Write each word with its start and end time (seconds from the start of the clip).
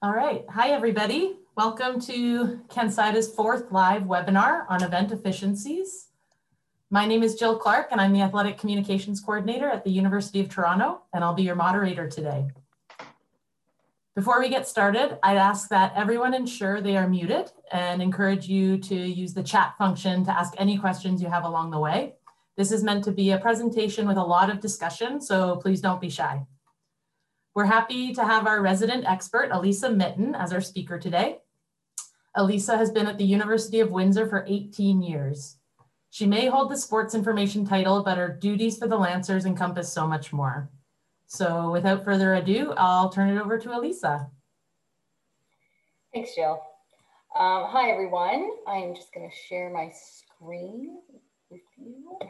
All 0.00 0.12
right. 0.12 0.44
Hi, 0.50 0.68
everybody. 0.68 1.38
Welcome 1.56 2.00
to 2.02 2.60
CanSIDA's 2.68 3.34
fourth 3.34 3.72
live 3.72 4.02
webinar 4.02 4.64
on 4.68 4.84
event 4.84 5.10
efficiencies. 5.10 6.10
My 6.88 7.04
name 7.04 7.24
is 7.24 7.34
Jill 7.34 7.58
Clark, 7.58 7.88
and 7.90 8.00
I'm 8.00 8.12
the 8.12 8.20
Athletic 8.20 8.58
Communications 8.58 9.20
Coordinator 9.20 9.68
at 9.68 9.82
the 9.82 9.90
University 9.90 10.38
of 10.38 10.48
Toronto, 10.48 11.02
and 11.12 11.24
I'll 11.24 11.34
be 11.34 11.42
your 11.42 11.56
moderator 11.56 12.08
today. 12.08 12.46
Before 14.14 14.38
we 14.38 14.48
get 14.48 14.68
started, 14.68 15.18
I'd 15.24 15.36
ask 15.36 15.68
that 15.70 15.94
everyone 15.96 16.32
ensure 16.32 16.80
they 16.80 16.96
are 16.96 17.08
muted 17.08 17.50
and 17.72 18.00
encourage 18.00 18.46
you 18.46 18.78
to 18.78 18.94
use 18.94 19.34
the 19.34 19.42
chat 19.42 19.74
function 19.78 20.24
to 20.26 20.30
ask 20.30 20.54
any 20.58 20.78
questions 20.78 21.20
you 21.20 21.28
have 21.28 21.42
along 21.42 21.72
the 21.72 21.80
way. 21.80 22.14
This 22.56 22.70
is 22.70 22.84
meant 22.84 23.02
to 23.02 23.10
be 23.10 23.32
a 23.32 23.38
presentation 23.38 24.06
with 24.06 24.16
a 24.16 24.22
lot 24.22 24.48
of 24.48 24.60
discussion, 24.60 25.20
so 25.20 25.56
please 25.56 25.80
don't 25.80 26.00
be 26.00 26.08
shy. 26.08 26.46
We're 27.58 27.64
happy 27.64 28.14
to 28.14 28.24
have 28.24 28.46
our 28.46 28.62
resident 28.62 29.04
expert, 29.04 29.48
Elisa 29.50 29.90
Mitton, 29.90 30.36
as 30.36 30.52
our 30.52 30.60
speaker 30.60 30.96
today. 30.96 31.38
Elisa 32.36 32.76
has 32.76 32.88
been 32.88 33.08
at 33.08 33.18
the 33.18 33.24
University 33.24 33.80
of 33.80 33.90
Windsor 33.90 34.28
for 34.28 34.44
18 34.46 35.02
years. 35.02 35.56
She 36.10 36.24
may 36.24 36.46
hold 36.46 36.70
the 36.70 36.76
sports 36.76 37.16
information 37.16 37.66
title, 37.66 38.04
but 38.04 38.16
her 38.16 38.28
duties 38.28 38.78
for 38.78 38.86
the 38.86 38.96
Lancers 38.96 39.44
encompass 39.44 39.92
so 39.92 40.06
much 40.06 40.32
more. 40.32 40.70
So 41.26 41.72
without 41.72 42.04
further 42.04 42.34
ado, 42.34 42.74
I'll 42.76 43.10
turn 43.10 43.36
it 43.36 43.40
over 43.40 43.58
to 43.58 43.76
Elisa. 43.76 44.30
Thanks, 46.14 46.36
Jill. 46.36 46.62
Um, 47.36 47.64
hi, 47.66 47.90
everyone. 47.90 48.50
I'm 48.68 48.94
just 48.94 49.12
going 49.12 49.28
to 49.28 49.36
share 49.48 49.68
my 49.68 49.90
screen 49.90 51.00
with 51.50 51.62
you. 51.76 52.20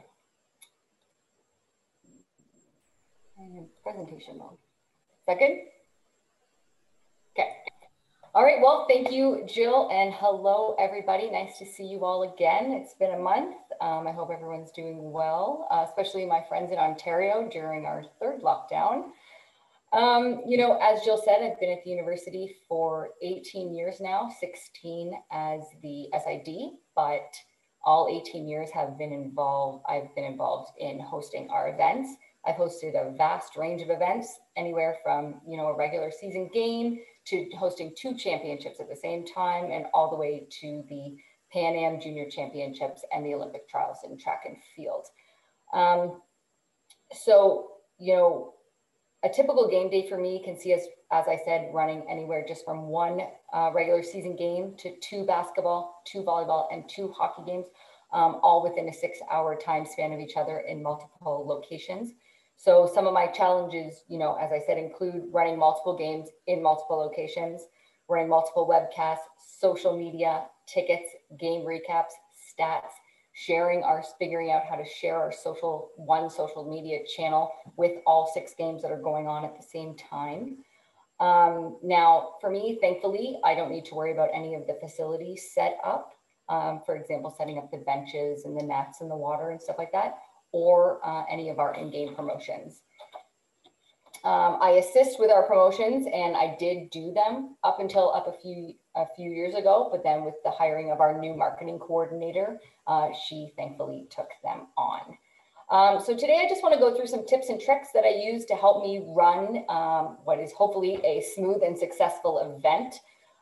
I'm 3.39 3.59
in 3.59 3.69
presentation 3.85 4.39
mode. 4.39 4.57
Second? 5.29 5.59
Okay. 7.39 7.51
All 8.35 8.43
right, 8.43 8.63
well, 8.63 8.87
thank 8.89 9.13
you, 9.13 9.45
Jill, 9.47 9.91
and 9.93 10.15
hello, 10.15 10.75
everybody. 10.81 11.31
Nice 11.31 11.59
to 11.59 11.67
see 11.67 11.85
you 11.85 12.07
all 12.07 12.33
again. 12.33 12.73
It's 12.73 12.95
been 12.95 13.11
a 13.11 13.19
month. 13.19 13.55
Um, 13.83 14.07
I 14.09 14.13
hope 14.13 14.31
everyone's 14.33 14.71
doing 14.71 15.13
well, 15.13 15.69
uh, 15.71 15.85
especially 15.87 16.25
my 16.25 16.43
friends 16.49 16.73
in 16.73 16.79
Ontario 16.79 17.47
during 17.53 17.85
our 17.85 18.05
third 18.19 18.41
lockdown. 18.41 19.11
Um, 19.93 20.41
you 20.47 20.57
know, 20.57 20.79
as 20.81 21.03
Jill 21.05 21.21
said, 21.23 21.43
I've 21.43 21.61
been 21.61 21.73
at 21.73 21.85
the 21.85 21.91
university 21.91 22.57
for 22.67 23.11
18 23.23 23.75
years 23.75 24.01
now, 24.01 24.31
16 24.41 25.13
as 25.31 25.61
the 25.83 26.07
SID, 26.25 26.71
but 26.97 27.35
all 27.85 28.09
18 28.27 28.49
years 28.49 28.71
have 28.71 28.97
been 28.97 29.13
involved, 29.13 29.85
I've 29.87 30.15
been 30.15 30.25
involved 30.25 30.71
in 30.79 30.99
hosting 30.99 31.51
our 31.51 31.69
events. 31.69 32.17
I've 32.47 32.57
hosted 32.57 32.95
a 32.95 33.17
vast 33.17 33.57
range 33.57 33.83
of 33.83 33.91
events, 33.91 34.39
anywhere 34.57 34.97
from 35.05 35.41
you 35.47 35.57
know 35.57 35.67
a 35.67 35.77
regular 35.77 36.11
season 36.11 36.51
game 36.53 37.01
to 37.27 37.49
hosting 37.59 37.95
two 37.97 38.17
championships 38.17 38.81
at 38.81 38.89
the 38.89 38.97
same 38.97 39.27
time, 39.27 39.71
and 39.71 39.87
all 39.93 40.11
the 40.11 40.17
way 40.17 40.47
to 40.61 40.85
the 40.89 41.17
Pan 41.53 41.75
Am 41.75 42.01
Junior 42.01 42.29
Championships 42.31 43.03
and 43.13 43.25
the 43.25 43.35
Olympic 43.35 43.69
trials 43.69 43.99
in 44.05 44.19
track 44.19 44.43
and 44.47 44.57
field. 44.77 45.07
Um, 45.73 46.23
so 47.13 47.73
you 47.99 48.15
know, 48.15 48.55
a 49.25 49.29
typical 49.29 49.69
game 49.69 49.91
day 49.91 50.09
for 50.09 50.19
me 50.19 50.43
can 50.45 50.59
see 50.59 50.73
us, 50.73 50.83
as 51.11 51.27
I 51.27 51.39
said, 51.45 51.71
running 51.73 52.07
anywhere 52.09 52.45
just 52.47 52.65
from 52.65 52.89
one 52.89 53.21
uh, 53.53 53.71
regular 53.75 54.03
season 54.03 54.37
game 54.37 54.75
to 54.79 54.95
two 55.01 55.27
basketball, 55.27 56.03
two 56.07 56.23
volleyball, 56.23 56.67
and 56.73 56.89
two 56.89 57.13
hockey 57.13 57.43
games, 57.45 57.67
um, 58.13 58.39
all 58.43 58.63
within 58.63 58.89
a 58.89 58.93
six-hour 58.93 59.57
time 59.57 59.85
span 59.85 60.13
of 60.13 60.21
each 60.21 60.37
other 60.37 60.61
in 60.61 60.83
multiple 60.83 61.45
locations. 61.47 62.13
So 62.59 62.91
some 62.93 63.07
of 63.07 63.15
my 63.15 63.29
challenges, 63.29 64.03
you 64.09 64.19
know, 64.19 64.35
as 64.35 64.51
I 64.51 64.59
said, 64.67 64.79
include 64.79 65.29
running 65.31 65.57
multiple 65.57 65.97
games 65.97 66.29
in 66.49 66.61
multiple 66.61 66.99
locations, 66.99 67.63
running 68.09 68.29
multiple 68.29 68.69
webcasts, 68.69 69.29
social 69.61 69.97
media, 69.97 70.47
tickets, 70.67 71.09
game 71.39 71.61
recaps, 71.61 72.11
stats, 72.35 72.91
sharing 73.33 73.85
our, 73.85 74.03
figuring 74.19 74.51
out 74.51 74.63
how 74.69 74.75
to 74.75 74.85
share 74.85 75.17
our 75.17 75.31
social, 75.31 75.93
one 75.95 76.29
social 76.29 76.69
media 76.69 76.99
channel 77.17 77.53
with 77.77 77.93
all 78.09 78.29
six 78.35 78.55
games 78.55 78.83
that 78.83 78.91
are 78.91 79.01
going 79.01 79.29
on 79.29 79.45
at 79.45 79.57
the 79.57 79.63
same 79.63 79.95
time. 79.97 80.57
Um, 81.21 81.77
now, 81.81 82.31
for 82.41 82.51
me, 82.51 82.77
thankfully, 82.81 83.39
I 83.45 83.55
don't 83.55 83.71
need 83.71 83.85
to 83.85 83.95
worry 83.95 84.11
about 84.11 84.31
any 84.35 84.57
of 84.57 84.67
the 84.67 84.77
facilities 84.81 85.49
set 85.55 85.79
up. 85.85 86.15
Um, 86.49 86.81
for 86.85 86.97
example, 86.97 87.33
setting 87.39 87.59
up 87.59 87.71
the 87.71 87.79
benches 87.79 88.47
and 88.47 88.59
the 88.59 88.65
nets 88.65 89.01
and 89.01 89.09
the 89.09 89.17
water 89.17 89.51
and 89.51 89.63
stuff 89.63 89.77
like 89.79 89.93
that 89.93 90.19
or 90.53 91.01
uh, 91.07 91.25
any 91.31 91.49
of 91.51 91.59
our 91.59 91.75
in-game 91.75 92.15
promotions. 92.15 92.83
Um, 94.25 94.59
I 94.61 94.71
assist 94.71 95.21
with 95.21 95.31
our 95.31 95.45
promotions 95.47 96.07
and 96.13 96.37
I 96.37 96.57
did 96.59 96.91
do 96.91 97.13
them 97.13 97.57
up 97.63 97.79
until 97.79 98.13
up 98.13 98.27
a 98.27 98.33
few 98.33 98.75
a 98.97 99.05
few 99.15 99.31
years 99.31 99.55
ago, 99.55 99.89
but 99.93 100.03
then 100.03 100.25
with 100.25 100.35
the 100.43 100.51
hiring 100.51 100.91
of 100.91 101.01
our 101.01 101.17
new 101.19 101.37
marketing 101.37 101.79
coordinator, 101.79 102.59
uh, 102.89 103.11
she 103.29 103.53
thankfully 103.57 104.09
took 104.11 104.29
them 104.43 104.67
on. 104.77 105.17
Um, 105.71 106.03
so 106.03 106.17
today 106.17 106.43
I 106.45 106.49
just 106.49 106.65
want 106.65 106.75
to 106.75 106.81
go 106.81 106.97
through 106.97 107.07
some 107.07 107.27
tips 107.27 107.49
and 107.49 107.61
tricks 107.61 107.89
that 107.95 108.05
I 108.05 108.09
use 108.09 108.45
to 108.47 108.55
help 108.55 108.83
me 108.83 109.05
run 109.07 109.65
um, 109.69 110.17
what 110.25 110.41
is 110.41 110.51
hopefully 110.53 110.99
a 111.05 111.23
smooth 111.37 111.63
and 111.63 111.79
successful 111.79 112.57
event. 112.57 112.97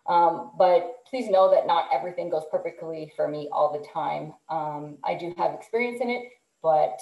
Um, 0.07 0.51
but 0.59 0.97
please 1.09 1.31
know 1.31 1.51
that 1.51 1.67
not 1.67 1.89
everything 1.93 2.29
goes 2.29 2.45
perfectly 2.51 3.13
for 3.17 3.29
me 3.29 3.49
all 3.51 3.73
the 3.73 3.87
time. 3.89 4.35
Um, 4.51 4.99
I 5.05 5.15
do 5.15 5.35
have 5.39 5.55
experience 5.55 6.01
in 6.03 6.11
it 6.11 6.25
but 6.67 7.01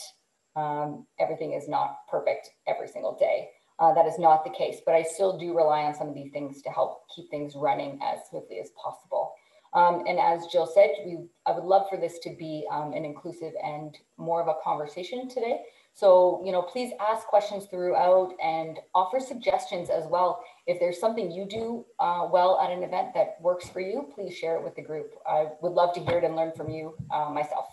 um, 0.61 1.07
everything 1.19 1.55
is 1.55 1.69
not 1.69 2.07
perfect 2.11 2.51
every 2.69 2.87
single 2.87 3.17
day. 3.17 3.49
Uh, 3.79 3.95
that 3.95 4.05
is 4.05 4.19
not 4.19 4.45
the 4.45 4.51
case, 4.51 4.83
but 4.85 4.95
I 4.95 5.03
still 5.03 5.39
do 5.39 5.57
rely 5.57 5.85
on 5.85 5.95
some 5.95 6.09
of 6.09 6.15
these 6.15 6.31
things 6.33 6.61
to 6.63 6.71
help 6.71 7.09
keep 7.15 7.31
things 7.31 7.55
running 7.57 7.99
as 8.03 8.19
smoothly 8.29 8.61
as 8.61 8.71
possible. 8.81 9.33
Um, 9.73 10.05
and 10.07 10.21
as 10.21 10.47
Jill 10.53 10.67
said, 10.67 10.91
we, 11.07 11.19
I 11.47 11.53
would 11.53 11.65
love 11.65 11.87
for 11.89 11.99
this 11.99 12.19
to 12.25 12.37
be 12.39 12.67
um, 12.71 12.93
an 12.93 13.07
inclusive 13.07 13.55
and 13.65 13.97
more 14.19 14.41
of 14.43 14.49
a 14.49 14.55
conversation 14.63 15.29
today. 15.31 15.63
So, 15.95 16.43
you 16.45 16.53
know, 16.53 16.63
please 16.63 16.93
ask 17.01 17.27
questions 17.27 17.65
throughout 17.71 18.35
and 18.43 18.79
offer 18.95 19.19
suggestions 19.19 19.89
as 19.89 20.05
well. 20.11 20.45
If 20.67 20.79
there's 20.79 21.01
something 21.01 21.33
you 21.33 21.47
do 21.47 21.87
uh, 21.99 22.29
well 22.31 22.61
at 22.63 22.71
an 22.71 22.83
event 22.83 23.15
that 23.15 23.39
works 23.41 23.69
for 23.69 23.81
you, 23.81 24.13
please 24.15 24.37
share 24.37 24.57
it 24.57 24.63
with 24.63 24.77
the 24.77 24.83
group. 24.83 25.15
I 25.27 25.47
would 25.63 25.73
love 25.73 25.95
to 25.95 26.01
hear 26.01 26.19
it 26.19 26.25
and 26.25 26.37
learn 26.37 26.53
from 26.55 26.69
you 26.69 26.95
uh, 27.13 27.31
myself. 27.31 27.67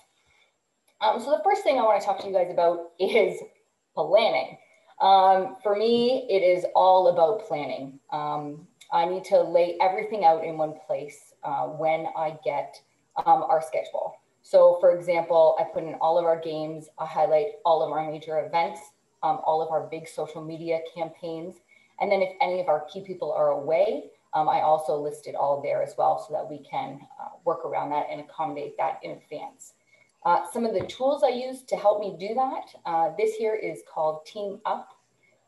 Um, 1.01 1.19
so 1.19 1.31
the 1.31 1.41
first 1.43 1.63
thing 1.63 1.79
I 1.79 1.83
want 1.83 1.99
to 1.99 2.05
talk 2.05 2.19
to 2.19 2.27
you 2.27 2.33
guys 2.33 2.51
about 2.51 2.91
is 2.99 3.41
planning. 3.95 4.57
Um, 5.01 5.57
for 5.63 5.75
me, 5.75 6.27
it 6.29 6.43
is 6.43 6.63
all 6.75 7.07
about 7.07 7.47
planning. 7.47 7.99
Um, 8.11 8.67
I 8.93 9.05
need 9.05 9.23
to 9.25 9.41
lay 9.41 9.77
everything 9.81 10.25
out 10.25 10.43
in 10.43 10.57
one 10.57 10.75
place 10.85 11.33
uh, 11.43 11.63
when 11.63 12.07
I 12.15 12.37
get 12.43 12.79
um, 13.25 13.43
our 13.43 13.61
schedule. 13.61 14.15
So 14.43 14.77
for 14.79 14.95
example, 14.95 15.57
I 15.59 15.63
put 15.63 15.83
in 15.83 15.95
all 15.95 16.19
of 16.19 16.25
our 16.25 16.39
games, 16.39 16.87
I 16.99 17.05
highlight 17.05 17.47
all 17.65 17.81
of 17.81 17.91
our 17.91 18.11
major 18.11 18.45
events, 18.45 18.79
um, 19.23 19.39
all 19.43 19.61
of 19.61 19.71
our 19.71 19.87
big 19.87 20.07
social 20.07 20.43
media 20.43 20.81
campaigns. 20.95 21.55
And 21.99 22.11
then 22.11 22.21
if 22.21 22.35
any 22.41 22.59
of 22.59 22.67
our 22.67 22.85
key 22.85 23.01
people 23.01 23.31
are 23.31 23.49
away, 23.49 24.05
um, 24.33 24.47
I 24.47 24.61
also 24.61 24.97
listed 24.97 25.35
all 25.35 25.61
there 25.61 25.81
as 25.81 25.95
well 25.97 26.23
so 26.27 26.33
that 26.33 26.49
we 26.49 26.59
can 26.59 26.99
uh, 27.19 27.29
work 27.43 27.65
around 27.65 27.89
that 27.89 28.07
and 28.11 28.21
accommodate 28.21 28.77
that 28.77 28.99
in 29.03 29.11
advance. 29.11 29.73
Uh, 30.23 30.41
some 30.51 30.65
of 30.65 30.73
the 30.73 30.85
tools 30.85 31.23
I 31.23 31.29
use 31.29 31.63
to 31.63 31.75
help 31.75 31.99
me 31.99 32.15
do 32.19 32.35
that, 32.35 32.65
uh, 32.85 33.09
this 33.17 33.35
here 33.35 33.55
is 33.55 33.81
called 33.91 34.25
Team 34.25 34.59
Up. 34.65 34.89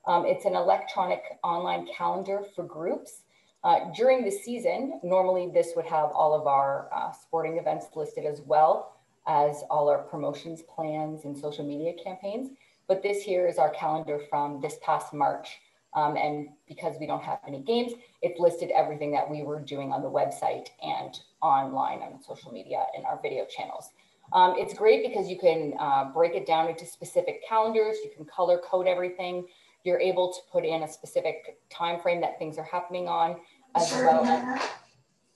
Um, 0.08 0.26
it's 0.26 0.46
an 0.46 0.56
electronic 0.56 1.22
online 1.44 1.88
calendar 1.96 2.44
for 2.56 2.64
groups. 2.64 3.22
Uh, 3.64 3.92
during 3.96 4.26
the 4.26 4.32
season, 4.32 5.00
normally 5.04 5.50
this 5.54 5.74
would 5.76 5.86
have 5.86 6.10
all 6.10 6.34
of 6.34 6.48
our 6.48 6.90
uh, 6.94 7.12
sporting 7.12 7.58
events 7.58 7.86
listed 7.96 8.26
as 8.26 8.42
well 8.42 8.98
as 9.28 9.64
all 9.70 9.88
our 9.90 10.00
promotions 10.00 10.64
plans 10.64 11.24
and 11.24 11.38
social 11.38 11.64
media 11.64 11.94
campaigns. 12.04 12.50
But 12.88 13.04
this 13.04 13.22
here 13.22 13.48
is 13.48 13.60
our 13.60 13.70
calendar 13.70 14.20
from 14.30 14.60
this 14.60 14.78
past 14.82 15.14
March. 15.14 15.60
Um, 15.96 16.18
and 16.18 16.50
because 16.68 16.96
we 17.00 17.06
don't 17.06 17.24
have 17.24 17.40
any 17.48 17.62
games, 17.62 17.94
it's 18.24 18.40
listed 18.40 18.72
everything 18.72 19.12
that 19.12 19.30
we 19.30 19.44
were 19.44 19.60
doing 19.60 19.92
on 19.92 20.02
the 20.02 20.10
website 20.10 20.70
and 20.82 21.20
online 21.42 22.00
on 22.00 22.22
social 22.22 22.52
media 22.52 22.84
and 22.98 23.06
our 23.06 23.20
video 23.22 23.46
channels. 23.46 23.92
Um, 24.34 24.56
it's 24.58 24.74
great 24.74 25.08
because 25.08 25.30
you 25.30 25.38
can 25.38 25.74
uh, 25.80 26.06
break 26.06 26.34
it 26.34 26.48
down 26.48 26.68
into 26.68 26.86
specific 26.86 27.48
calendars. 27.48 27.98
You 28.04 28.10
can 28.16 28.26
color 28.26 28.60
code 28.68 28.88
everything. 28.88 29.46
You're 29.84 30.00
able 30.00 30.34
to 30.34 30.40
put 30.52 30.66
in 30.66 30.84
a 30.84 30.88
specific 30.88 31.60
time 31.70 32.02
frame 32.02 32.20
that 32.22 32.40
things 32.40 32.58
are 32.58 32.64
happening 32.64 33.08
on, 33.08 33.38
as 33.76 33.92
well 33.92 34.26
as, 34.26 34.62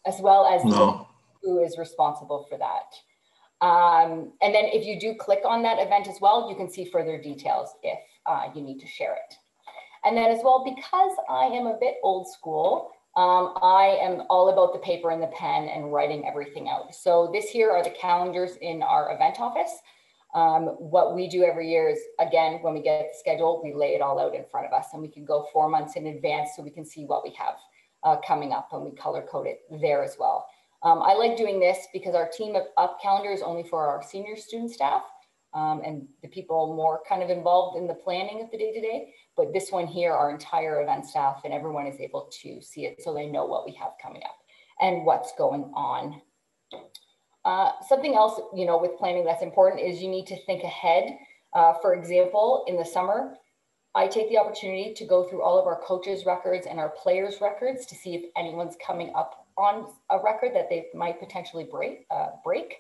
as 0.06 0.22
well 0.22 0.48
as 0.48 0.64
no. 0.64 1.08
who 1.44 1.64
is 1.64 1.78
responsible 1.78 2.48
for 2.50 2.58
that. 2.58 2.96
Um, 3.66 4.34
and 4.42 4.54
then 4.54 4.66
if 4.66 4.86
you 4.86 5.00
do 5.00 5.16
click 5.16 5.40
on 5.46 5.62
that 5.64 5.80
event 5.80 6.08
as 6.08 6.20
well, 6.22 6.50
you 6.50 6.56
can 6.56 6.70
see 6.70 6.86
further 6.86 7.22
details 7.22 7.76
if 7.84 8.00
uh, 8.26 8.48
you 8.56 8.62
need 8.62 8.80
to 8.80 8.88
share 8.88 9.14
it. 9.14 9.36
And 10.06 10.16
then 10.16 10.32
as 10.32 10.40
well, 10.44 10.64
because 10.64 11.12
I 11.30 11.46
am 11.46 11.68
a 11.68 11.78
bit 11.80 11.96
old 12.04 12.28
school, 12.32 12.92
um, 13.18 13.54
I 13.62 13.98
am 14.02 14.24
all 14.30 14.50
about 14.54 14.72
the 14.72 14.80
paper 14.80 15.10
and 15.10 15.22
the 15.22 15.34
pen 15.36 15.68
and 15.68 15.92
writing 15.92 16.28
everything 16.28 16.70
out. 16.70 16.94
So 16.96 17.30
this 17.34 17.50
here 17.50 17.72
are 17.72 17.84
the 17.84 17.90
calendars 17.90 18.56
in 18.62 18.84
our 18.84 19.14
event 19.14 19.40
office. 19.40 19.74
Um, 20.36 20.64
what 20.78 21.16
we 21.16 21.28
do 21.28 21.44
every 21.44 21.68
year 21.70 21.90
is, 21.90 22.00
again, 22.20 22.60
when 22.62 22.74
we 22.76 22.82
get 22.82 23.10
the 23.12 23.18
schedule, 23.18 23.60
we 23.64 23.74
lay 23.74 23.96
it 23.96 24.02
all 24.02 24.20
out 24.20 24.36
in 24.36 24.46
front 24.52 24.68
of 24.68 24.74
us 24.74 24.88
and 24.94 25.02
we 25.02 25.08
can 25.08 25.26
go 25.26 25.48
four 25.52 25.68
months 25.68 25.96
in 25.96 26.08
advance 26.08 26.52
so 26.56 26.62
we 26.62 26.70
can 26.70 26.86
see 26.86 27.06
what 27.06 27.24
we 27.24 27.32
have. 27.32 27.56
uh, 28.04 28.18
coming 28.26 28.54
up 28.54 28.70
and 28.72 28.84
we 28.84 28.92
color 28.92 29.26
code 29.30 29.48
it 29.48 29.62
there 29.82 30.04
as 30.04 30.18
well. 30.20 30.48
Um, 30.84 31.02
I 31.02 31.14
like 31.14 31.38
doing 31.38 31.60
this 31.60 31.88
because 31.92 32.16
our 32.16 32.30
team 32.30 32.56
of 32.56 32.64
up 32.78 33.02
calendar 33.02 33.32
is 33.32 33.42
only 33.42 33.64
for 33.64 33.88
our 33.88 34.04
senior 34.04 34.36
student 34.36 34.72
staff 34.72 35.04
um, 35.58 35.82
and 35.84 36.08
the 36.22 36.28
people 36.28 36.76
more 36.76 37.02
kind 37.10 37.24
of 37.24 37.32
involved 37.32 37.78
in 37.78 37.88
the 37.88 37.94
planning 37.96 38.42
of 38.42 38.52
the 38.52 38.58
day 38.60 38.72
to 38.74 38.80
day. 38.80 39.14
But 39.36 39.54
this 39.54 39.72
one 39.72 39.88
here, 39.88 40.14
our 40.14 40.30
entire 40.30 40.84
event 40.84 41.08
staff 41.08 41.42
and 41.46 41.54
everyone 41.54 41.88
is 41.88 42.00
able 42.00 42.30
to 42.44 42.62
see 42.62 42.86
it 42.86 43.02
so 43.02 43.12
they 43.12 43.26
know 43.26 43.46
what 43.46 43.66
we 43.66 43.74
have 43.74 43.94
coming 44.00 44.22
up 44.24 44.38
and 44.80 45.04
what's 45.04 45.34
going 45.36 45.72
on. 45.74 46.22
Uh, 47.44 47.72
something 47.88 48.14
else, 48.14 48.40
you 48.56 48.68
know, 48.68 48.78
with 48.78 48.98
planning 48.98 49.26
that's 49.26 49.42
important 49.42 49.82
is 49.82 50.00
you 50.00 50.10
need 50.10 50.28
to 50.28 50.40
think 50.46 50.64
ahead. 50.64 51.18
Uh, 51.54 51.74
for 51.82 51.96
example, 51.96 52.64
in 52.68 52.78
the 52.78 52.86
summer, 52.86 53.34
I 53.96 54.06
take 54.06 54.30
the 54.30 54.38
opportunity 54.38 54.94
to 54.94 55.06
go 55.06 55.24
through 55.24 55.42
all 55.42 55.58
of 55.58 55.66
our 55.66 55.82
coaches' 55.82 56.24
records 56.28 56.68
and 56.68 56.80
our 56.80 56.90
players' 56.90 57.42
records 57.42 57.88
to 57.88 57.96
see 57.96 58.14
if 58.14 58.26
anyone's 58.36 58.76
coming 58.86 59.12
up 59.16 59.48
on 59.58 59.88
a 60.12 60.20
record 60.24 60.52
that 60.54 60.70
they 60.70 60.86
might 60.94 61.20
potentially 61.20 61.64
break, 61.64 62.06
uh, 62.12 62.28
break 62.44 62.76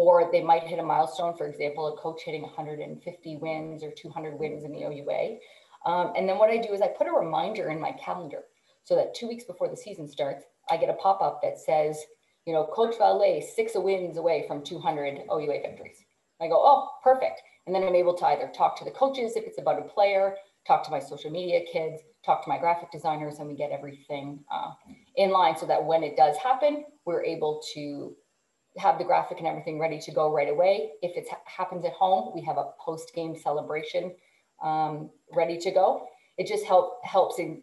or 0.00 0.30
they 0.32 0.42
might 0.42 0.62
hit 0.62 0.78
a 0.78 0.82
milestone, 0.82 1.36
for 1.36 1.46
example, 1.46 1.88
a 1.88 1.96
coach 2.00 2.22
hitting 2.24 2.40
150 2.40 3.36
wins 3.36 3.82
or 3.82 3.90
200 3.90 4.38
wins 4.38 4.64
in 4.64 4.72
the 4.72 4.78
OUA. 4.78 5.36
Um, 5.84 6.14
and 6.16 6.26
then 6.26 6.38
what 6.38 6.48
I 6.48 6.56
do 6.56 6.72
is 6.72 6.80
I 6.80 6.88
put 6.88 7.06
a 7.06 7.12
reminder 7.12 7.68
in 7.68 7.78
my 7.78 7.92
calendar 7.92 8.44
so 8.82 8.96
that 8.96 9.14
two 9.14 9.28
weeks 9.28 9.44
before 9.44 9.68
the 9.68 9.76
season 9.76 10.08
starts, 10.08 10.46
I 10.70 10.78
get 10.78 10.88
a 10.88 10.94
pop 10.94 11.20
up 11.20 11.42
that 11.42 11.58
says, 11.58 12.02
you 12.46 12.54
know, 12.54 12.64
Coach 12.72 12.94
Vallée, 12.98 13.44
six 13.44 13.72
wins 13.74 14.16
away 14.16 14.46
from 14.48 14.64
200 14.64 15.18
OUA 15.30 15.60
victories. 15.60 16.02
I 16.40 16.48
go, 16.48 16.62
oh, 16.64 16.88
perfect. 17.04 17.42
And 17.66 17.74
then 17.74 17.84
I'm 17.84 17.94
able 17.94 18.14
to 18.14 18.24
either 18.24 18.50
talk 18.56 18.78
to 18.78 18.86
the 18.86 18.92
coaches 18.92 19.36
if 19.36 19.44
it's 19.44 19.60
about 19.60 19.80
a 19.80 19.82
player, 19.82 20.34
talk 20.66 20.82
to 20.84 20.90
my 20.90 20.98
social 20.98 21.30
media 21.30 21.60
kids, 21.70 22.00
talk 22.24 22.42
to 22.44 22.48
my 22.48 22.56
graphic 22.56 22.90
designers, 22.90 23.38
and 23.38 23.48
we 23.48 23.54
get 23.54 23.70
everything 23.70 24.42
uh, 24.50 24.70
in 25.16 25.30
line 25.30 25.58
so 25.58 25.66
that 25.66 25.84
when 25.84 26.02
it 26.02 26.16
does 26.16 26.38
happen, 26.38 26.86
we're 27.04 27.22
able 27.22 27.62
to 27.74 28.16
have 28.78 28.98
the 28.98 29.04
graphic 29.04 29.38
and 29.38 29.46
everything 29.46 29.78
ready 29.78 29.98
to 30.00 30.12
go 30.12 30.32
right 30.32 30.48
away. 30.48 30.90
If 31.02 31.16
it 31.16 31.26
happens 31.44 31.84
at 31.84 31.92
home, 31.92 32.32
we 32.34 32.42
have 32.42 32.56
a 32.56 32.70
post-game 32.78 33.36
celebration 33.36 34.14
um, 34.62 35.10
ready 35.34 35.58
to 35.58 35.70
go. 35.70 36.06
It 36.38 36.46
just 36.46 36.64
help 36.64 37.04
helps 37.04 37.38
in 37.38 37.62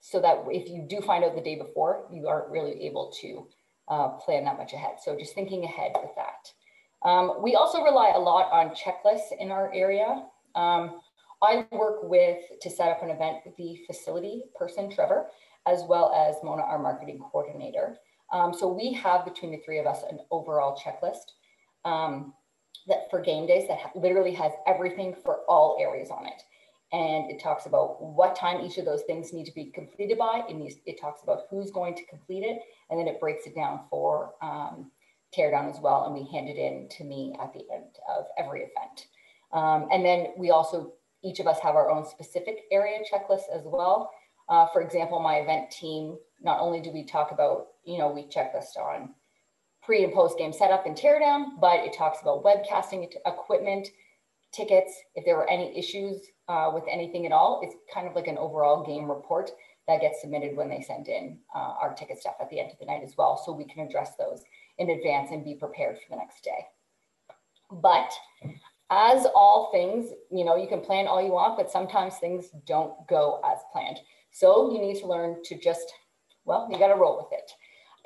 so 0.00 0.20
that 0.20 0.44
if 0.48 0.68
you 0.68 0.86
do 0.88 1.00
find 1.00 1.24
out 1.24 1.34
the 1.34 1.40
day 1.40 1.56
before, 1.56 2.06
you 2.12 2.28
aren't 2.28 2.50
really 2.50 2.84
able 2.84 3.12
to 3.20 3.46
uh, 3.88 4.08
plan 4.10 4.44
that 4.44 4.56
much 4.56 4.72
ahead. 4.72 4.96
So 5.02 5.18
just 5.18 5.34
thinking 5.34 5.64
ahead 5.64 5.92
with 5.94 6.12
that. 6.16 6.52
Um, 7.08 7.42
we 7.42 7.54
also 7.54 7.82
rely 7.82 8.12
a 8.14 8.18
lot 8.18 8.50
on 8.52 8.70
checklists 8.70 9.32
in 9.38 9.50
our 9.50 9.72
area. 9.74 10.24
Um, 10.54 11.00
I 11.42 11.66
work 11.70 12.02
with 12.02 12.38
to 12.60 12.70
set 12.70 12.88
up 12.88 13.02
an 13.02 13.10
event 13.10 13.38
with 13.44 13.56
the 13.56 13.78
facility 13.86 14.44
person, 14.58 14.90
Trevor, 14.90 15.26
as 15.66 15.82
well 15.88 16.12
as 16.14 16.36
Mona, 16.42 16.62
our 16.62 16.78
marketing 16.78 17.18
coordinator. 17.18 17.98
Um, 18.32 18.52
so 18.52 18.72
we 18.72 18.92
have 18.94 19.24
between 19.24 19.52
the 19.52 19.62
three 19.64 19.78
of 19.78 19.86
us 19.86 20.02
an 20.10 20.18
overall 20.30 20.76
checklist 20.76 21.32
um, 21.84 22.34
that 22.88 23.08
for 23.10 23.20
game 23.20 23.46
days 23.46 23.68
that 23.68 23.78
literally 23.94 24.34
has 24.34 24.52
everything 24.66 25.14
for 25.24 25.40
all 25.48 25.78
areas 25.80 26.10
on 26.10 26.26
it. 26.26 26.42
And 26.92 27.30
it 27.30 27.42
talks 27.42 27.66
about 27.66 28.00
what 28.00 28.36
time 28.36 28.64
each 28.64 28.78
of 28.78 28.84
those 28.84 29.02
things 29.02 29.32
need 29.32 29.44
to 29.46 29.54
be 29.54 29.66
completed 29.66 30.18
by. 30.18 30.44
It, 30.48 30.56
needs, 30.56 30.76
it 30.86 31.00
talks 31.00 31.22
about 31.22 31.42
who's 31.50 31.70
going 31.70 31.96
to 31.96 32.06
complete 32.06 32.44
it. 32.44 32.60
And 32.90 32.98
then 32.98 33.08
it 33.08 33.20
breaks 33.20 33.46
it 33.46 33.56
down 33.56 33.80
for 33.90 34.34
um, 34.40 34.92
teardown 35.36 35.68
as 35.68 35.80
well. 35.80 36.04
And 36.04 36.14
we 36.14 36.30
hand 36.30 36.48
it 36.48 36.56
in 36.56 36.88
to 36.96 37.04
me 37.04 37.34
at 37.42 37.52
the 37.52 37.64
end 37.74 37.96
of 38.08 38.26
every 38.38 38.60
event. 38.60 39.06
Um, 39.52 39.88
and 39.92 40.04
then 40.04 40.28
we 40.36 40.50
also, 40.50 40.92
each 41.24 41.40
of 41.40 41.48
us 41.48 41.58
have 41.60 41.74
our 41.74 41.90
own 41.90 42.06
specific 42.06 42.60
area 42.70 42.98
checklist 43.12 43.44
as 43.52 43.62
well. 43.64 44.10
Uh, 44.48 44.66
for 44.72 44.80
example, 44.80 45.18
my 45.18 45.36
event 45.36 45.70
team, 45.72 46.16
not 46.40 46.60
only 46.60 46.80
do 46.80 46.90
we 46.90 47.04
talk 47.04 47.32
about, 47.32 47.68
you 47.84 47.98
know, 47.98 48.10
we 48.10 48.24
checklist 48.24 48.76
on 48.78 49.14
pre 49.82 50.04
and 50.04 50.12
post 50.12 50.38
game 50.38 50.52
setup 50.52 50.86
and 50.86 50.96
teardown, 50.96 51.60
but 51.60 51.80
it 51.80 51.92
talks 51.92 52.20
about 52.22 52.44
webcasting 52.44 53.08
equipment, 53.24 53.88
tickets, 54.52 54.92
if 55.14 55.24
there 55.24 55.36
were 55.36 55.48
any 55.48 55.76
issues 55.78 56.22
uh, 56.48 56.70
with 56.74 56.84
anything 56.90 57.26
at 57.26 57.32
all. 57.32 57.60
It's 57.62 57.76
kind 57.92 58.06
of 58.06 58.14
like 58.14 58.26
an 58.26 58.38
overall 58.38 58.84
game 58.84 59.08
report 59.10 59.50
that 59.86 60.00
gets 60.00 60.20
submitted 60.20 60.56
when 60.56 60.68
they 60.68 60.82
send 60.82 61.08
in 61.08 61.38
uh, 61.54 61.74
our 61.80 61.94
ticket 61.94 62.18
stuff 62.18 62.34
at 62.40 62.50
the 62.50 62.58
end 62.58 62.72
of 62.72 62.78
the 62.78 62.86
night 62.86 63.02
as 63.04 63.14
well. 63.16 63.40
So 63.44 63.52
we 63.52 63.64
can 63.66 63.86
address 63.86 64.12
those 64.18 64.42
in 64.78 64.90
advance 64.90 65.30
and 65.30 65.44
be 65.44 65.54
prepared 65.54 65.96
for 65.96 66.10
the 66.10 66.16
next 66.16 66.42
day. 66.42 66.66
But 67.70 68.12
as 68.90 69.26
all 69.34 69.70
things, 69.72 70.10
you 70.30 70.44
know, 70.44 70.56
you 70.56 70.68
can 70.68 70.80
plan 70.80 71.06
all 71.06 71.22
you 71.22 71.32
want, 71.32 71.56
but 71.56 71.70
sometimes 71.70 72.16
things 72.16 72.50
don't 72.66 72.94
go 73.08 73.40
as 73.44 73.58
planned. 73.72 73.98
So 74.30 74.72
you 74.72 74.80
need 74.80 74.98
to 75.00 75.06
learn 75.06 75.36
to 75.44 75.58
just, 75.58 75.92
well, 76.46 76.68
you 76.70 76.78
got 76.78 76.88
to 76.88 76.94
roll 76.94 77.18
with 77.18 77.38
it. 77.38 77.50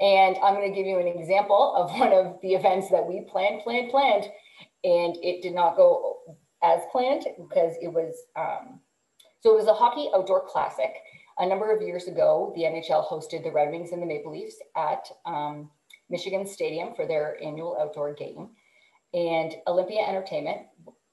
And 0.01 0.37
I'm 0.43 0.55
going 0.55 0.69
to 0.69 0.75
give 0.75 0.87
you 0.87 0.99
an 0.99 1.07
example 1.07 1.75
of 1.77 1.91
one 1.99 2.13
of 2.13 2.41
the 2.43 2.55
events 2.55 2.91
that 2.91 3.07
we 3.07 3.27
planned, 3.31 3.63
planned, 3.63 3.91
planned, 3.91 4.25
and 4.83 5.17
it 5.23 5.43
did 5.43 5.55
not 5.55 5.77
go 5.77 6.19
as 6.63 6.81
planned 6.91 7.27
because 7.37 7.75
it 7.81 7.89
was, 7.89 8.15
um, 8.37 8.81
so 9.41 9.53
it 9.53 9.57
was 9.57 9.67
a 9.67 9.75
hockey 9.75 10.11
outdoor 10.15 10.47
classic. 10.47 10.93
A 11.39 11.47
number 11.47 11.75
of 11.75 11.81
years 11.81 12.07
ago, 12.07 12.53
the 12.55 12.63
NHL 12.63 13.09
hosted 13.09 13.45
the 13.45 13.53
Red 13.53 13.71
Wings 13.71 13.93
and 13.93 14.03
the 14.03 14.07
Maple 14.07 14.33
Leafs 14.33 14.57
at 14.77 15.07
um, 15.25 15.71
Michigan 16.11 16.47
Stadium 16.47 16.95
for 16.95 17.07
their 17.07 17.43
annual 17.43 17.79
outdoor 17.81 18.15
game. 18.15 18.51
And 19.15 19.55
Olympia 19.67 20.03
Entertainment, 20.03 20.59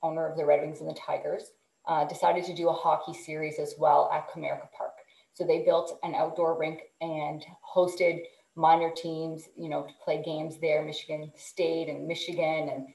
owner 0.04 0.28
of 0.28 0.38
the 0.38 0.46
Red 0.46 0.62
Wings 0.62 0.82
and 0.82 0.90
the 0.90 1.00
Tigers, 1.00 1.44
uh, 1.88 2.06
decided 2.06 2.44
to 2.46 2.56
do 2.56 2.70
a 2.70 2.74
hockey 2.74 3.14
series 3.14 3.60
as 3.60 3.76
well 3.78 4.10
at 4.14 4.30
Comerica 4.30 4.70
Park. 4.78 4.87
So 5.38 5.46
they 5.46 5.60
built 5.60 6.00
an 6.02 6.16
outdoor 6.16 6.58
rink 6.58 6.80
and 7.00 7.46
hosted 7.76 8.22
minor 8.56 8.90
teams, 8.90 9.48
you 9.56 9.70
know, 9.70 9.84
to 9.84 9.94
play 10.04 10.24
games 10.26 10.58
there. 10.60 10.84
Michigan 10.84 11.32
State 11.36 11.90
and 11.90 12.08
Michigan 12.08 12.70
and 12.74 12.88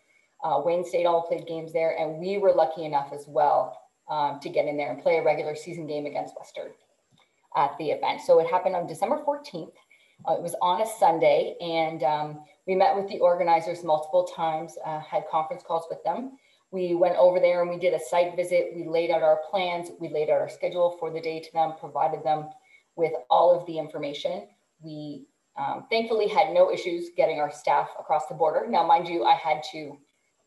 uh, 0.43 0.61
Wayne 0.65 0.85
State 0.85 1.07
all 1.07 1.23
played 1.23 1.47
games 1.47 1.73
there. 1.73 1.97
And 1.97 2.19
we 2.19 2.39
were 2.39 2.53
lucky 2.53 2.85
enough 2.85 3.13
as 3.13 3.27
well 3.29 3.79
um, 4.11 4.41
to 4.41 4.49
get 4.49 4.67
in 4.67 4.77
there 4.77 4.91
and 4.93 5.01
play 5.01 5.19
a 5.19 5.23
regular 5.23 5.55
season 5.55 5.87
game 5.87 6.05
against 6.05 6.35
Western 6.37 6.73
at 7.55 7.79
the 7.79 7.93
event. 7.93 8.23
So 8.23 8.41
it 8.41 8.51
happened 8.51 8.75
on 8.75 8.89
December 8.89 9.23
14th. 9.25 9.71
Uh, 10.29 10.35
it 10.35 10.43
was 10.43 10.57
on 10.61 10.83
a 10.83 10.87
Sunday 10.99 11.55
and 11.61 12.03
um, 12.03 12.41
we 12.67 12.75
met 12.75 12.97
with 12.97 13.07
the 13.09 13.21
organizers 13.21 13.85
multiple 13.85 14.25
times, 14.25 14.77
uh, 14.85 14.99
had 14.99 15.29
conference 15.31 15.63
calls 15.65 15.85
with 15.89 16.03
them. 16.03 16.33
We 16.73 16.95
went 16.95 17.17
over 17.17 17.39
there 17.39 17.61
and 17.61 17.71
we 17.71 17.79
did 17.79 17.93
a 17.93 18.01
site 18.01 18.35
visit. 18.35 18.73
We 18.75 18.89
laid 18.89 19.11
out 19.11 19.23
our 19.23 19.41
plans. 19.51 19.91
We 20.01 20.09
laid 20.09 20.31
out 20.31 20.41
our 20.41 20.49
schedule 20.49 20.97
for 20.99 21.13
the 21.13 21.21
day 21.21 21.39
to 21.39 21.53
them, 21.53 21.75
provided 21.79 22.25
them 22.25 22.49
with 22.97 23.13
all 23.31 23.55
of 23.55 23.67
the 23.67 23.79
information. 23.79 24.49
We 24.83 25.27
um, 25.57 25.87
thankfully 25.91 26.29
had 26.29 26.55
no 26.55 26.73
issues 26.73 27.11
getting 27.15 27.41
our 27.41 27.53
staff 27.53 27.91
across 28.01 28.27
the 28.27 28.35
border. 28.35 28.67
Now, 28.69 28.87
mind 28.87 29.07
you, 29.07 29.25
I 29.25 29.35
had 29.35 29.63
to 29.73 29.99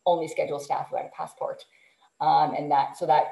only 0.07 0.27
schedule 0.27 0.59
staff 0.59 0.89
who 0.89 0.97
had 0.97 1.05
a 1.05 1.15
passport. 1.15 1.63
Um, 2.19 2.55
and 2.55 2.71
that, 2.71 2.97
so 2.97 3.05
that 3.05 3.25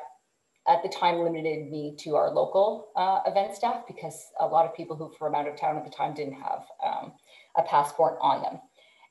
at 0.67 0.83
the 0.83 0.89
time 0.89 1.19
limited 1.19 1.69
me 1.71 1.95
to 1.99 2.15
our 2.15 2.29
local 2.29 2.89
uh, 2.95 3.19
event 3.25 3.55
staff 3.55 3.85
because 3.87 4.31
a 4.39 4.45
lot 4.45 4.65
of 4.65 4.75
people 4.75 4.95
who 4.95 5.11
from 5.17 5.35
out 5.35 5.47
of 5.47 5.57
town 5.57 5.77
at 5.77 5.83
the 5.83 5.89
time 5.89 6.13
didn't 6.13 6.33
have 6.33 6.63
um, 6.85 7.13
a 7.57 7.63
passport 7.63 8.17
on 8.21 8.41
them. 8.41 8.59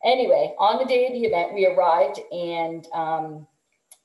Anyway, 0.05 0.55
on 0.59 0.79
the 0.79 0.85
day 0.85 1.07
of 1.07 1.12
the 1.12 1.25
event, 1.25 1.55
we 1.55 1.67
arrived 1.67 2.21
and 2.33 2.87
um, 2.93 3.47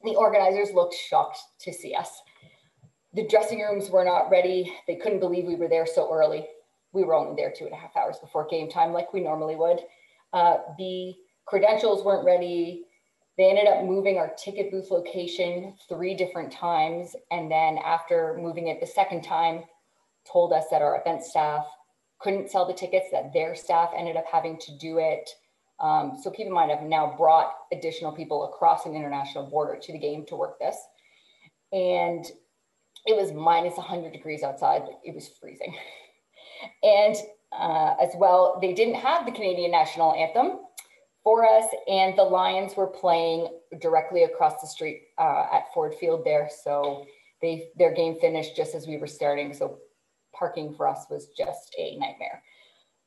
the 0.04 0.16
organizers 0.16 0.74
looked 0.74 0.96
shocked 0.96 1.40
to 1.62 1.74
see 1.74 1.94
us. 1.94 2.22
The 3.14 3.28
dressing 3.28 3.60
rooms 3.60 3.90
were 3.90 4.06
not 4.06 4.30
ready. 4.30 4.74
They 4.88 4.96
couldn't 4.96 5.20
believe 5.20 5.46
we 5.46 5.56
were 5.56 5.68
there 5.68 5.88
so 5.88 6.14
early. 6.14 6.48
We 6.94 7.04
were 7.04 7.16
only 7.16 7.36
there 7.36 7.54
two 7.56 7.66
and 7.66 7.74
a 7.74 7.78
half 7.78 7.96
hours 7.96 8.18
before 8.20 8.48
game 8.48 8.70
time, 8.70 8.94
like 8.94 9.14
we 9.14 9.22
normally 9.22 9.56
would. 9.56 9.80
Uh, 10.34 10.58
the 10.78 11.16
credentials 11.46 12.04
weren't 12.04 12.26
ready. 12.26 12.86
They 13.38 13.50
ended 13.50 13.68
up 13.68 13.86
moving 13.86 14.18
our 14.18 14.34
ticket 14.38 14.72
booth 14.72 14.92
location 14.92 15.76
three 15.88 16.16
different 16.16 16.52
times. 16.52 17.16
And 17.32 17.52
then 17.52 17.78
after 17.78 18.38
moving 18.40 18.68
it 18.68 18.80
the 18.80 18.88
second 18.88 19.24
time, 19.24 19.64
told 20.32 20.54
us 20.54 20.66
that 20.72 20.82
our 20.82 21.00
event 21.00 21.24
staff 21.24 21.66
couldn't 22.20 22.50
sell 22.50 22.68
the 22.68 22.74
tickets, 22.74 23.08
that 23.12 23.32
their 23.34 23.56
staff 23.56 23.92
ended 23.96 24.18
up 24.18 24.26
having 24.32 24.58
to 24.60 24.78
do 24.78 24.98
it. 24.98 25.30
Um, 25.80 26.18
so 26.22 26.32
keep 26.32 26.48
in 26.48 26.54
mind, 26.54 26.72
I've 26.72 26.84
now 26.84 27.16
brought 27.18 27.54
additional 27.72 28.12
people 28.12 28.46
across 28.46 28.86
an 28.86 28.96
international 28.96 29.48
border 29.48 29.80
to 29.80 29.92
the 29.92 30.00
game 30.00 30.26
to 30.28 30.36
work 30.36 30.60
this. 30.60 30.78
And 31.72 32.26
it 33.06 33.16
was 33.16 33.32
minus 33.32 33.78
100 33.78 34.12
degrees 34.12 34.44
outside. 34.44 34.84
It 35.04 35.14
was 35.14 35.30
freezing. 35.40 35.76
and 36.84 37.16
uh, 37.52 37.96
as 38.02 38.10
well, 38.18 38.58
they 38.62 38.74
didn't 38.74 38.96
have 38.96 39.26
the 39.26 39.32
Canadian 39.32 39.72
national 39.72 40.14
anthem 40.14 40.60
for 41.24 41.46
us. 41.46 41.66
And 41.88 42.18
the 42.18 42.24
Lions 42.24 42.76
were 42.76 42.88
playing 42.88 43.48
directly 43.80 44.24
across 44.24 44.60
the 44.62 44.68
street 44.68 45.04
uh, 45.18 45.46
at 45.52 45.74
Ford 45.74 45.94
Field 46.00 46.26
there. 46.26 46.50
So 46.64 47.06
they 47.42 47.70
their 47.78 47.94
game 47.94 48.18
finished 48.20 48.56
just 48.56 48.74
as 48.74 48.88
we 48.88 48.98
were 48.98 49.08
starting. 49.08 49.54
So 49.54 49.78
parking 50.34 50.74
for 50.74 50.88
us 50.88 51.06
was 51.10 51.28
just 51.38 51.76
a 51.78 51.98
nightmare. 51.98 52.42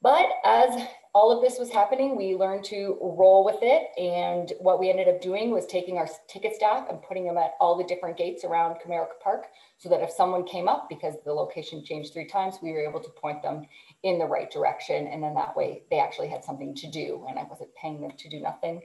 But 0.02 0.30
as 0.44 0.82
all 1.12 1.30
of 1.30 1.42
this 1.42 1.58
was 1.58 1.70
happening, 1.70 2.16
we 2.16 2.34
learned 2.34 2.64
to 2.66 2.96
roll 3.00 3.44
with 3.44 3.58
it. 3.62 3.88
And 3.98 4.52
what 4.60 4.78
we 4.78 4.88
ended 4.88 5.08
up 5.08 5.20
doing 5.20 5.50
was 5.50 5.66
taking 5.66 5.98
our 5.98 6.08
ticket 6.28 6.54
staff 6.54 6.86
and 6.88 7.02
putting 7.02 7.26
them 7.26 7.36
at 7.36 7.52
all 7.60 7.76
the 7.76 7.84
different 7.84 8.16
gates 8.16 8.44
around 8.44 8.76
Comerica 8.76 9.18
Park 9.22 9.46
so 9.76 9.88
that 9.88 10.00
if 10.00 10.10
someone 10.10 10.46
came 10.46 10.68
up 10.68 10.88
because 10.88 11.16
the 11.24 11.32
location 11.32 11.84
changed 11.84 12.12
three 12.12 12.26
times, 12.26 12.56
we 12.62 12.72
were 12.72 12.88
able 12.88 13.00
to 13.00 13.10
point 13.10 13.42
them 13.42 13.66
in 14.02 14.18
the 14.18 14.24
right 14.24 14.50
direction. 14.50 15.08
And 15.08 15.22
then 15.22 15.34
that 15.34 15.56
way 15.56 15.82
they 15.90 15.98
actually 15.98 16.28
had 16.28 16.44
something 16.44 16.74
to 16.76 16.90
do 16.90 17.26
and 17.28 17.38
I 17.38 17.42
wasn't 17.42 17.74
paying 17.74 18.00
them 18.00 18.12
to 18.16 18.28
do 18.30 18.40
nothing. 18.40 18.80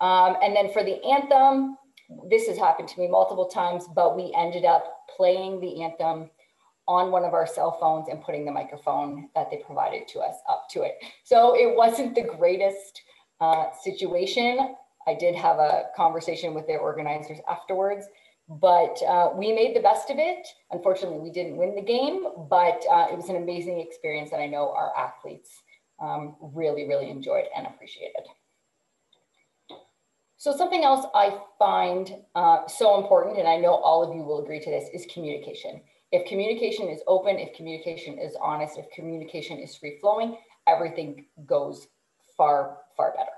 Um, 0.00 0.36
and 0.42 0.54
then 0.56 0.72
for 0.72 0.82
the 0.84 1.02
anthem, 1.04 1.76
this 2.30 2.46
has 2.46 2.58
happened 2.58 2.88
to 2.88 3.00
me 3.00 3.08
multiple 3.08 3.48
times, 3.48 3.86
but 3.94 4.16
we 4.16 4.32
ended 4.36 4.64
up 4.64 4.84
playing 5.16 5.60
the 5.60 5.82
anthem 5.82 6.30
on 6.86 7.10
one 7.10 7.24
of 7.24 7.32
our 7.32 7.46
cell 7.46 7.76
phones 7.80 8.08
and 8.08 8.22
putting 8.22 8.44
the 8.44 8.52
microphone 8.52 9.28
that 9.34 9.50
they 9.50 9.58
provided 9.58 10.06
to 10.08 10.20
us 10.20 10.36
up 10.48 10.66
to 10.70 10.82
it. 10.82 10.96
So 11.24 11.56
it 11.56 11.74
wasn't 11.76 12.14
the 12.14 12.22
greatest 12.22 13.00
uh, 13.40 13.66
situation. 13.82 14.76
I 15.06 15.14
did 15.14 15.34
have 15.34 15.58
a 15.58 15.84
conversation 15.96 16.54
with 16.54 16.66
their 16.66 16.80
organizers 16.80 17.38
afterwards, 17.48 18.06
but 18.48 19.02
uh, 19.08 19.30
we 19.34 19.52
made 19.52 19.74
the 19.74 19.80
best 19.80 20.10
of 20.10 20.18
it. 20.18 20.46
Unfortunately, 20.70 21.18
we 21.18 21.30
didn't 21.30 21.56
win 21.56 21.74
the 21.74 21.82
game, 21.82 22.24
but 22.50 22.82
uh, 22.90 23.06
it 23.10 23.16
was 23.16 23.28
an 23.28 23.36
amazing 23.36 23.80
experience 23.80 24.30
that 24.30 24.40
I 24.40 24.46
know 24.46 24.70
our 24.70 24.92
athletes 24.96 25.50
um, 26.02 26.36
really, 26.40 26.86
really 26.86 27.10
enjoyed 27.10 27.44
and 27.56 27.66
appreciated. 27.66 28.26
So 30.36 30.54
something 30.54 30.84
else 30.84 31.06
I 31.14 31.38
find 31.58 32.16
uh, 32.34 32.66
so 32.66 33.00
important, 33.00 33.38
and 33.38 33.48
I 33.48 33.56
know 33.56 33.74
all 33.74 34.02
of 34.02 34.14
you 34.14 34.22
will 34.22 34.42
agree 34.42 34.60
to 34.60 34.70
this, 34.70 34.90
is 34.92 35.06
communication. 35.10 35.80
If 36.14 36.28
communication 36.28 36.88
is 36.88 37.00
open, 37.08 37.40
if 37.40 37.56
communication 37.56 38.20
is 38.20 38.36
honest, 38.40 38.78
if 38.78 38.88
communication 38.92 39.58
is 39.58 39.74
free 39.74 39.98
flowing, 40.00 40.36
everything 40.68 41.26
goes 41.44 41.88
far, 42.36 42.78
far 42.96 43.12
better. 43.16 43.32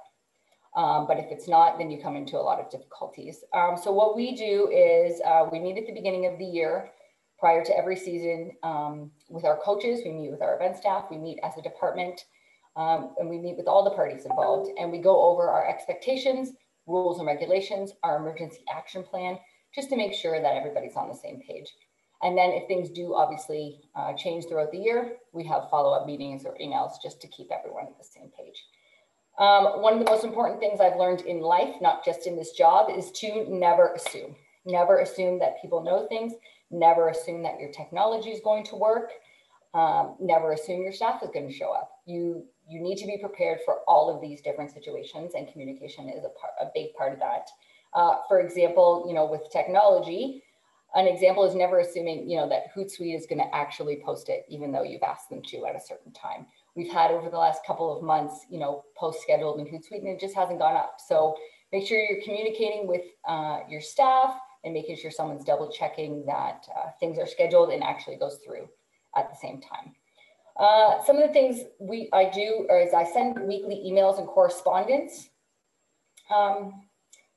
Um, 0.76 1.06
but 1.06 1.18
if 1.18 1.24
it's 1.30 1.48
not, 1.48 1.78
then 1.78 1.90
you 1.90 2.02
come 2.02 2.16
into 2.16 2.36
a 2.36 2.44
lot 2.44 2.60
of 2.60 2.70
difficulties. 2.70 3.42
Um, 3.54 3.78
so 3.82 3.92
what 3.92 4.14
we 4.14 4.36
do 4.36 4.68
is 4.68 5.22
uh, 5.24 5.48
we 5.50 5.58
meet 5.58 5.78
at 5.78 5.86
the 5.86 5.94
beginning 5.94 6.26
of 6.26 6.38
the 6.38 6.44
year 6.44 6.90
prior 7.38 7.64
to 7.64 7.74
every 7.74 7.96
season 7.96 8.52
um, 8.62 9.10
with 9.30 9.46
our 9.46 9.56
coaches, 9.56 10.02
we 10.04 10.12
meet 10.12 10.30
with 10.30 10.42
our 10.42 10.56
event 10.56 10.76
staff, 10.76 11.06
we 11.10 11.16
meet 11.16 11.38
as 11.42 11.56
a 11.56 11.62
department, 11.62 12.26
um, 12.76 13.14
and 13.18 13.30
we 13.30 13.38
meet 13.38 13.56
with 13.56 13.68
all 13.68 13.84
the 13.84 13.96
parties 13.96 14.26
involved. 14.26 14.70
And 14.78 14.92
we 14.92 14.98
go 14.98 15.30
over 15.30 15.48
our 15.48 15.66
expectations, 15.66 16.52
rules 16.86 17.20
and 17.20 17.26
regulations, 17.26 17.94
our 18.02 18.18
emergency 18.18 18.60
action 18.70 19.02
plan, 19.02 19.38
just 19.74 19.88
to 19.88 19.96
make 19.96 20.12
sure 20.12 20.42
that 20.42 20.56
everybody's 20.56 20.94
on 20.94 21.08
the 21.08 21.14
same 21.14 21.40
page. 21.40 21.72
And 22.22 22.36
then 22.36 22.50
if 22.50 22.66
things 22.66 22.90
do 22.90 23.14
obviously 23.14 23.80
uh, 23.94 24.14
change 24.14 24.46
throughout 24.46 24.72
the 24.72 24.78
year, 24.78 25.16
we 25.32 25.44
have 25.46 25.68
follow-up 25.70 26.06
meetings 26.06 26.44
or 26.44 26.56
emails 26.60 26.92
just 27.02 27.20
to 27.20 27.28
keep 27.28 27.48
everyone 27.52 27.86
at 27.86 27.98
the 27.98 28.04
same 28.04 28.30
page. 28.36 28.64
Um, 29.38 29.82
one 29.82 29.92
of 29.92 29.98
the 29.98 30.10
most 30.10 30.24
important 30.24 30.60
things 30.60 30.80
I've 30.80 30.96
learned 30.96 31.20
in 31.22 31.40
life, 31.40 31.74
not 31.82 32.04
just 32.04 32.26
in 32.26 32.36
this 32.36 32.52
job, 32.52 32.88
is 32.90 33.10
to 33.12 33.44
never 33.50 33.92
assume. 33.92 34.34
Never 34.64 35.00
assume 35.00 35.38
that 35.40 35.60
people 35.60 35.82
know 35.82 36.06
things. 36.08 36.32
Never 36.70 37.10
assume 37.10 37.42
that 37.42 37.60
your 37.60 37.70
technology 37.70 38.30
is 38.30 38.40
going 38.42 38.64
to 38.64 38.76
work. 38.76 39.10
Um, 39.74 40.16
never 40.18 40.52
assume 40.52 40.82
your 40.82 40.92
staff 40.92 41.22
is 41.22 41.28
going 41.30 41.46
to 41.46 41.54
show 41.54 41.72
up. 41.72 41.90
You 42.06 42.46
you 42.68 42.80
need 42.80 42.96
to 42.96 43.06
be 43.06 43.18
prepared 43.18 43.60
for 43.64 43.80
all 43.86 44.12
of 44.12 44.20
these 44.20 44.40
different 44.40 44.72
situations, 44.72 45.34
and 45.36 45.46
communication 45.52 46.08
is 46.08 46.24
a 46.24 46.30
part, 46.30 46.54
a 46.60 46.66
big 46.74 46.94
part 46.94 47.12
of 47.12 47.20
that. 47.20 47.48
Uh, 47.94 48.16
for 48.26 48.40
example, 48.40 49.04
you 49.06 49.14
know, 49.14 49.26
with 49.26 49.42
technology, 49.52 50.42
an 50.96 51.06
example 51.06 51.44
is 51.44 51.54
never 51.54 51.78
assuming, 51.78 52.28
you 52.28 52.38
know, 52.38 52.48
that 52.48 52.74
Hootsuite 52.74 53.16
is 53.16 53.26
going 53.26 53.38
to 53.38 53.54
actually 53.54 54.02
post 54.04 54.28
it, 54.28 54.44
even 54.48 54.72
though 54.72 54.82
you've 54.82 55.02
asked 55.02 55.30
them 55.30 55.42
to 55.42 55.66
at 55.66 55.76
a 55.76 55.80
certain 55.80 56.12
time 56.12 56.46
we've 56.76 56.92
had 56.92 57.10
over 57.10 57.30
the 57.30 57.38
last 57.38 57.64
couple 57.66 57.96
of 57.96 58.04
months, 58.04 58.46
you 58.50 58.60
know, 58.60 58.84
post 58.96 59.22
scheduled 59.22 59.58
in 59.58 59.66
Hootsuite 59.66 60.00
and 60.00 60.08
it 60.08 60.20
just 60.20 60.36
hasn't 60.36 60.60
gone 60.60 60.76
up. 60.76 60.98
So 61.04 61.34
make 61.72 61.86
sure 61.86 61.98
you're 61.98 62.22
communicating 62.22 62.86
with 62.86 63.02
uh, 63.26 63.60
your 63.68 63.80
staff 63.80 64.38
and 64.62 64.74
making 64.74 64.96
sure 64.96 65.10
someone's 65.10 65.44
double 65.44 65.70
checking 65.70 66.24
that 66.26 66.66
uh, 66.76 66.90
things 67.00 67.18
are 67.18 67.26
scheduled 67.26 67.70
and 67.70 67.82
actually 67.82 68.16
goes 68.16 68.38
through 68.44 68.68
at 69.16 69.30
the 69.30 69.36
same 69.36 69.60
time. 69.60 69.94
Uh, 70.58 71.02
some 71.04 71.16
of 71.16 71.26
the 71.26 71.32
things 71.32 71.62
we 71.80 72.08
I 72.12 72.30
do 72.30 72.66
is 72.70 72.94
I 72.94 73.04
send 73.04 73.40
weekly 73.46 73.82
emails 73.86 74.18
and 74.18 74.26
correspondence 74.26 75.28
um, 76.34 76.82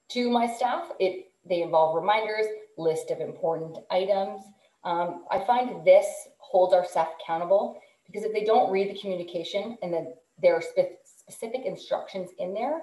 to 0.09 0.29
my 0.29 0.47
staff. 0.47 0.89
It 0.99 1.25
they 1.47 1.61
involve 1.61 1.95
reminders, 1.95 2.45
list 2.79 3.11
of 3.11 3.19
important 3.19 3.77
items. 3.91 4.41
Um, 4.83 5.25
I 5.29 5.39
find 5.45 5.85
this 5.85 6.05
holds 6.37 6.73
our 6.73 6.85
staff 6.85 7.09
accountable 7.21 7.79
because 8.05 8.23
if 8.23 8.33
they 8.33 8.43
don't 8.43 8.71
read 8.71 8.89
the 8.89 8.99
communication 8.99 9.77
and 9.83 9.93
then 9.93 10.13
there 10.41 10.55
are 10.55 10.61
spe 10.61 10.97
specific 11.03 11.65
instructions 11.65 12.31
in 12.39 12.53
there, 12.53 12.81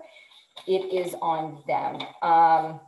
it 0.68 0.92
is 0.92 1.14
on 1.20 1.62
them. 1.66 1.98
Um, 2.22 2.80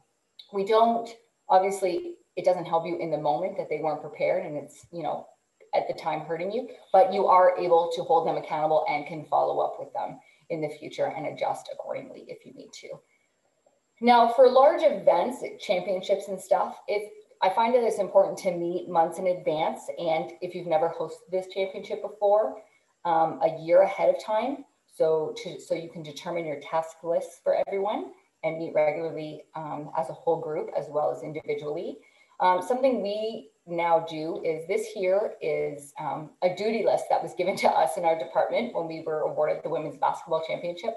we 0.53 0.65
don't, 0.65 1.09
obviously, 1.49 2.15
it 2.37 2.45
doesn't 2.45 2.67
help 2.67 2.87
you 2.87 2.97
in 2.99 3.11
the 3.11 3.19
moment 3.19 3.57
that 3.57 3.69
they 3.69 3.81
weren't 3.83 4.01
prepared 4.01 4.47
and 4.47 4.57
it's, 4.57 4.87
you 4.93 5.03
know, 5.03 5.27
at 5.75 5.89
the 5.89 5.95
time 5.95 6.21
hurting 6.21 6.53
you, 6.53 6.69
but 6.93 7.13
you 7.13 7.27
are 7.27 7.59
able 7.59 7.91
to 7.95 8.03
hold 8.03 8.27
them 8.27 8.37
accountable 8.37 8.85
and 8.89 9.07
can 9.07 9.25
follow 9.25 9.59
up 9.59 9.77
with 9.79 9.93
them 9.93 10.19
in 10.51 10.61
the 10.61 10.69
future 10.69 11.07
and 11.07 11.27
adjust 11.27 11.69
accordingly 11.73 12.25
if 12.29 12.47
you 12.47 12.55
need 12.55 12.71
to. 12.73 12.89
Now, 14.01 14.29
for 14.29 14.49
large 14.49 14.83
events, 14.83 15.43
championships 15.61 16.29
and 16.29 16.41
stuff, 16.41 16.79
I 17.43 17.51
find 17.51 17.75
that 17.75 17.83
it's 17.83 17.99
important 17.99 18.39
to 18.39 18.53
meet 18.53 18.89
months 18.89 19.19
in 19.19 19.27
advance. 19.27 19.81
And 19.99 20.33
if 20.41 20.55
you've 20.55 20.67
never 20.67 20.89
hosted 20.89 21.31
this 21.31 21.47
championship 21.49 22.03
before, 22.03 22.63
um, 23.05 23.41
a 23.43 23.59
year 23.61 23.83
ahead 23.83 24.09
of 24.09 24.23
time. 24.23 24.65
So, 24.95 25.35
to, 25.43 25.61
so 25.61 25.75
you 25.75 25.89
can 25.89 26.03
determine 26.03 26.45
your 26.45 26.61
task 26.61 26.97
lists 27.05 27.41
for 27.43 27.57
everyone 27.67 28.13
and 28.45 28.59
meet 28.59 28.73
regularly 28.75 29.45
um, 29.55 29.91
as 29.97 30.11
a 30.11 30.13
whole 30.13 30.41
group 30.41 30.71
as 30.77 30.87
well 30.89 31.13
as 31.13 31.23
individually. 31.23 31.99
Um, 32.41 32.63
something 32.63 33.03
we 33.03 33.51
now 33.67 34.07
do 34.09 34.43
is 34.45 34.67
this 34.67 34.87
here 34.87 35.35
is 35.41 35.93
um, 36.01 36.31
a 36.43 36.55
duty 36.55 36.85
list 36.85 37.05
that 37.11 37.23
was 37.23 37.35
given 37.35 37.57
to 37.57 37.69
us 37.69 37.97
in 37.97 38.05
our 38.05 38.19
department 38.19 38.75
when 38.75 38.87
we 38.87 39.03
were 39.05 39.21
awarded 39.21 39.63
the 39.63 39.69
women's 39.69 39.99
basketball 39.99 40.43
championship 40.47 40.97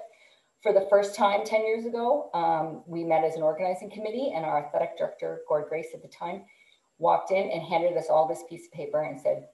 for 0.62 0.74
the 0.74 0.86
first 0.90 1.16
time 1.16 1.44
10 1.44 1.66
years 1.66 1.86
ago, 1.86 2.30
um, 2.34 2.84
we 2.86 3.04
met 3.04 3.24
as 3.24 3.36
an 3.36 3.42
organizing 3.42 3.90
committee 3.90 4.32
and 4.36 4.46
our 4.46 4.64
athletic 4.66 4.98
director, 4.98 5.42
Gord 5.48 5.66
Grace 5.70 5.88
at 5.94 6.02
the 6.02 6.08
time, 6.08 6.44
walked 7.00 7.32
in 7.32 7.50
and 7.50 7.64
handed 7.64 7.98
us 7.98 8.08
all 8.10 8.28
this 8.28 8.44
piece 8.48 8.68
of 8.68 8.72
paper 8.72 9.02
and 9.04 9.20
said, 9.20 9.48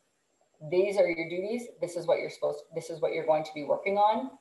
these 0.70 0.98
are 0.98 1.08
your 1.08 1.30
duties. 1.30 1.64
This 1.80 1.96
is 1.96 2.08
what 2.08 2.20
you're 2.20 2.30
supposed, 2.30 2.60
to, 2.60 2.66
this 2.76 2.90
is 2.90 3.00
what 3.00 3.14
you're 3.14 3.26
going 3.26 3.44
to 3.44 3.52
be 3.56 3.64
working 3.64 3.98
on. 3.98 4.32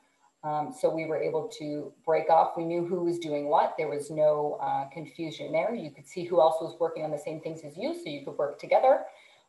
Um, 0.43 0.75
so 0.77 0.93
we 0.93 1.07
were 1.07 1.21
able 1.21 1.49
to 1.59 1.93
break 2.05 2.31
off. 2.31 2.57
We 2.57 2.65
knew 2.65 2.85
who 2.85 3.05
was 3.05 3.19
doing 3.19 3.49
what. 3.49 3.75
There 3.79 3.89
was 3.89 4.11
no 4.11 4.59
uh, 4.61 4.89
confusion 4.93 5.53
there. 5.53 5.75
You 5.75 5.91
could 5.91 6.07
see 6.07 6.25
who 6.25 6.41
else 6.41 6.57
was 6.61 6.77
working 6.81 7.05
on 7.05 7.11
the 7.11 7.19
same 7.19 7.41
things 7.41 7.63
as 7.65 7.77
you, 7.77 7.95
so 7.95 8.11
you 8.11 8.25
could 8.25 8.37
work 8.39 8.59
together. 8.59 9.05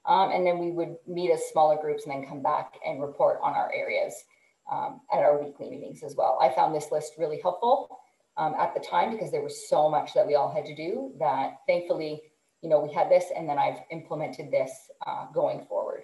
Um, 0.06 0.32
and 0.32 0.46
then 0.46 0.60
we 0.60 0.72
would 0.72 0.98
meet 1.08 1.32
as 1.32 1.46
smaller 1.52 1.78
groups 1.80 2.06
and 2.06 2.14
then 2.14 2.28
come 2.28 2.42
back 2.42 2.76
and 2.86 3.02
report 3.02 3.40
on 3.44 3.54
our 3.54 3.72
areas 3.74 4.24
um, 4.72 5.02
at 5.12 5.20
our 5.20 5.42
weekly 5.44 5.70
meetings 5.70 6.04
as 6.04 6.16
well. 6.16 6.38
I 6.42 6.54
found 6.54 6.76
this 6.76 6.92
list 6.92 7.14
really 7.18 7.40
helpful 7.42 8.00
um, 8.38 8.54
at 8.60 8.74
the 8.74 8.80
time 8.80 9.12
because 9.12 9.32
there 9.32 9.42
was 9.42 9.68
so 9.68 9.90
much 9.90 10.14
that 10.14 10.26
we 10.26 10.36
all 10.36 10.54
had 10.54 10.66
to 10.66 10.76
do 10.76 11.12
that 11.20 11.58
thankfully, 11.68 12.22
you 12.62 12.70
know, 12.70 12.80
we 12.80 12.94
had 12.94 13.10
this 13.10 13.26
and 13.36 13.48
then 13.50 13.58
I've 13.58 13.80
implemented 13.92 14.52
this 14.52 14.72
uh, 15.06 15.26
going 15.34 15.66
forward 15.66 16.04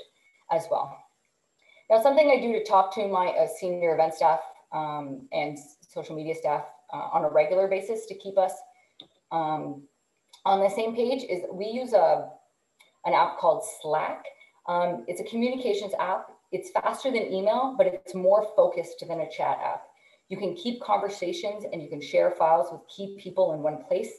as 0.51 0.65
well. 0.69 0.97
Now, 1.89 2.01
something 2.01 2.31
I 2.31 2.41
do 2.41 2.53
to 2.53 2.63
talk 2.63 2.93
to 2.95 3.07
my 3.07 3.27
uh, 3.27 3.47
senior 3.59 3.93
event 3.93 4.13
staff 4.13 4.39
um, 4.71 5.27
and 5.31 5.57
social 5.87 6.15
media 6.15 6.33
staff 6.33 6.63
uh, 6.93 7.09
on 7.11 7.25
a 7.25 7.29
regular 7.29 7.67
basis 7.67 8.05
to 8.07 8.15
keep 8.15 8.37
us 8.37 8.53
um, 9.31 9.83
on 10.45 10.59
the 10.59 10.69
same 10.69 10.95
page 10.95 11.23
is 11.23 11.43
we 11.51 11.65
use 11.65 11.93
a, 11.93 12.29
an 13.05 13.13
app 13.13 13.37
called 13.37 13.63
Slack. 13.81 14.23
Um, 14.67 15.03
it's 15.07 15.19
a 15.19 15.23
communications 15.25 15.93
app 15.99 16.27
it's 16.53 16.69
faster 16.69 17.11
than 17.11 17.33
email, 17.33 17.73
but 17.77 17.87
it's 17.87 18.13
more 18.13 18.47
focused 18.55 19.03
than 19.05 19.19
a 19.19 19.29
chat 19.29 19.59
app. 19.63 19.83
You 20.29 20.37
can 20.37 20.55
keep 20.55 20.81
conversations 20.81 21.65
and 21.71 21.81
you 21.81 21.89
can 21.89 22.01
share 22.01 22.31
files 22.31 22.67
with 22.71 22.81
key 22.87 23.17
people 23.19 23.53
in 23.53 23.61
one 23.61 23.83
place. 23.83 24.11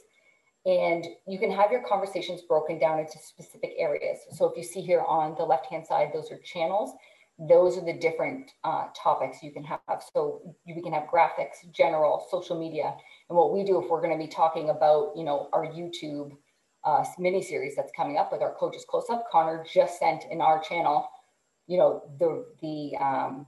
And 0.65 1.05
you 1.27 1.39
can 1.39 1.51
have 1.51 1.71
your 1.71 1.83
conversations 1.87 2.41
broken 2.41 2.77
down 2.77 2.99
into 2.99 3.17
specific 3.19 3.73
areas. 3.77 4.19
So 4.31 4.47
if 4.47 4.57
you 4.57 4.63
see 4.63 4.81
here 4.81 5.01
on 5.01 5.35
the 5.37 5.43
left-hand 5.43 5.85
side, 5.85 6.09
those 6.13 6.31
are 6.31 6.39
channels. 6.39 6.91
Those 7.39 7.77
are 7.77 7.85
the 7.85 7.97
different 7.97 8.51
uh, 8.63 8.87
topics 9.01 9.41
you 9.41 9.51
can 9.51 9.63
have. 9.63 10.03
So 10.13 10.55
we 10.65 10.81
can 10.81 10.93
have 10.93 11.03
graphics, 11.03 11.71
general, 11.71 12.27
social 12.29 12.59
media. 12.59 12.95
And 13.29 13.37
what 13.37 13.53
we 13.53 13.63
do 13.63 13.81
if 13.81 13.89
we're 13.89 14.01
gonna 14.01 14.17
be 14.17 14.27
talking 14.27 14.71
about, 14.71 15.13
you 15.15 15.23
know, 15.23 15.49
our 15.53 15.65
YouTube 15.65 16.31
uh, 16.83 17.05
mini 17.17 17.41
series 17.41 17.75
that's 17.75 17.91
coming 17.95 18.17
up 18.17 18.31
with 18.31 18.41
our 18.41 18.53
coaches 18.55 18.85
close 18.89 19.09
up, 19.09 19.25
Connor 19.31 19.65
just 19.71 19.99
sent 19.99 20.25
in 20.29 20.41
our 20.41 20.59
channel 20.61 21.07
you 21.67 21.77
know, 21.77 22.03
the, 22.19 22.45
the 22.61 22.97
um, 22.97 23.45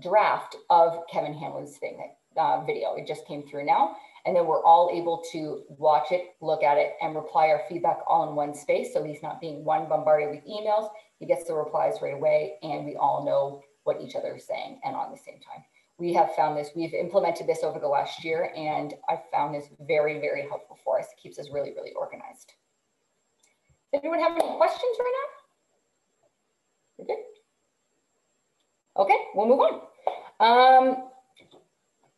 draft 0.00 0.56
of 0.70 1.06
Kevin 1.10 1.34
Hanlon's 1.34 1.76
thing, 1.78 1.98
uh, 2.36 2.64
video. 2.64 2.94
It 2.96 3.06
just 3.06 3.26
came 3.26 3.46
through 3.46 3.66
now. 3.66 3.96
And 4.24 4.34
then 4.34 4.46
we're 4.46 4.64
all 4.64 4.90
able 4.92 5.22
to 5.30 5.62
watch 5.68 6.10
it, 6.10 6.34
look 6.40 6.64
at 6.64 6.78
it, 6.78 6.94
and 7.00 7.14
reply 7.14 7.46
our 7.48 7.62
feedback 7.68 7.98
all 8.08 8.28
in 8.28 8.34
one 8.34 8.54
space. 8.54 8.92
So 8.92 9.04
he's 9.04 9.22
not 9.22 9.40
being 9.40 9.64
one 9.64 9.88
bombarded 9.88 10.30
with 10.30 10.44
emails. 10.44 10.90
He 11.20 11.26
gets 11.26 11.44
the 11.44 11.54
replies 11.54 11.94
right 12.02 12.14
away, 12.14 12.54
and 12.62 12.84
we 12.84 12.96
all 12.96 13.24
know 13.24 13.62
what 13.86 14.02
each 14.02 14.16
other 14.16 14.34
is 14.34 14.44
saying 14.44 14.80
and 14.84 14.96
on 14.96 15.12
the 15.12 15.16
same 15.16 15.38
time. 15.40 15.64
We 15.96 16.12
have 16.14 16.34
found 16.34 16.58
this, 16.58 16.70
we've 16.74 16.92
implemented 16.92 17.46
this 17.46 17.62
over 17.62 17.78
the 17.78 17.86
last 17.88 18.22
year 18.22 18.52
and 18.54 18.92
I've 19.08 19.24
found 19.32 19.54
this 19.54 19.68
very, 19.86 20.20
very 20.20 20.42
helpful 20.42 20.76
for 20.84 20.98
us. 20.98 21.06
It 21.06 21.22
keeps 21.22 21.38
us 21.38 21.48
really, 21.50 21.72
really 21.72 21.92
organized. 21.92 22.52
Does 23.92 24.02
anyone 24.02 24.18
have 24.18 24.32
any 24.32 24.56
questions 24.56 24.96
right 24.98 25.12
now? 25.12 25.45
You're? 26.98 27.16
Okay, 28.96 29.16
we'll 29.34 29.46
move 29.46 29.60
on. 29.60 29.80
Um, 30.40 31.08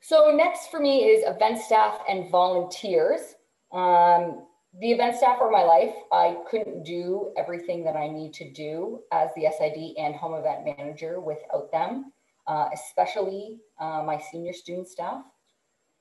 so 0.01 0.35
next 0.35 0.71
for 0.71 0.81
me 0.81 1.05
is 1.05 1.25
event 1.27 1.59
staff 1.59 2.01
and 2.09 2.31
volunteers. 2.31 3.35
Um, 3.73 4.47
the 4.81 4.93
event 4.93 5.17
staff 5.17 5.41
are 5.41 5.51
my 5.51 5.63
life. 5.63 5.95
I 6.13 6.37
couldn't 6.49 6.85
do 6.85 7.33
everything 7.37 7.85
that 7.85 7.97
I 7.97 8.09
need 8.09 8.33
to 8.35 8.53
do 8.53 9.01
as 9.13 9.31
the 9.35 9.47
SID 9.59 9.97
and 9.99 10.15
home 10.15 10.35
event 10.35 10.65
manager 10.65 11.21
without 11.21 11.73
them, 11.73 12.13
uh, 12.47 12.69
especially 12.73 13.59
uh, 13.81 14.03
my 14.07 14.21
senior 14.31 14.53
student 14.53 14.89
staff. 14.89 15.25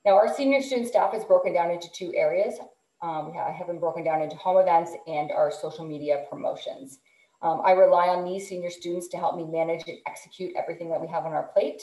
Now 0.05 0.15
our 0.15 0.33
senior 0.33 0.61
student 0.61 0.87
staff 0.87 1.13
is 1.15 1.23
broken 1.23 1.53
down 1.53 1.71
into 1.71 1.91
two 1.91 2.13
areas. 2.15 2.59
Um, 3.01 3.33
I 3.37 3.51
have 3.51 3.67
them 3.67 3.79
broken 3.79 4.03
down 4.03 4.21
into 4.21 4.35
home 4.35 4.57
events 4.57 4.91
and 5.07 5.31
our 5.31 5.51
social 5.51 5.85
media 5.85 6.25
promotions. 6.29 6.99
Um, 7.41 7.61
I 7.63 7.71
rely 7.71 8.07
on 8.07 8.25
these 8.25 8.47
senior 8.47 8.69
students 8.69 9.07
to 9.09 9.17
help 9.17 9.35
me 9.35 9.43
manage 9.43 9.83
and 9.87 9.97
execute 10.07 10.53
everything 10.57 10.89
that 10.89 11.01
we 11.01 11.07
have 11.07 11.25
on 11.25 11.33
our 11.33 11.49
plate. 11.53 11.81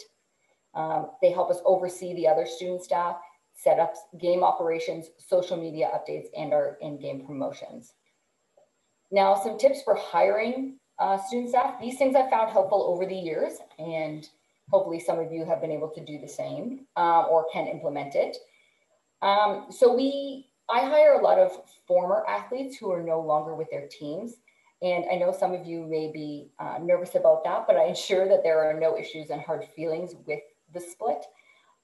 Um, 0.75 1.11
they 1.23 1.31
help 1.31 1.51
us 1.51 1.61
oversee 1.65 2.15
the 2.15 2.27
other 2.27 2.47
student 2.47 2.83
staff, 2.83 3.17
set 3.55 3.79
up 3.79 3.95
game 4.21 4.43
operations, 4.43 5.11
social 5.19 5.57
media 5.57 5.89
updates, 5.95 6.27
and 6.37 6.53
our 6.53 6.77
in-game 6.81 7.25
promotions. 7.25 7.93
Now, 9.13 9.37
some 9.37 9.59
tips 9.59 9.83
for 9.83 9.95
hiring 9.95 10.79
uh, 10.99 11.19
student 11.19 11.51
staff. 11.51 11.81
These 11.81 11.99
things 11.99 12.17
I've 12.17 12.31
found 12.31 12.51
helpful 12.51 12.83
over 12.83 13.07
the 13.07 13.15
years, 13.15 13.59
and 13.79 14.29
hopefully 14.71 14.99
some 14.99 15.21
of 15.21 15.33
you 15.33 15.45
have 15.45 15.61
been 15.61 15.71
able 15.71 15.91
to 15.91 16.05
do 16.05 16.19
the 16.19 16.29
same 16.29 16.87
uh, 16.97 17.23
or 17.31 17.47
can 17.53 17.69
implement 17.69 18.17
it. 18.17 18.37
Um, 19.23 19.67
so 19.71 19.95
we, 19.95 20.51
I 20.69 20.81
hire 20.81 21.15
a 21.15 21.23
lot 21.23 21.39
of 21.39 21.53
former 21.87 22.25
athletes 22.29 22.77
who 22.77 22.91
are 22.91 23.03
no 23.03 23.21
longer 23.21 23.55
with 23.55 23.69
their 23.71 23.87
teams. 23.89 24.35
And 24.85 25.07
I 25.11 25.15
know 25.17 25.33
some 25.33 25.55
of 25.55 25.65
you 25.65 25.87
may 25.87 26.13
be 26.13 26.51
uh, 26.59 26.77
nervous 26.81 27.15
about 27.15 27.43
that, 27.45 27.67
but 27.67 27.77
I 27.77 27.87
ensure 27.87 28.29
that 28.29 28.43
there 28.43 28.63
are 28.63 28.79
no 28.79 28.99
issues 28.99 29.31
and 29.31 29.41
hard 29.41 29.65
feelings 29.75 30.15
with 30.27 30.41
the 30.75 30.81
split 30.81 31.25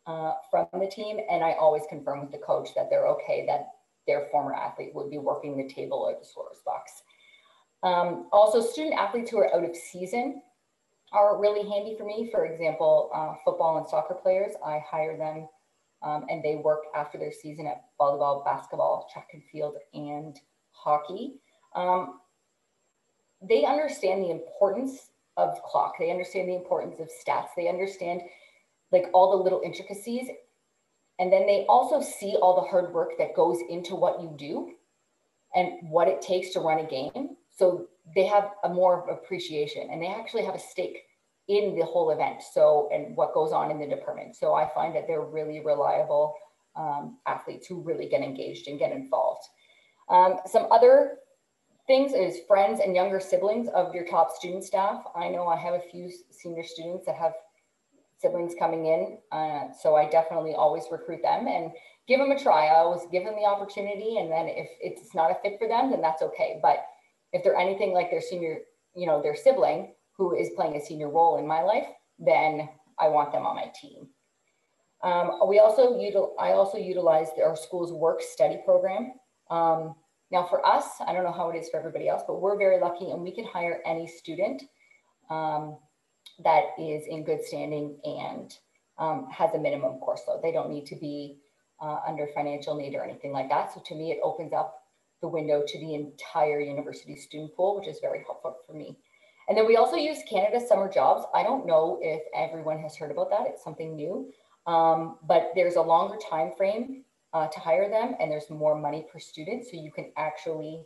uh, 0.07 0.35
from 0.51 0.67
the 0.75 0.87
team. 0.87 1.19
And 1.31 1.43
I 1.43 1.53
always 1.53 1.85
confirm 1.89 2.21
with 2.21 2.31
the 2.31 2.39
coach 2.39 2.69
that 2.77 2.91
they're 2.91 3.07
okay 3.07 3.47
that 3.47 3.69
their 4.07 4.29
former 4.31 4.53
athlete 4.53 4.91
would 4.95 5.11
be 5.11 5.17
working 5.17 5.57
the 5.57 5.73
table 5.73 5.97
or 5.97 6.13
the 6.19 6.27
scorer's 6.27 6.61
box. 6.67 6.93
Um, 7.83 8.29
also, 8.33 8.61
student 8.61 8.95
athletes 8.99 9.31
who 9.31 9.39
are 9.39 9.55
out 9.55 9.65
of 9.65 9.75
season 9.75 10.43
are 11.13 11.41
really 11.41 11.67
handy 11.67 11.97
for 11.97 12.05
me. 12.05 12.29
For 12.31 12.45
example, 12.45 13.11
uh, 13.15 13.35
football 13.47 13.79
and 13.79 13.89
soccer 13.89 14.15
players, 14.15 14.53
I 14.63 14.79
hire 14.87 15.17
them 15.17 15.49
um, 16.03 16.27
and 16.29 16.45
they 16.45 16.57
work 16.57 16.81
after 16.95 17.17
their 17.17 17.33
season 17.33 17.67
at 17.67 17.85
volleyball, 17.99 18.45
basketball, 18.45 19.09
track 19.11 19.29
and 19.33 19.43
field, 19.51 19.77
and 19.95 20.39
hockey. 20.73 21.41
Um, 21.75 22.21
they 23.43 23.65
understand 23.65 24.23
the 24.23 24.31
importance 24.31 25.11
of 25.37 25.63
clock. 25.63 25.95
They 25.99 26.11
understand 26.11 26.49
the 26.49 26.57
importance 26.57 27.01
of 27.01 27.09
stats. 27.09 27.49
They 27.57 27.69
understand 27.69 28.23
like 28.93 29.07
all 29.15 29.37
the 29.37 29.43
little 29.43 29.63
intricacies. 29.65 30.29
And 31.19 31.33
then 31.33 31.47
they 31.47 31.65
also 31.69 32.01
see 32.01 32.37
all 32.41 32.57
the 32.57 32.69
hard 32.69 32.93
work 32.93 33.13
that 33.19 33.35
goes 33.35 33.59
into 33.69 33.95
what 33.95 34.21
you 34.21 34.35
do 34.39 34.73
and 35.55 35.91
what 35.91 36.09
it 36.09 36.23
takes 36.23 36.51
to 36.51 36.61
run 36.61 36.79
a 36.79 36.87
game. 36.87 37.37
So 37.51 37.89
they 38.15 38.27
have 38.27 38.51
a 38.65 38.69
more 38.69 39.09
appreciation 39.09 39.89
and 39.91 40.03
they 40.03 40.09
actually 40.09 40.45
have 40.45 40.55
a 40.55 40.59
stake 40.59 41.03
in 41.49 41.77
the 41.77 41.85
whole 41.85 42.11
event. 42.11 42.43
So, 42.53 42.89
and 42.93 43.17
what 43.17 43.35
goes 43.35 43.53
on 43.53 43.71
in 43.71 43.81
the 43.81 43.87
department. 43.87 44.37
So 44.37 44.55
I 44.55 44.71
find 44.75 44.95
that 44.95 45.07
they're 45.07 45.21
really 45.21 45.61
reliable 45.61 46.35
um, 46.77 47.19
athletes 47.27 47.67
who 47.67 47.83
really 47.83 48.09
get 48.09 48.23
engaged 48.23 48.69
and 48.69 48.79
get 48.79 48.93
involved. 48.93 49.43
Um, 50.09 50.37
some 50.47 50.69
other 50.71 51.19
things 51.91 52.13
is 52.13 52.43
friends 52.47 52.79
and 52.79 52.95
younger 52.95 53.19
siblings 53.19 53.67
of 53.75 53.93
your 53.93 54.07
top 54.07 54.31
student 54.31 54.63
staff. 54.63 55.03
I 55.17 55.29
know 55.29 55.49
I 55.49 55.57
have 55.57 55.75
a 55.75 55.83
few 55.91 56.09
senior 56.31 56.63
students 56.63 57.05
that 57.07 57.17
have 57.17 57.33
siblings 58.17 58.55
coming 58.57 58.87
in. 58.87 59.19
Uh, 59.33 59.73
so 59.77 59.97
I 59.97 60.09
definitely 60.09 60.55
always 60.55 60.85
recruit 60.93 61.21
them 61.21 61.49
and 61.49 61.73
give 62.07 62.21
them 62.21 62.31
a 62.31 62.39
try. 62.39 62.67
I 62.67 62.77
always 62.77 63.09
give 63.11 63.25
them 63.25 63.35
the 63.35 63.45
opportunity. 63.45 64.19
And 64.19 64.31
then 64.31 64.47
if 64.47 64.69
it's 64.81 65.17
not 65.17 65.33
a 65.33 65.37
fit 65.43 65.59
for 65.59 65.67
them, 65.67 65.91
then 65.91 66.01
that's 66.01 66.23
okay. 66.23 66.61
But 66.63 66.85
if 67.33 67.43
they're 67.43 67.57
anything 67.57 67.93
like 67.93 68.09
their 68.13 68.21
senior, 68.21 68.59
you 68.95 69.09
know, 69.09 69.21
their 69.21 69.35
sibling 69.35 69.95
who 70.17 70.37
is 70.37 70.51
playing 70.55 70.77
a 70.77 70.81
senior 70.81 71.11
role 71.11 71.39
in 71.39 71.47
my 71.47 71.63
life, 71.63 71.89
then 72.21 72.69
I 73.01 73.09
want 73.09 73.33
them 73.33 73.45
on 73.45 73.57
my 73.57 73.67
team. 73.75 74.07
Um, 75.03 75.41
we 75.49 75.59
also 75.59 75.95
util 75.95 76.35
I 76.39 76.53
also 76.53 76.79
utilize 76.79 77.31
our 77.45 77.57
school's 77.57 77.93
work 77.93 78.23
study 78.23 78.61
program. 78.65 79.15
Um, 79.51 79.97
now 80.31 80.47
for 80.47 80.65
us, 80.67 80.85
I 81.05 81.13
don't 81.13 81.25
know 81.25 81.33
how 81.33 81.51
it 81.51 81.57
is 81.57 81.69
for 81.69 81.79
everybody 81.79 82.09
else, 82.09 82.23
but 82.27 82.41
we're 82.41 82.57
very 82.57 82.81
lucky 82.81 83.11
and 83.11 83.23
we 83.23 83.33
can 83.33 83.45
hire 83.45 83.81
any 83.85 84.07
student 84.07 84.63
um, 85.29 85.77
that 86.45 86.67
is 86.79 87.05
in 87.09 87.25
good 87.25 87.45
standing 87.45 87.99
and 88.05 88.55
um, 88.99 89.29
has 89.31 89.55
a 89.55 89.59
minimum 89.59 89.99
course 89.99 90.23
load. 90.29 90.41
They 90.43 90.53
don't 90.53 90.71
need 90.71 90.87
to 90.87 90.97
be 90.97 91.39
uh, 91.81 91.99
under 92.07 92.29
financial 92.35 92.77
need 92.77 92.95
or 92.95 93.03
anything 93.03 93.33
like 93.33 93.49
that. 93.49 93.73
So 93.73 93.83
to 93.87 93.95
me, 93.95 94.13
it 94.13 94.19
opens 94.23 94.53
up 94.53 94.85
the 95.21 95.29
window 95.29 95.63
to 95.67 95.79
the 95.79 95.95
entire 95.95 96.61
university 96.61 97.17
student 97.17 97.55
pool, 97.57 97.79
which 97.79 97.89
is 97.89 97.99
very 98.01 98.23
helpful 98.25 98.57
for 98.67 98.73
me. 98.75 98.97
And 99.49 99.57
then 99.57 99.67
we 99.67 99.77
also 99.77 99.97
use 99.97 100.19
Canada 100.29 100.65
Summer 100.65 100.89
Jobs. 100.89 101.25
I 101.35 101.43
don't 101.43 101.67
know 101.67 101.99
if 102.01 102.23
everyone 102.37 102.79
has 102.81 102.97
heard 102.97 103.11
about 103.11 103.31
that. 103.31 103.47
It's 103.47 103.65
something 103.65 103.97
new, 103.97 104.31
um, 104.67 105.19
but 105.27 105.51
there's 105.55 105.77
a 105.77 105.83
longer 105.83 106.17
time 106.31 106.53
frame 106.57 107.05
uh, 107.33 107.47
to 107.49 107.61
hire 107.61 107.89
them 107.89 108.15
and 108.21 108.31
there's 108.31 108.51
more 108.51 108.75
money 108.75 109.07
per 109.13 109.19
student. 109.19 109.65
So 109.65 109.77
you 109.77 109.93
can 109.93 110.13
actually, 110.17 110.85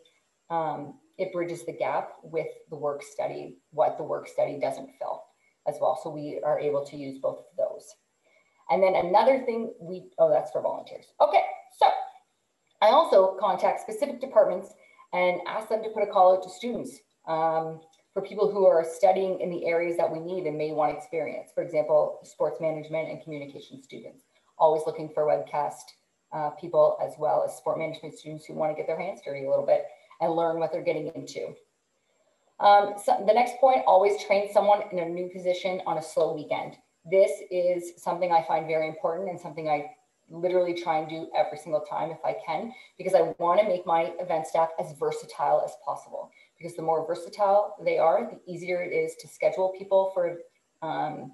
um, 0.51 0.99
it 1.19 1.33
bridges 1.33 1.65
the 1.65 1.73
gap 1.73 2.13
with 2.23 2.49
the 2.71 2.77
work 2.77 3.03
study, 3.03 3.59
what 3.71 3.97
the 3.97 4.05
work 4.05 4.29
study 4.29 4.59
doesn't 4.61 4.91
fill 4.99 5.23
as 5.67 5.77
well. 5.81 5.99
So 6.03 6.11
we 6.11 6.41
are 6.45 6.59
able 6.59 6.85
to 6.87 6.97
use 6.97 7.19
both 7.19 7.39
of 7.39 7.57
those. 7.57 7.87
And 8.71 8.83
then 8.83 8.95
another 8.95 9.43
thing 9.45 9.75
we, 9.81 10.11
oh, 10.19 10.31
that's 10.31 10.51
for 10.51 10.63
volunteers. 10.63 11.07
Okay, 11.21 11.43
so 11.79 11.87
I 12.81 12.89
also 12.89 13.37
contact 13.39 13.81
specific 13.81 14.21
departments 14.21 14.73
and 15.13 15.41
ask 15.47 15.69
them 15.69 15.83
to 15.83 15.91
put 15.91 16.03
a 16.03 16.07
call 16.07 16.37
out 16.37 16.43
to 16.43 16.51
students 16.51 16.99
um, 17.29 17.81
for 18.13 18.23
people 18.23 18.51
who 18.51 18.67
are 18.67 18.85
studying 18.85 19.41
in 19.41 19.51
the 19.51 19.67
areas 19.67 19.97
that 19.97 20.11
we 20.11 20.19
need 20.19 20.47
and 20.47 20.57
may 20.57 20.73
want 20.73 20.97
experience. 20.97 21.51
For 21.55 21.63
example, 21.63 22.21
sports 22.25 22.61
management 22.61 23.11
and 23.11 23.23
communication 23.23 23.83
students, 23.83 24.25
always 24.59 24.83
looking 24.87 25.11
for 25.15 25.25
webcast 25.25 25.83
uh, 26.35 26.51
people 26.51 26.99
as 27.01 27.15
well 27.19 27.45
as 27.47 27.57
sport 27.57 27.79
management 27.79 28.15
students 28.19 28.45
who 28.45 28.55
want 28.55 28.73
to 28.73 28.77
get 28.77 28.87
their 28.87 29.01
hands 29.01 29.21
dirty 29.25 29.47
a 29.47 29.49
little 29.49 29.65
bit 29.65 29.87
and 30.21 30.33
learn 30.33 30.59
what 30.59 30.73
they're 30.73 30.83
getting 30.83 31.07
into. 31.15 31.55
Um, 32.61 32.95
so 33.03 33.25
the 33.27 33.33
next 33.33 33.57
point, 33.59 33.83
always 33.87 34.23
train 34.25 34.53
someone 34.53 34.83
in 34.93 34.99
a 34.99 35.09
new 35.09 35.29
position 35.29 35.81
on 35.87 35.99
a 35.99 36.03
slow 36.03 36.35
weekend. 36.35 36.77
This 37.11 37.31
is 37.51 37.93
something 38.03 38.33
I 38.33 38.45
find 38.47 38.67
very 38.67 38.89
important 38.89 39.29
and 39.29 39.39
something 39.39 39.69
I 39.69 39.91
literally 40.31 40.75
try 40.75 40.99
and 40.99 41.09
do 41.09 41.29
every 41.37 41.59
single 41.59 41.83
time 41.83 42.11
if 42.11 42.25
I 42.25 42.37
can, 42.45 42.73
because 42.97 43.15
I 43.15 43.35
want 43.39 43.61
to 43.61 43.67
make 43.67 43.85
my 43.87 44.13
event 44.21 44.47
staff 44.47 44.71
as 44.79 44.97
versatile 44.99 45.63
as 45.65 45.73
possible. 45.85 46.31
Because 46.57 46.77
the 46.77 46.83
more 46.83 47.07
versatile 47.07 47.77
they 47.85 47.99
are, 47.99 48.31
the 48.31 48.41
easier 48.51 48.83
it 48.83 48.93
is 48.93 49.17
to 49.17 49.29
schedule 49.29 49.75
people 49.77 50.13
for 50.15 50.39
um, 50.83 51.33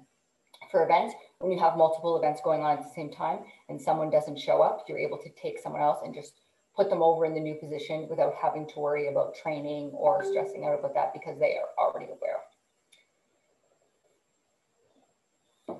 for 0.69 0.83
events 0.85 1.13
when 1.41 1.51
you 1.51 1.59
have 1.59 1.75
multiple 1.75 2.17
events 2.17 2.41
going 2.43 2.61
on 2.61 2.77
at 2.77 2.83
the 2.83 2.93
same 2.93 3.11
time 3.11 3.39
and 3.69 3.81
someone 3.81 4.09
doesn't 4.09 4.39
show 4.39 4.61
up, 4.61 4.85
you're 4.87 4.99
able 4.99 5.17
to 5.17 5.29
take 5.41 5.59
someone 5.59 5.81
else 5.81 5.99
and 6.03 6.13
just 6.13 6.33
put 6.75 6.89
them 6.89 7.01
over 7.01 7.25
in 7.25 7.33
the 7.33 7.39
new 7.39 7.55
position 7.55 8.07
without 8.09 8.33
having 8.41 8.67
to 8.67 8.79
worry 8.79 9.07
about 9.07 9.35
training 9.35 9.91
or 9.93 10.23
stressing 10.23 10.65
out 10.65 10.77
about 10.77 10.93
that 10.93 11.13
because 11.13 11.37
they 11.39 11.57
are 11.57 11.69
already 11.77 12.05
aware. 12.05 12.39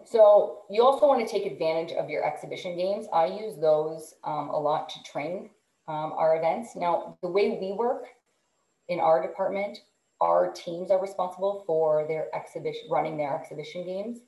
So 0.04 0.64
you 0.70 0.84
also 0.84 1.08
want 1.08 1.26
to 1.26 1.32
take 1.32 1.50
advantage 1.50 1.92
of 1.94 2.10
your 2.10 2.26
exhibition 2.26 2.76
games. 2.76 3.06
I 3.14 3.28
use 3.28 3.58
those 3.60 4.16
um, 4.24 4.50
a 4.50 4.60
lot 4.60 4.90
to 4.90 5.04
train 5.04 5.50
um, 5.88 6.14
our 6.18 6.38
events. 6.38 6.76
Now, 6.76 7.18
the 7.22 7.30
way 7.30 7.58
we 7.62 7.74
work 7.74 8.06
in 8.90 9.00
our 9.00 9.22
department, 9.26 9.78
our 10.20 10.52
teams 10.52 10.92
are 10.92 11.02
responsible 11.02 11.64
for 11.66 12.06
their 12.08 12.28
exhibition, 12.36 12.84
running 12.90 13.18
their 13.18 13.36
exhibition 13.36 13.86
games. 13.86 14.20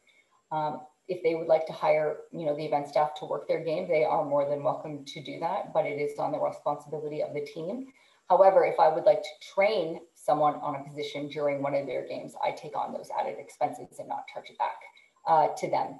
Um, 0.52 0.82
if 1.08 1.22
they 1.24 1.36
would 1.36 1.48
like 1.48 1.66
to 1.68 1.74
hire, 1.74 2.18
you 2.32 2.46
know, 2.46 2.56
the 2.56 2.66
event 2.66 2.88
staff 2.88 3.14
to 3.16 3.26
work 3.26 3.48
their 3.48 3.64
game, 3.64 3.88
they 3.88 4.06
are 4.06 4.24
more 4.24 4.50
than 4.50 4.64
welcome 4.64 5.04
to 5.06 5.24
do 5.24 5.40
that, 5.40 5.74
but 5.74 5.86
it 5.86 6.00
is 6.00 6.18
on 6.18 6.32
the 6.32 6.40
responsibility 6.40 7.22
of 7.22 7.34
the 7.34 7.42
team. 7.42 7.88
However, 8.30 8.66
if 8.66 8.80
I 8.80 8.88
would 8.88 9.04
like 9.04 9.22
to 9.22 9.54
train 9.54 10.00
someone 10.16 10.56
on 10.56 10.76
a 10.76 10.84
position 10.84 11.28
during 11.28 11.62
one 11.62 11.76
of 11.76 11.86
their 11.86 12.08
games, 12.08 12.34
I 12.42 12.52
take 12.52 12.76
on 12.78 12.94
those 12.94 13.10
added 13.20 13.36
expenses 13.38 14.00
and 14.00 14.08
not 14.08 14.28
charge 14.34 14.50
it 14.50 14.58
back 14.58 14.80
uh, 15.28 15.48
to 15.58 15.70
them. 15.70 16.00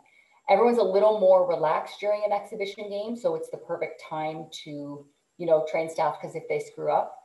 Everyone's 0.50 0.78
a 0.78 0.84
little 0.84 1.20
more 1.20 1.48
relaxed 1.48 2.00
during 2.00 2.24
an 2.26 2.32
exhibition 2.32 2.90
game, 2.90 3.16
so 3.16 3.36
it's 3.36 3.50
the 3.50 3.58
perfect 3.58 4.02
time 4.10 4.48
to, 4.64 5.06
you 5.38 5.46
know, 5.46 5.66
train 5.70 5.90
staff 5.90 6.18
because 6.20 6.36
if 6.36 6.44
they 6.48 6.60
screw 6.60 6.92
up, 6.92 7.18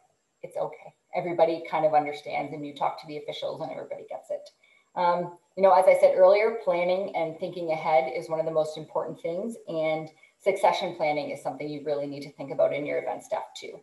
it's 0.43 0.57
okay. 0.57 0.95
Everybody 1.15 1.63
kind 1.69 1.85
of 1.85 1.95
understands 1.95 2.53
and 2.53 2.67
you 2.67 2.75
talk 2.75 3.01
to 3.01 3.07
the 3.07 3.19
officials 3.19 3.61
and 3.61 3.71
everybody 3.71 4.05
gets 4.09 4.31
it. 4.31 4.49
Um, 4.95 5.39
you 5.59 5.65
know, 5.65 5.73
as 5.73 5.87
I 5.89 5.99
said 5.99 6.15
earlier, 6.17 6.59
planning 6.63 7.17
and 7.17 7.37
thinking 7.41 7.73
ahead 7.73 8.13
is 8.17 8.31
one 8.31 8.39
of 8.39 8.47
the 8.47 8.53
most 8.53 8.79
important 8.79 9.21
things. 9.21 9.57
And 9.67 10.09
succession 10.39 10.95
planning 10.95 11.31
is 11.31 11.43
something 11.43 11.69
you 11.69 11.83
really 11.85 12.07
need 12.07 12.23
to 12.23 12.33
think 12.35 12.53
about 12.53 12.73
in 12.73 12.87
your 12.87 12.99
event 12.99 13.25
staff 13.25 13.43
too. 13.61 13.81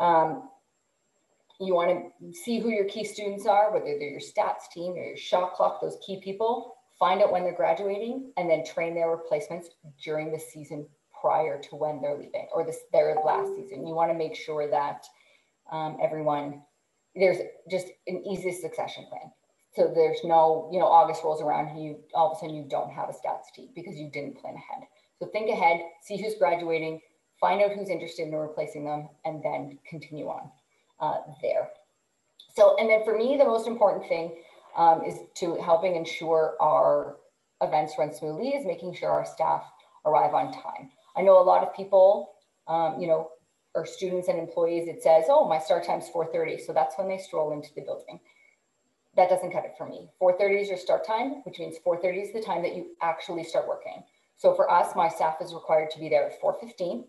Um, 0.00 0.48
you 1.60 1.74
want 1.74 1.90
to 1.90 2.32
see 2.32 2.60
who 2.60 2.70
your 2.70 2.86
key 2.86 3.04
students 3.04 3.44
are, 3.44 3.74
whether 3.74 3.84
they're 3.84 4.08
your 4.08 4.20
stats 4.20 4.72
team 4.72 4.92
or 4.92 5.04
your 5.04 5.18
shot 5.18 5.52
clock, 5.52 5.82
those 5.82 5.98
key 6.06 6.18
people, 6.24 6.76
find 6.98 7.20
out 7.20 7.30
when 7.30 7.42
they're 7.42 7.54
graduating, 7.54 8.32
and 8.38 8.48
then 8.48 8.64
train 8.64 8.94
their 8.94 9.10
replacements 9.10 9.68
during 10.02 10.32
the 10.32 10.38
season 10.38 10.86
prior 11.20 11.60
to 11.60 11.76
when 11.76 12.00
they're 12.00 12.16
leaving 12.16 12.48
or 12.54 12.64
this, 12.64 12.78
their 12.94 13.14
last 13.22 13.54
season. 13.54 13.86
You 13.86 13.94
want 13.94 14.10
to 14.12 14.16
make 14.16 14.34
sure 14.34 14.70
that 14.70 15.04
um, 15.70 15.98
everyone, 16.02 16.62
there's 17.14 17.36
just 17.70 17.88
an 18.06 18.24
easy 18.24 18.52
succession 18.52 19.04
plan. 19.10 19.30
So 19.76 19.92
there's 19.94 20.20
no, 20.24 20.70
you 20.72 20.78
know, 20.78 20.86
August 20.86 21.22
rolls 21.22 21.42
around 21.42 21.68
and 21.68 21.84
you 21.84 21.98
all 22.14 22.32
of 22.32 22.38
a 22.38 22.40
sudden 22.40 22.56
you 22.56 22.64
don't 22.68 22.90
have 22.90 23.10
a 23.10 23.12
stats 23.12 23.54
team 23.54 23.68
because 23.74 23.96
you 23.96 24.10
didn't 24.10 24.40
plan 24.40 24.54
ahead. 24.54 24.88
So 25.18 25.26
think 25.26 25.50
ahead, 25.50 25.80
see 26.02 26.20
who's 26.20 26.34
graduating, 26.38 27.00
find 27.38 27.62
out 27.62 27.72
who's 27.72 27.90
interested 27.90 28.28
in 28.28 28.34
replacing 28.34 28.86
them, 28.86 29.08
and 29.24 29.42
then 29.42 29.78
continue 29.88 30.26
on 30.28 30.50
uh, 31.00 31.18
there. 31.42 31.68
So, 32.54 32.76
and 32.78 32.88
then 32.88 33.04
for 33.04 33.16
me, 33.16 33.36
the 33.36 33.44
most 33.44 33.66
important 33.66 34.08
thing 34.08 34.36
um, 34.76 35.02
is 35.04 35.18
to 35.36 35.56
helping 35.56 35.94
ensure 35.94 36.54
our 36.60 37.16
events 37.62 37.94
run 37.98 38.12
smoothly 38.14 38.50
is 38.50 38.66
making 38.66 38.94
sure 38.94 39.10
our 39.10 39.26
staff 39.26 39.62
arrive 40.06 40.32
on 40.32 40.52
time. 40.52 40.90
I 41.16 41.22
know 41.22 41.40
a 41.40 41.44
lot 41.44 41.62
of 41.62 41.74
people, 41.74 42.32
um, 42.66 42.98
you 42.98 43.08
know, 43.08 43.30
or 43.74 43.84
students 43.84 44.28
and 44.28 44.38
employees, 44.38 44.88
it 44.88 45.02
says, 45.02 45.24
oh, 45.28 45.46
my 45.46 45.58
start 45.58 45.84
time's 45.84 46.08
4.30. 46.08 46.64
So 46.64 46.72
that's 46.72 46.96
when 46.96 47.08
they 47.08 47.18
stroll 47.18 47.52
into 47.52 47.68
the 47.74 47.82
building. 47.82 48.20
That 49.16 49.30
doesn't 49.30 49.52
cut 49.52 49.64
it 49.64 49.74
for 49.78 49.88
me. 49.88 50.10
4.30 50.20 50.62
is 50.62 50.68
your 50.68 50.76
start 50.76 51.06
time, 51.06 51.42
which 51.44 51.58
means 51.58 51.76
4.30 51.84 52.22
is 52.22 52.32
the 52.32 52.42
time 52.42 52.62
that 52.62 52.76
you 52.76 52.88
actually 53.00 53.44
start 53.44 53.66
working. 53.66 54.04
So 54.36 54.54
for 54.54 54.70
us, 54.70 54.94
my 54.94 55.08
staff 55.08 55.36
is 55.40 55.54
required 55.54 55.90
to 55.92 55.98
be 55.98 56.10
there 56.10 56.26
at 56.26 56.40
4.15. 56.40 57.04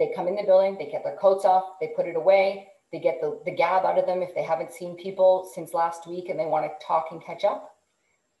They 0.00 0.12
come 0.16 0.26
in 0.26 0.34
the 0.34 0.42
building, 0.42 0.76
they 0.76 0.90
get 0.90 1.04
their 1.04 1.16
coats 1.16 1.44
off, 1.44 1.78
they 1.80 1.92
put 1.94 2.06
it 2.06 2.16
away, 2.16 2.68
they 2.90 2.98
get 2.98 3.20
the, 3.20 3.40
the 3.44 3.52
gab 3.52 3.84
out 3.84 3.98
of 3.98 4.06
them 4.06 4.22
if 4.22 4.34
they 4.34 4.42
haven't 4.42 4.72
seen 4.72 4.96
people 4.96 5.48
since 5.54 5.74
last 5.74 6.08
week 6.08 6.28
and 6.28 6.38
they 6.38 6.46
want 6.46 6.66
to 6.66 6.86
talk 6.86 7.08
and 7.12 7.22
catch 7.22 7.44
up. 7.44 7.76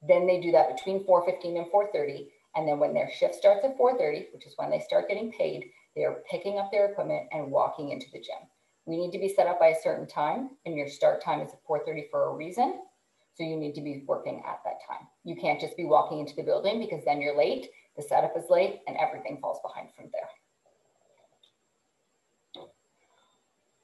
Then 0.06 0.26
they 0.26 0.40
do 0.40 0.50
that 0.52 0.74
between 0.74 1.06
4.15 1.06 1.58
and 1.58 1.66
4.30. 1.70 2.26
And 2.56 2.66
then 2.66 2.80
when 2.80 2.94
their 2.94 3.10
shift 3.10 3.36
starts 3.36 3.64
at 3.64 3.78
4.30, 3.78 4.32
which 4.32 4.46
is 4.46 4.54
when 4.56 4.70
they 4.70 4.80
start 4.80 5.08
getting 5.08 5.30
paid, 5.30 5.66
they 5.94 6.04
are 6.04 6.22
picking 6.28 6.58
up 6.58 6.72
their 6.72 6.90
equipment 6.90 7.28
and 7.30 7.52
walking 7.52 7.90
into 7.90 8.06
the 8.12 8.18
gym. 8.18 8.48
We 8.86 8.96
need 8.96 9.12
to 9.12 9.18
be 9.18 9.28
set 9.28 9.46
up 9.46 9.60
by 9.60 9.68
a 9.68 9.82
certain 9.82 10.06
time 10.06 10.50
and 10.66 10.76
your 10.76 10.88
start 10.88 11.22
time 11.22 11.40
is 11.40 11.52
at 11.52 11.64
4.30 11.68 12.10
for 12.10 12.30
a 12.30 12.34
reason. 12.34 12.80
So 13.34 13.44
you 13.44 13.56
need 13.56 13.74
to 13.74 13.80
be 13.80 14.04
working 14.06 14.42
at 14.46 14.60
that 14.64 14.78
time. 14.88 15.06
You 15.24 15.36
can't 15.36 15.60
just 15.60 15.76
be 15.76 15.84
walking 15.84 16.20
into 16.20 16.34
the 16.34 16.42
building 16.42 16.80
because 16.80 17.04
then 17.04 17.20
you're 17.20 17.36
late, 17.36 17.68
the 17.96 18.02
setup 18.02 18.36
is 18.36 18.44
late 18.50 18.80
and 18.86 18.96
everything 18.96 19.38
falls 19.40 19.60
behind 19.62 19.88
from 19.94 20.10
there. 20.12 20.28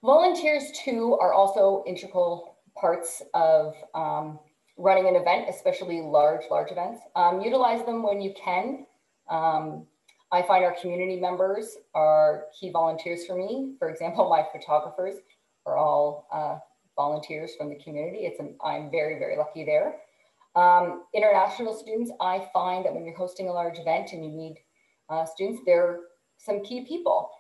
Volunteers 0.04 0.70
too 0.72 1.16
are 1.20 1.32
also 1.32 1.82
integral 1.87 2.59
parts 2.76 3.22
of 3.35 3.74
um, 3.94 4.38
running 4.76 5.09
an 5.09 5.16
event, 5.16 5.46
especially 5.48 6.00
large, 6.00 6.42
large 6.50 6.70
events. 6.70 7.00
Um, 7.16 7.40
utilize 7.40 7.85
them 7.87 8.02
when 8.02 8.20
you 8.20 8.32
can. 8.35 8.87
Um, 9.28 9.87
I 10.32 10.42
find 10.42 10.64
our 10.64 10.74
community 10.80 11.20
members 11.20 11.76
are 11.94 12.44
key 12.58 12.70
volunteers 12.70 13.26
for 13.26 13.36
me. 13.36 13.74
For 13.78 13.90
example, 13.90 14.28
my 14.30 14.44
photographers 14.52 15.16
are 15.66 15.76
all 15.76 16.28
uh, 16.32 16.58
volunteers 16.96 17.52
from 17.56 17.68
the 17.68 17.76
community. 17.76 18.26
It's 18.26 18.40
an, 18.40 18.56
I'm 18.64 18.90
very, 18.90 19.18
very 19.18 19.36
lucky 19.36 19.64
there. 19.64 19.96
Um, 20.54 21.04
international 21.14 21.74
students, 21.74 22.10
I 22.20 22.48
find 22.52 22.84
that 22.84 22.94
when 22.94 23.04
you're 23.04 23.16
hosting 23.16 23.48
a 23.48 23.52
large 23.52 23.78
event 23.78 24.12
and 24.12 24.24
you 24.24 24.30
need 24.30 24.56
uh, 25.10 25.26
students, 25.26 25.60
they're 25.66 26.00
some 26.38 26.62
key 26.64 26.84
people 26.86 27.30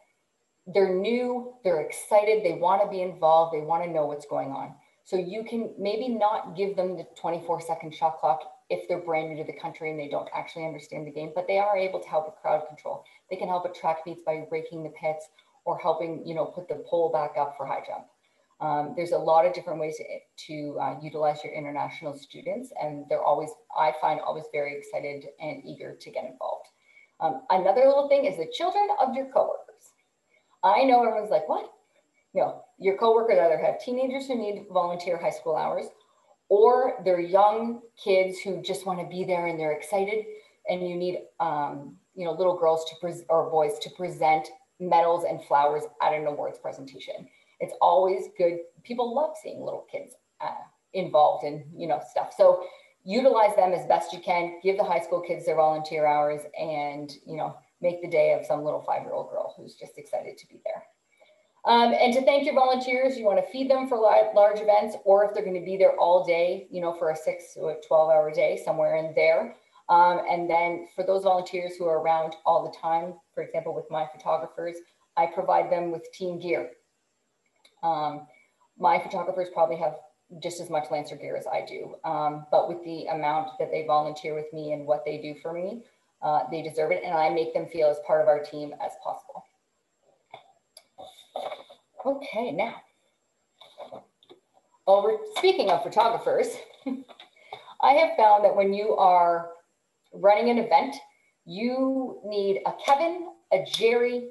they're 0.66 0.92
new, 0.92 1.54
they're 1.62 1.80
excited, 1.80 2.44
they 2.44 2.58
want 2.58 2.82
to 2.82 2.88
be 2.88 3.02
involved, 3.02 3.54
they 3.54 3.60
want 3.60 3.84
to 3.84 3.90
know 3.90 4.06
what's 4.06 4.26
going 4.26 4.50
on. 4.50 4.74
So 5.04 5.16
you 5.16 5.44
can 5.44 5.72
maybe 5.78 6.08
not 6.08 6.56
give 6.56 6.74
them 6.76 6.96
the 6.96 7.06
24 7.16 7.60
second 7.60 7.94
shot 7.94 8.18
clock 8.18 8.40
if 8.68 8.88
they're 8.88 9.00
brand 9.00 9.30
new 9.30 9.36
to 9.36 9.50
the 9.50 9.58
country 9.58 9.90
and 9.90 9.98
they 9.98 10.08
don't 10.08 10.28
actually 10.34 10.66
understand 10.66 11.06
the 11.06 11.10
game, 11.12 11.32
but 11.34 11.46
they 11.46 11.58
are 11.58 11.76
able 11.76 12.00
to 12.00 12.08
help 12.08 12.26
with 12.26 12.34
crowd 12.42 12.66
control. 12.66 13.04
They 13.30 13.36
can 13.36 13.48
help 13.48 13.64
at 13.64 13.74
track 13.74 13.98
meets 14.06 14.22
by 14.26 14.44
raking 14.50 14.82
the 14.82 14.90
pits 14.90 15.28
or 15.64 15.78
helping, 15.78 16.26
you 16.26 16.34
know, 16.34 16.46
put 16.46 16.68
the 16.68 16.84
pole 16.88 17.10
back 17.12 17.32
up 17.38 17.54
for 17.56 17.66
high 17.66 17.82
jump. 17.86 18.06
Um, 18.60 18.94
there's 18.96 19.12
a 19.12 19.18
lot 19.18 19.44
of 19.44 19.52
different 19.52 19.78
ways 19.78 19.98
to, 19.98 20.04
to 20.46 20.78
uh, 20.80 20.94
utilize 21.02 21.44
your 21.44 21.52
international 21.52 22.16
students, 22.16 22.72
and 22.80 23.04
they're 23.08 23.22
always, 23.22 23.50
I 23.78 23.92
find, 24.00 24.20
always 24.20 24.44
very 24.52 24.76
excited 24.78 25.26
and 25.40 25.62
eager 25.64 25.94
to 26.00 26.10
get 26.10 26.24
involved. 26.24 26.66
Um, 27.20 27.42
another 27.50 27.84
little 27.86 28.08
thing 28.08 28.24
is 28.24 28.36
the 28.36 28.50
children 28.52 28.88
of 29.00 29.14
your 29.14 29.26
coworkers. 29.26 29.92
I 30.64 30.84
know 30.84 31.06
everyone's 31.06 31.30
like, 31.30 31.48
what? 31.48 31.70
No, 32.34 32.64
your 32.78 32.96
coworkers 32.96 33.38
either 33.38 33.58
have 33.58 33.80
teenagers 33.80 34.26
who 34.26 34.36
need 34.36 34.66
volunteer 34.70 35.18
high 35.18 35.30
school 35.30 35.56
hours, 35.56 35.86
or 36.48 37.02
they're 37.04 37.20
young 37.20 37.80
kids 38.02 38.38
who 38.40 38.62
just 38.62 38.86
want 38.86 39.00
to 39.00 39.06
be 39.06 39.24
there 39.24 39.46
and 39.46 39.58
they're 39.58 39.72
excited, 39.72 40.24
and 40.68 40.88
you 40.88 40.96
need, 40.96 41.18
um, 41.40 41.96
you 42.14 42.24
know, 42.24 42.32
little 42.32 42.56
girls 42.58 42.84
to 42.90 42.96
pre- 43.00 43.24
or 43.28 43.50
boys 43.50 43.78
to 43.80 43.90
present 43.90 44.48
medals 44.78 45.24
and 45.28 45.42
flowers 45.44 45.84
at 46.02 46.12
an 46.12 46.26
awards 46.26 46.58
presentation. 46.58 47.28
It's 47.60 47.74
always 47.80 48.28
good. 48.36 48.58
People 48.84 49.14
love 49.14 49.34
seeing 49.42 49.64
little 49.64 49.86
kids 49.90 50.14
uh, 50.40 50.50
involved 50.92 51.44
in, 51.44 51.64
you 51.74 51.88
know, 51.88 52.00
stuff. 52.10 52.32
So 52.36 52.64
utilize 53.04 53.56
them 53.56 53.72
as 53.72 53.86
best 53.86 54.12
you 54.12 54.20
can. 54.20 54.60
Give 54.62 54.76
the 54.76 54.84
high 54.84 55.00
school 55.00 55.20
kids 55.20 55.46
their 55.46 55.56
volunteer 55.56 56.06
hours, 56.06 56.42
and 56.58 57.10
you 57.26 57.36
know, 57.36 57.56
make 57.80 58.02
the 58.02 58.10
day 58.10 58.32
of 58.32 58.44
some 58.44 58.64
little 58.64 58.82
five-year-old 58.82 59.30
girl 59.30 59.54
who's 59.56 59.74
just 59.76 59.96
excited 59.96 60.36
to 60.38 60.46
be 60.48 60.60
there. 60.64 60.82
Um, 61.66 61.92
and 62.00 62.14
to 62.14 62.22
thank 62.22 62.44
your 62.44 62.54
volunteers, 62.54 63.18
you 63.18 63.24
want 63.24 63.44
to 63.44 63.52
feed 63.52 63.68
them 63.68 63.88
for 63.88 63.98
large 63.98 64.60
events, 64.60 64.96
or 65.04 65.24
if 65.24 65.34
they're 65.34 65.44
going 65.44 65.58
to 65.58 65.64
be 65.64 65.76
there 65.76 65.96
all 65.96 66.24
day, 66.24 66.68
you 66.70 66.80
know, 66.80 66.94
for 66.94 67.10
a 67.10 67.16
six 67.16 67.56
or 67.56 67.76
12 67.86 68.10
hour 68.10 68.30
day, 68.30 68.60
somewhere 68.64 68.96
in 68.96 69.12
there. 69.16 69.56
Um, 69.88 70.20
and 70.30 70.48
then 70.48 70.86
for 70.94 71.04
those 71.04 71.24
volunteers 71.24 71.72
who 71.76 71.86
are 71.86 72.00
around 72.00 72.36
all 72.44 72.64
the 72.64 72.76
time, 72.76 73.14
for 73.34 73.42
example, 73.42 73.74
with 73.74 73.90
my 73.90 74.06
photographers, 74.14 74.76
I 75.16 75.26
provide 75.26 75.70
them 75.70 75.90
with 75.90 76.10
team 76.12 76.38
gear. 76.38 76.70
Um, 77.82 78.26
my 78.78 79.00
photographers 79.00 79.48
probably 79.52 79.76
have 79.76 79.96
just 80.40 80.60
as 80.60 80.70
much 80.70 80.90
Lancer 80.90 81.16
gear 81.16 81.36
as 81.36 81.46
I 81.46 81.64
do, 81.64 81.94
um, 82.04 82.46
but 82.50 82.68
with 82.68 82.82
the 82.84 83.06
amount 83.06 83.50
that 83.58 83.70
they 83.70 83.86
volunteer 83.86 84.34
with 84.34 84.52
me 84.52 84.72
and 84.72 84.86
what 84.86 85.04
they 85.04 85.18
do 85.18 85.34
for 85.40 85.52
me, 85.52 85.82
uh, 86.22 86.40
they 86.50 86.62
deserve 86.62 86.90
it, 86.90 87.02
and 87.04 87.14
I 87.14 87.28
make 87.30 87.54
them 87.54 87.66
feel 87.66 87.88
as 87.88 87.98
part 88.06 88.22
of 88.22 88.28
our 88.28 88.40
team 88.40 88.74
as 88.84 88.92
possible. 89.04 89.35
Okay, 92.06 92.52
now, 92.52 92.72
oh, 93.92 94.04
over 94.86 95.16
speaking 95.34 95.70
of 95.70 95.82
photographers, 95.82 96.46
I 97.82 97.94
have 97.94 98.16
found 98.16 98.44
that 98.44 98.54
when 98.54 98.72
you 98.72 98.94
are 98.94 99.50
running 100.14 100.48
an 100.48 100.58
event, 100.58 100.94
you 101.46 102.20
need 102.24 102.60
a 102.64 102.72
Kevin, 102.84 103.30
a 103.52 103.64
Jerry, 103.64 104.28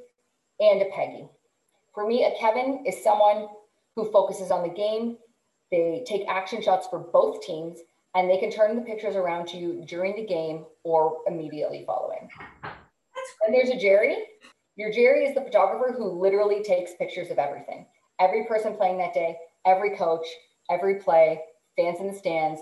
and 0.61 0.83
a 0.83 0.85
Peggy. 0.85 1.27
For 1.93 2.07
me, 2.07 2.23
a 2.23 2.39
Kevin 2.39 2.85
is 2.85 3.03
someone 3.03 3.49
who 3.97 4.09
focuses 4.09 4.51
on 4.51 4.63
the 4.63 4.73
game. 4.73 5.17
They 5.69 6.05
take 6.07 6.25
action 6.29 6.61
shots 6.61 6.88
for 6.89 6.99
both 6.99 7.41
teams 7.45 7.79
and 8.15 8.29
they 8.29 8.38
can 8.38 8.51
turn 8.51 8.77
the 8.77 8.83
pictures 8.83 9.17
around 9.17 9.47
to 9.49 9.57
you 9.57 9.83
during 9.85 10.15
the 10.15 10.25
game 10.25 10.65
or 10.83 11.17
immediately 11.27 11.83
following. 11.85 12.29
And 12.63 13.53
there's 13.53 13.69
a 13.69 13.77
Jerry. 13.77 14.15
Your 14.77 14.91
Jerry 14.91 15.25
is 15.25 15.33
the 15.33 15.41
photographer 15.41 15.93
who 15.97 16.19
literally 16.19 16.61
takes 16.61 16.95
pictures 16.95 17.31
of 17.31 17.39
everything. 17.39 17.85
Every 18.19 18.45
person 18.45 18.75
playing 18.75 18.97
that 18.97 19.13
day, 19.13 19.38
every 19.65 19.95
coach, 19.95 20.27
every 20.69 20.95
play, 20.95 21.39
fans 21.77 22.01
in 22.01 22.07
the 22.07 22.13
stands, 22.13 22.59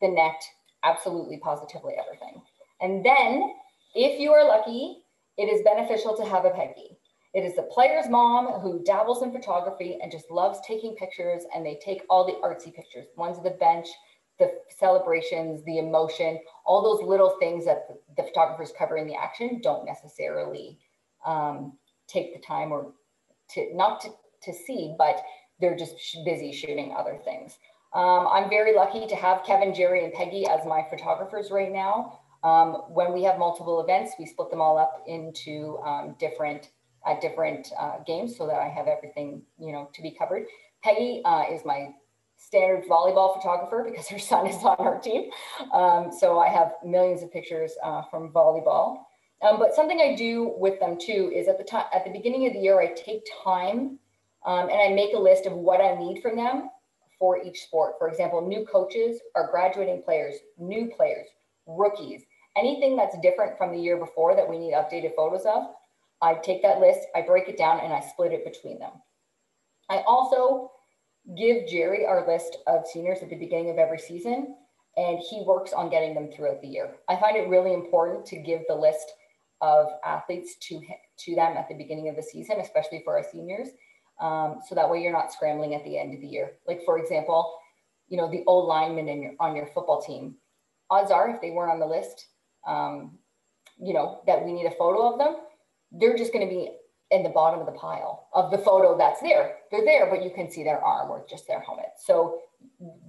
the 0.00 0.08
net, 0.08 0.42
absolutely 0.82 1.38
positively 1.38 1.92
everything. 2.00 2.40
And 2.80 3.04
then 3.04 3.52
if 3.94 4.18
you 4.18 4.32
are 4.32 4.48
lucky, 4.48 5.02
it 5.36 5.44
is 5.44 5.62
beneficial 5.62 6.16
to 6.16 6.24
have 6.24 6.46
a 6.46 6.50
Peggy. 6.50 6.96
It 7.34 7.44
is 7.44 7.54
the 7.54 7.64
player's 7.64 8.08
mom 8.08 8.60
who 8.60 8.82
dabbles 8.82 9.22
in 9.22 9.30
photography 9.30 9.98
and 10.02 10.10
just 10.10 10.30
loves 10.30 10.58
taking 10.66 10.94
pictures 10.94 11.44
and 11.54 11.66
they 11.66 11.78
take 11.84 12.00
all 12.08 12.26
the 12.26 12.40
artsy 12.42 12.74
pictures, 12.74 13.08
ones 13.18 13.36
of 13.36 13.44
the 13.44 13.50
bench, 13.50 13.88
the 14.38 14.52
celebrations, 14.70 15.62
the 15.64 15.78
emotion, 15.78 16.38
all 16.64 16.82
those 16.82 17.06
little 17.06 17.36
things 17.38 17.66
that 17.66 17.88
the, 18.16 18.22
photographers 18.22 18.72
cover 18.78 18.96
in 18.96 19.06
the 19.06 19.14
action 19.14 19.60
don't 19.62 19.84
necessarily 19.84 20.78
um, 21.26 21.72
take 22.08 22.34
the 22.34 22.40
time 22.40 22.72
or 22.72 22.92
to 23.50 23.74
not 23.74 24.00
to, 24.00 24.08
to 24.42 24.52
see, 24.52 24.94
but 24.96 25.22
they're 25.60 25.76
just 25.76 25.94
busy 26.24 26.52
shooting 26.52 26.94
other 26.96 27.18
things. 27.24 27.58
Um, 27.94 28.28
I'm 28.30 28.50
very 28.50 28.74
lucky 28.74 29.06
to 29.06 29.16
have 29.16 29.44
Kevin, 29.44 29.74
Jerry, 29.74 30.04
and 30.04 30.12
Peggy 30.12 30.46
as 30.46 30.66
my 30.66 30.84
photographers 30.90 31.50
right 31.50 31.72
now. 31.72 32.20
Um, 32.44 32.82
when 32.88 33.12
we 33.12 33.22
have 33.24 33.38
multiple 33.38 33.80
events, 33.80 34.12
we 34.18 34.26
split 34.26 34.50
them 34.50 34.60
all 34.60 34.78
up 34.78 35.02
into 35.06 35.78
um, 35.84 36.14
different 36.18 36.70
uh, 37.06 37.18
different 37.20 37.68
uh, 37.78 37.98
games 38.06 38.36
so 38.36 38.46
that 38.46 38.58
I 38.60 38.68
have 38.68 38.86
everything 38.88 39.42
you 39.58 39.72
know 39.72 39.88
to 39.94 40.02
be 40.02 40.10
covered. 40.10 40.46
Peggy 40.82 41.22
uh, 41.24 41.44
is 41.50 41.62
my 41.64 41.88
standard 42.36 42.84
volleyball 42.84 43.34
photographer 43.34 43.84
because 43.88 44.08
her 44.08 44.18
son 44.18 44.46
is 44.46 44.62
on 44.62 44.76
our 44.78 44.98
team. 45.00 45.30
Um, 45.72 46.10
so 46.16 46.38
I 46.38 46.48
have 46.48 46.72
millions 46.84 47.22
of 47.22 47.32
pictures 47.32 47.72
uh, 47.82 48.02
from 48.10 48.32
volleyball. 48.32 49.05
Um, 49.42 49.58
but 49.58 49.74
something 49.74 50.00
I 50.00 50.14
do 50.16 50.54
with 50.58 50.80
them 50.80 50.96
too 50.98 51.30
is 51.34 51.48
at 51.48 51.58
the 51.58 51.64
time 51.64 51.84
at 51.94 52.04
the 52.04 52.10
beginning 52.10 52.46
of 52.46 52.54
the 52.54 52.60
year, 52.60 52.80
I 52.80 52.92
take 52.92 53.22
time 53.44 53.98
um, 54.44 54.68
and 54.70 54.80
I 54.80 54.94
make 54.94 55.14
a 55.14 55.18
list 55.18 55.46
of 55.46 55.52
what 55.52 55.80
I 55.80 55.94
need 55.94 56.22
from 56.22 56.36
them 56.36 56.70
for 57.18 57.42
each 57.42 57.62
sport. 57.62 57.94
For 57.98 58.08
example, 58.08 58.46
new 58.46 58.64
coaches 58.64 59.20
or 59.34 59.50
graduating 59.50 60.02
players, 60.02 60.36
new 60.58 60.90
players, 60.96 61.28
rookies, 61.66 62.22
anything 62.56 62.96
that's 62.96 63.18
different 63.20 63.58
from 63.58 63.72
the 63.72 63.80
year 63.80 63.98
before 63.98 64.34
that 64.34 64.48
we 64.48 64.58
need 64.58 64.72
updated 64.72 65.14
photos 65.14 65.44
of. 65.44 65.64
I 66.22 66.34
take 66.34 66.62
that 66.62 66.80
list, 66.80 67.00
I 67.14 67.22
break 67.22 67.48
it 67.48 67.58
down, 67.58 67.80
and 67.80 67.92
I 67.92 68.00
split 68.00 68.32
it 68.32 68.44
between 68.44 68.78
them. 68.78 68.92
I 69.90 70.02
also 70.06 70.72
give 71.36 71.66
Jerry 71.66 72.06
our 72.06 72.26
list 72.26 72.58
of 72.66 72.86
seniors 72.86 73.18
at 73.22 73.28
the 73.28 73.36
beginning 73.36 73.70
of 73.70 73.78
every 73.78 73.98
season, 73.98 74.56
and 74.96 75.18
he 75.18 75.42
works 75.42 75.72
on 75.72 75.90
getting 75.90 76.14
them 76.14 76.30
throughout 76.30 76.62
the 76.62 76.68
year. 76.68 76.96
I 77.08 77.16
find 77.16 77.36
it 77.36 77.48
really 77.48 77.74
important 77.74 78.24
to 78.26 78.36
give 78.36 78.62
the 78.66 78.74
list 78.74 79.12
of 79.60 79.86
athletes 80.04 80.56
to 80.56 80.80
to 81.18 81.34
them 81.34 81.56
at 81.56 81.68
the 81.68 81.74
beginning 81.74 82.08
of 82.08 82.16
the 82.16 82.22
season, 82.22 82.60
especially 82.60 83.02
for 83.04 83.16
our 83.16 83.24
seniors, 83.30 83.68
um, 84.20 84.60
so 84.66 84.74
that 84.74 84.88
way 84.90 85.02
you're 85.02 85.12
not 85.12 85.32
scrambling 85.32 85.74
at 85.74 85.84
the 85.84 85.98
end 85.98 86.14
of 86.14 86.20
the 86.20 86.26
year. 86.26 86.52
Like 86.66 86.82
for 86.84 86.98
example, 86.98 87.58
you 88.08 88.16
know 88.16 88.30
the 88.30 88.44
old 88.46 88.68
linemen 88.68 89.08
in 89.08 89.22
your, 89.22 89.32
on 89.40 89.56
your 89.56 89.66
football 89.66 90.02
team. 90.02 90.36
Odds 90.90 91.10
are, 91.10 91.28
if 91.30 91.40
they 91.40 91.50
weren't 91.50 91.72
on 91.72 91.80
the 91.80 91.86
list, 91.86 92.28
um, 92.66 93.18
you 93.78 93.94
know 93.94 94.20
that 94.26 94.44
we 94.44 94.52
need 94.52 94.66
a 94.66 94.76
photo 94.78 95.12
of 95.12 95.18
them, 95.18 95.36
they're 95.92 96.16
just 96.16 96.32
going 96.32 96.46
to 96.46 96.54
be 96.54 96.70
in 97.10 97.22
the 97.22 97.28
bottom 97.28 97.60
of 97.60 97.66
the 97.66 97.72
pile 97.72 98.28
of 98.32 98.50
the 98.50 98.58
photo 98.58 98.96
that's 98.96 99.20
there. 99.20 99.56
They're 99.70 99.84
there, 99.84 100.10
but 100.10 100.24
you 100.24 100.30
can 100.30 100.50
see 100.50 100.64
their 100.64 100.80
arm 100.80 101.10
or 101.10 101.24
just 101.28 101.46
their 101.46 101.60
helmet. 101.60 101.86
So 102.04 102.40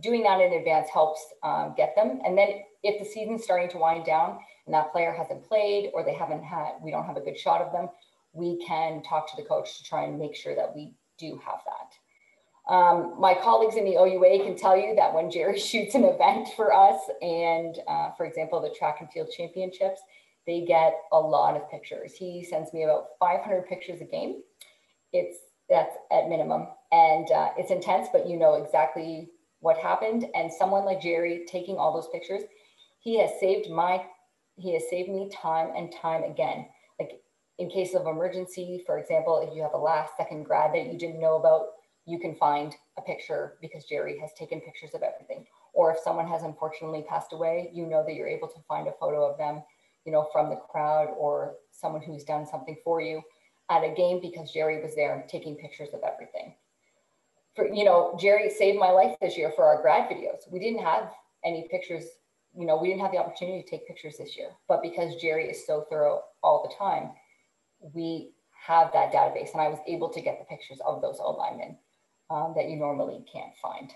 doing 0.01 0.23
that 0.23 0.39
in 0.39 0.53
advance 0.53 0.87
helps 0.89 1.25
um, 1.43 1.73
get 1.75 1.95
them. 1.95 2.19
And 2.23 2.37
then 2.37 2.49
if 2.83 2.99
the 2.99 3.05
season's 3.05 3.43
starting 3.43 3.69
to 3.69 3.77
wind 3.77 4.05
down 4.05 4.39
and 4.67 4.75
that 4.75 4.91
player 4.91 5.11
hasn't 5.11 5.47
played 5.47 5.89
or 5.93 6.03
they 6.03 6.13
haven't 6.13 6.43
had, 6.43 6.73
we 6.83 6.91
don't 6.91 7.05
have 7.05 7.17
a 7.17 7.21
good 7.21 7.39
shot 7.39 7.61
of 7.61 7.71
them, 7.71 7.89
we 8.33 8.63
can 8.63 9.01
talk 9.01 9.27
to 9.31 9.41
the 9.41 9.47
coach 9.47 9.77
to 9.77 9.83
try 9.83 10.03
and 10.03 10.19
make 10.19 10.35
sure 10.35 10.55
that 10.55 10.75
we 10.75 10.93
do 11.17 11.41
have 11.43 11.59
that. 11.65 12.71
Um, 12.71 13.15
my 13.17 13.33
colleagues 13.33 13.77
in 13.77 13.85
the 13.85 13.95
OUA 13.95 14.43
can 14.43 14.57
tell 14.57 14.77
you 14.77 14.93
that 14.95 15.13
when 15.13 15.31
Jerry 15.31 15.59
shoots 15.71 15.95
an 15.95 16.03
event 16.03 16.49
for 16.55 16.73
us 16.73 16.99
and 17.21 17.79
uh, 17.87 18.11
for 18.11 18.25
example, 18.25 18.61
the 18.61 18.75
track 18.77 18.97
and 18.99 19.09
field 19.09 19.29
championships, 19.35 20.01
they 20.45 20.61
get 20.61 20.93
a 21.11 21.19
lot 21.19 21.55
of 21.55 21.69
pictures. 21.71 22.13
He 22.13 22.43
sends 22.43 22.73
me 22.73 22.83
about 22.83 23.07
500 23.19 23.67
pictures 23.67 23.99
a 24.01 24.05
game. 24.05 24.41
It's 25.11 25.37
that's 25.69 25.95
at 26.11 26.29
minimum. 26.29 26.67
And 26.91 27.29
uh, 27.31 27.49
it's 27.57 27.71
intense, 27.71 28.07
but 28.11 28.27
you 28.27 28.37
know 28.37 28.53
exactly 28.55 29.29
what 29.59 29.77
happened. 29.77 30.25
And 30.35 30.51
someone 30.51 30.85
like 30.85 31.01
Jerry 31.01 31.45
taking 31.47 31.77
all 31.77 31.93
those 31.93 32.07
pictures, 32.11 32.43
he 32.99 33.19
has 33.19 33.31
saved 33.39 33.69
my, 33.69 34.05
he 34.57 34.73
has 34.73 34.89
saved 34.89 35.09
me 35.09 35.29
time 35.29 35.71
and 35.75 35.93
time 35.93 36.23
again. 36.23 36.67
Like 36.99 37.21
in 37.57 37.69
case 37.69 37.95
of 37.95 38.05
emergency, 38.05 38.83
for 38.85 38.99
example, 38.99 39.39
if 39.47 39.55
you 39.55 39.61
have 39.61 39.73
a 39.73 39.77
last 39.77 40.13
second 40.17 40.43
grad 40.43 40.73
that 40.73 40.91
you 40.91 40.97
didn't 40.97 41.21
know 41.21 41.37
about, 41.37 41.67
you 42.05 42.19
can 42.19 42.35
find 42.35 42.75
a 42.97 43.01
picture 43.01 43.57
because 43.61 43.85
Jerry 43.85 44.17
has 44.19 44.31
taken 44.33 44.61
pictures 44.61 44.93
of 44.93 45.03
everything. 45.03 45.45
Or 45.73 45.91
if 45.91 45.99
someone 45.99 46.27
has 46.27 46.43
unfortunately 46.43 47.05
passed 47.07 47.33
away, 47.33 47.69
you 47.73 47.85
know 47.85 48.03
that 48.05 48.13
you're 48.15 48.27
able 48.27 48.47
to 48.47 48.59
find 48.67 48.87
a 48.87 48.93
photo 48.99 49.29
of 49.29 49.37
them, 49.37 49.61
you 50.05 50.11
know, 50.11 50.27
from 50.31 50.49
the 50.49 50.55
crowd 50.55 51.09
or 51.17 51.55
someone 51.71 52.01
who's 52.01 52.23
done 52.23 52.45
something 52.47 52.77
for 52.83 53.01
you 53.01 53.21
at 53.69 53.83
a 53.83 53.93
game 53.93 54.21
because 54.21 54.51
Jerry 54.51 54.81
was 54.81 54.95
there 54.95 55.25
taking 55.29 55.55
pictures 55.55 55.89
of 55.93 56.01
everything. 56.01 56.55
For, 57.55 57.67
you 57.67 57.83
know, 57.83 58.17
Jerry 58.19 58.49
saved 58.49 58.79
my 58.79 58.91
life 58.91 59.17
this 59.21 59.37
year 59.37 59.51
for 59.55 59.65
our 59.65 59.81
grad 59.81 60.09
videos. 60.09 60.49
We 60.49 60.59
didn't 60.59 60.83
have 60.83 61.11
any 61.43 61.67
pictures, 61.69 62.05
you 62.55 62.65
know, 62.65 62.77
we 62.77 62.87
didn't 62.87 63.01
have 63.01 63.11
the 63.11 63.17
opportunity 63.17 63.63
to 63.63 63.69
take 63.69 63.87
pictures 63.87 64.17
this 64.17 64.37
year, 64.37 64.49
but 64.67 64.81
because 64.81 65.15
Jerry 65.15 65.49
is 65.49 65.65
so 65.65 65.85
thorough 65.89 66.21
all 66.43 66.67
the 66.67 66.75
time, 66.75 67.11
we 67.93 68.31
have 68.65 68.91
that 68.93 69.11
database 69.11 69.53
and 69.53 69.61
I 69.61 69.67
was 69.67 69.79
able 69.87 70.09
to 70.09 70.21
get 70.21 70.39
the 70.39 70.45
pictures 70.45 70.79
of 70.85 71.01
those 71.01 71.19
old 71.19 71.37
linemen 71.37 71.77
um, 72.29 72.53
that 72.55 72.69
you 72.69 72.75
normally 72.75 73.23
can't 73.31 73.55
find. 73.61 73.91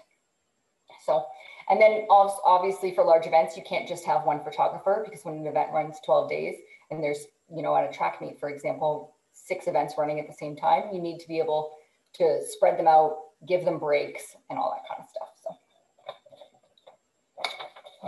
So, 1.06 1.26
and 1.70 1.82
then 1.82 2.06
obviously 2.10 2.94
for 2.94 3.04
large 3.04 3.26
events, 3.26 3.58
you 3.58 3.64
can't 3.64 3.88
just 3.88 4.06
have 4.06 4.26
one 4.26 4.44
photographer 4.44 5.04
because 5.06 5.26
when 5.26 5.36
an 5.36 5.48
event 5.48 5.72
runs 5.74 5.98
12 6.06 6.30
days 6.30 6.56
and 6.90 7.04
there's, 7.04 7.26
you 7.54 7.62
know, 7.62 7.76
at 7.76 7.90
a 7.90 7.94
track 7.94 8.22
meet, 8.22 8.40
for 8.40 8.50
example, 8.50 9.16
six 9.34 9.68
events 9.68 9.96
running 9.98 10.20
at 10.20 10.28
the 10.28 10.34
same 10.34 10.56
time, 10.56 10.94
you 10.94 11.02
need 11.02 11.20
to 11.20 11.28
be 11.28 11.40
able 11.40 11.72
to 12.14 12.42
spread 12.46 12.78
them 12.78 12.88
out, 12.88 13.18
give 13.48 13.66
them 13.66 13.80
breaks, 13.80 14.36
and 14.50 14.60
all 14.60 14.72
that 14.72 14.88
kind 14.88 15.02
of 15.02 15.10
stuff. 15.10 15.30
So, 15.44 15.50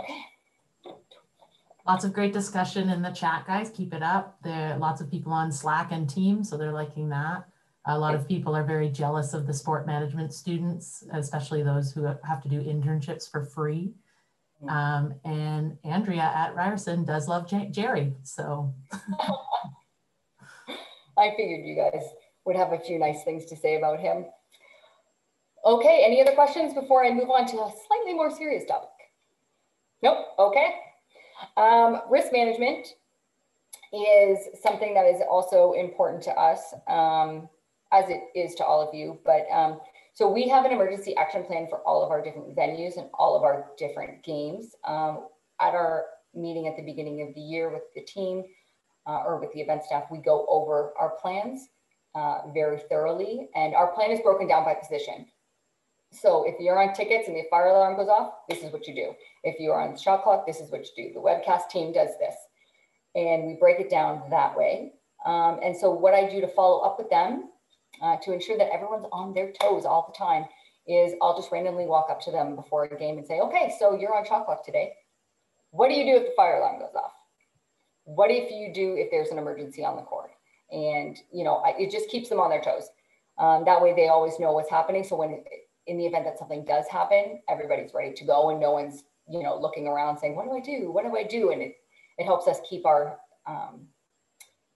okay. 0.02 0.23
Lots 1.86 2.04
of 2.04 2.14
great 2.14 2.32
discussion 2.32 2.88
in 2.88 3.02
the 3.02 3.10
chat, 3.10 3.46
guys. 3.46 3.68
Keep 3.68 3.92
it 3.92 4.02
up. 4.02 4.38
There 4.42 4.72
are 4.72 4.78
lots 4.78 5.02
of 5.02 5.10
people 5.10 5.32
on 5.32 5.52
Slack 5.52 5.92
and 5.92 6.08
Teams, 6.08 6.48
so 6.48 6.56
they're 6.56 6.72
liking 6.72 7.10
that. 7.10 7.44
A 7.86 7.98
lot 7.98 8.14
of 8.14 8.26
people 8.26 8.56
are 8.56 8.64
very 8.64 8.88
jealous 8.88 9.34
of 9.34 9.46
the 9.46 9.52
sport 9.52 9.86
management 9.86 10.32
students, 10.32 11.04
especially 11.12 11.62
those 11.62 11.92
who 11.92 12.04
have 12.04 12.42
to 12.42 12.48
do 12.48 12.62
internships 12.62 13.30
for 13.30 13.44
free. 13.44 13.92
Mm. 14.62 14.70
Um, 14.70 15.14
and 15.24 15.76
Andrea 15.84 16.22
at 16.22 16.54
Ryerson 16.54 17.04
does 17.04 17.28
love 17.28 17.46
J 17.46 17.68
Jerry, 17.70 18.14
so. 18.22 18.72
I 21.18 21.34
figured 21.36 21.66
you 21.66 21.76
guys 21.76 22.02
would 22.46 22.56
have 22.56 22.72
a 22.72 22.78
few 22.78 22.98
nice 22.98 23.22
things 23.24 23.44
to 23.46 23.56
say 23.56 23.76
about 23.76 24.00
him. 24.00 24.24
Okay, 25.66 26.02
any 26.04 26.22
other 26.22 26.32
questions 26.32 26.72
before 26.72 27.04
I 27.04 27.10
move 27.10 27.28
on 27.28 27.46
to 27.46 27.56
a 27.56 27.72
slightly 27.86 28.14
more 28.14 28.30
serious 28.30 28.64
topic? 28.64 28.88
Nope, 30.02 30.26
okay. 30.38 30.74
Um, 31.56 32.00
risk 32.10 32.32
management 32.32 32.86
is 33.92 34.38
something 34.62 34.94
that 34.94 35.06
is 35.06 35.20
also 35.30 35.72
important 35.72 36.22
to 36.24 36.32
us, 36.32 36.74
um, 36.88 37.48
as 37.92 38.08
it 38.08 38.20
is 38.34 38.54
to 38.56 38.64
all 38.64 38.86
of 38.86 38.94
you. 38.94 39.18
But 39.24 39.46
um, 39.52 39.80
so 40.14 40.30
we 40.30 40.48
have 40.48 40.64
an 40.64 40.72
emergency 40.72 41.16
action 41.16 41.44
plan 41.44 41.66
for 41.68 41.78
all 41.80 42.04
of 42.04 42.10
our 42.10 42.22
different 42.22 42.56
venues 42.56 42.96
and 42.96 43.08
all 43.14 43.36
of 43.36 43.42
our 43.42 43.66
different 43.78 44.22
games. 44.22 44.74
Um, 44.84 45.28
at 45.60 45.74
our 45.74 46.06
meeting 46.34 46.66
at 46.66 46.76
the 46.76 46.82
beginning 46.82 47.22
of 47.22 47.34
the 47.34 47.40
year 47.40 47.72
with 47.72 47.82
the 47.94 48.02
team, 48.02 48.44
uh, 49.06 49.22
or 49.24 49.38
with 49.38 49.52
the 49.52 49.60
event 49.60 49.84
staff, 49.84 50.04
we 50.10 50.18
go 50.18 50.46
over 50.48 50.92
our 50.98 51.10
plans 51.20 51.68
uh, 52.14 52.38
very 52.52 52.80
thoroughly. 52.88 53.48
And 53.54 53.74
our 53.74 53.88
plan 53.88 54.10
is 54.10 54.20
broken 54.20 54.48
down 54.48 54.64
by 54.64 54.74
position. 54.74 55.26
So 56.14 56.44
if 56.46 56.54
you're 56.60 56.80
on 56.80 56.94
tickets 56.94 57.28
and 57.28 57.36
the 57.36 57.44
fire 57.50 57.68
alarm 57.68 57.96
goes 57.96 58.08
off, 58.08 58.32
this 58.48 58.62
is 58.62 58.72
what 58.72 58.86
you 58.86 58.94
do. 58.94 59.12
If 59.42 59.58
you're 59.58 59.80
on 59.80 59.96
shot 59.96 60.22
clock, 60.22 60.46
this 60.46 60.60
is 60.60 60.70
what 60.70 60.86
you 60.96 61.08
do. 61.08 61.14
The 61.14 61.20
webcast 61.20 61.68
team 61.70 61.92
does 61.92 62.10
this. 62.18 62.34
And 63.14 63.46
we 63.46 63.54
break 63.54 63.80
it 63.80 63.90
down 63.90 64.22
that 64.30 64.56
way. 64.56 64.92
Um, 65.26 65.60
and 65.62 65.76
so 65.76 65.90
what 65.90 66.14
I 66.14 66.28
do 66.28 66.40
to 66.40 66.48
follow 66.48 66.80
up 66.80 66.98
with 66.98 67.10
them 67.10 67.50
uh, 68.02 68.16
to 68.22 68.32
ensure 68.32 68.58
that 68.58 68.72
everyone's 68.72 69.06
on 69.12 69.34
their 69.34 69.52
toes 69.52 69.84
all 69.84 70.12
the 70.12 70.16
time 70.16 70.44
is 70.86 71.14
I'll 71.22 71.36
just 71.36 71.50
randomly 71.50 71.86
walk 71.86 72.08
up 72.10 72.20
to 72.22 72.30
them 72.30 72.56
before 72.56 72.84
a 72.84 72.98
game 72.98 73.18
and 73.18 73.26
say, 73.26 73.40
okay, 73.40 73.74
so 73.78 73.98
you're 73.98 74.14
on 74.14 74.26
shot 74.26 74.46
clock 74.46 74.64
today. 74.64 74.92
What 75.70 75.88
do 75.88 75.94
you 75.94 76.04
do 76.04 76.20
if 76.20 76.26
the 76.26 76.32
fire 76.36 76.58
alarm 76.58 76.80
goes 76.80 76.94
off? 76.94 77.12
what 78.04 78.30
if 78.30 78.50
you 78.50 78.72
do 78.72 78.96
if 78.96 79.10
there's 79.10 79.30
an 79.30 79.38
emergency 79.38 79.84
on 79.84 79.96
the 79.96 80.02
court? 80.02 80.30
And, 80.70 81.16
you 81.32 81.44
know, 81.44 81.56
I, 81.56 81.74
it 81.78 81.90
just 81.90 82.08
keeps 82.08 82.28
them 82.28 82.40
on 82.40 82.50
their 82.50 82.60
toes. 82.60 82.88
Um, 83.38 83.64
that 83.64 83.82
way 83.82 83.94
they 83.94 84.08
always 84.08 84.38
know 84.38 84.52
what's 84.52 84.70
happening. 84.70 85.04
So 85.04 85.16
when, 85.16 85.42
in 85.86 85.98
the 85.98 86.06
event 86.06 86.24
that 86.24 86.38
something 86.38 86.64
does 86.64 86.86
happen, 86.88 87.40
everybody's 87.48 87.94
ready 87.94 88.12
to 88.14 88.24
go 88.24 88.50
and 88.50 88.60
no 88.60 88.72
one's, 88.72 89.04
you 89.28 89.42
know, 89.42 89.58
looking 89.58 89.86
around 89.86 90.18
saying, 90.18 90.36
what 90.36 90.44
do 90.44 90.52
I 90.52 90.60
do? 90.60 90.90
What 90.90 91.04
do 91.04 91.16
I 91.16 91.24
do? 91.24 91.50
And 91.50 91.62
it, 91.62 91.76
it 92.18 92.24
helps 92.24 92.46
us 92.48 92.58
keep 92.68 92.86
our, 92.86 93.18
um, 93.46 93.86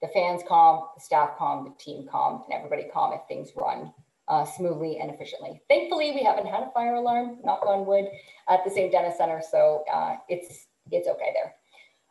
the 0.03 0.09
fans 0.09 0.43
calm, 0.47 0.85
the 0.97 1.01
staff 1.01 1.31
calm, 1.37 1.65
the 1.65 1.83
team 1.83 2.07
calm, 2.11 2.45
and 2.49 2.57
everybody 2.57 2.89
calm 2.93 3.13
if 3.13 3.21
things 3.29 3.51
run 3.57 3.93
uh, 4.29 4.45
smoothly 4.45 4.99
and 4.99 5.11
efficiently. 5.11 5.61
Thankfully, 5.69 6.13
we 6.13 6.23
haven't 6.23 6.47
had 6.47 6.63
a 6.63 6.71
fire 6.73 6.95
alarm, 6.95 7.39
knock 7.45 7.65
on 7.67 7.87
wood, 7.87 8.07
at 8.49 8.65
the 8.65 8.71
St. 8.71 8.93
Denis 8.93 9.17
Center, 9.17 9.43
so 9.51 9.85
uh, 9.93 10.17
it's 10.29 10.67
it's 10.91 11.09
okay 11.09 11.33
there. 11.35 11.55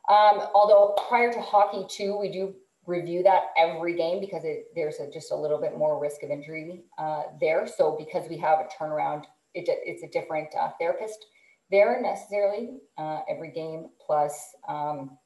Um, 0.10 0.48
although 0.54 0.96
prior 1.08 1.32
to 1.32 1.42
hockey 1.42 1.86
too, 1.90 2.18
we 2.18 2.32
do 2.32 2.56
review 2.88 3.22
that 3.22 3.50
every 3.58 3.96
game 3.96 4.20
because 4.20 4.44
it, 4.44 4.68
there's 4.74 5.00
a, 5.00 5.12
just 5.12 5.32
a 5.32 5.36
little 5.36 5.60
bit 5.60 5.78
more 5.78 6.02
risk 6.02 6.24
of 6.24 6.32
injury 6.32 6.86
uh, 6.98 7.24
there. 7.40 7.68
So 7.68 7.96
because 7.98 8.28
we 8.30 8.38
have 8.38 8.60
a 8.60 8.68
turnaround, 8.84 9.26
it, 9.54 9.66
it's 9.68 10.04
a 10.04 10.08
different 10.08 10.50
uh, 10.60 10.70
therapist 10.80 11.26
there 11.70 12.02
necessarily 12.02 12.80
uh, 12.98 13.20
every 13.30 13.52
game 13.52 13.90
plus 14.06 14.56
um, 14.68 15.18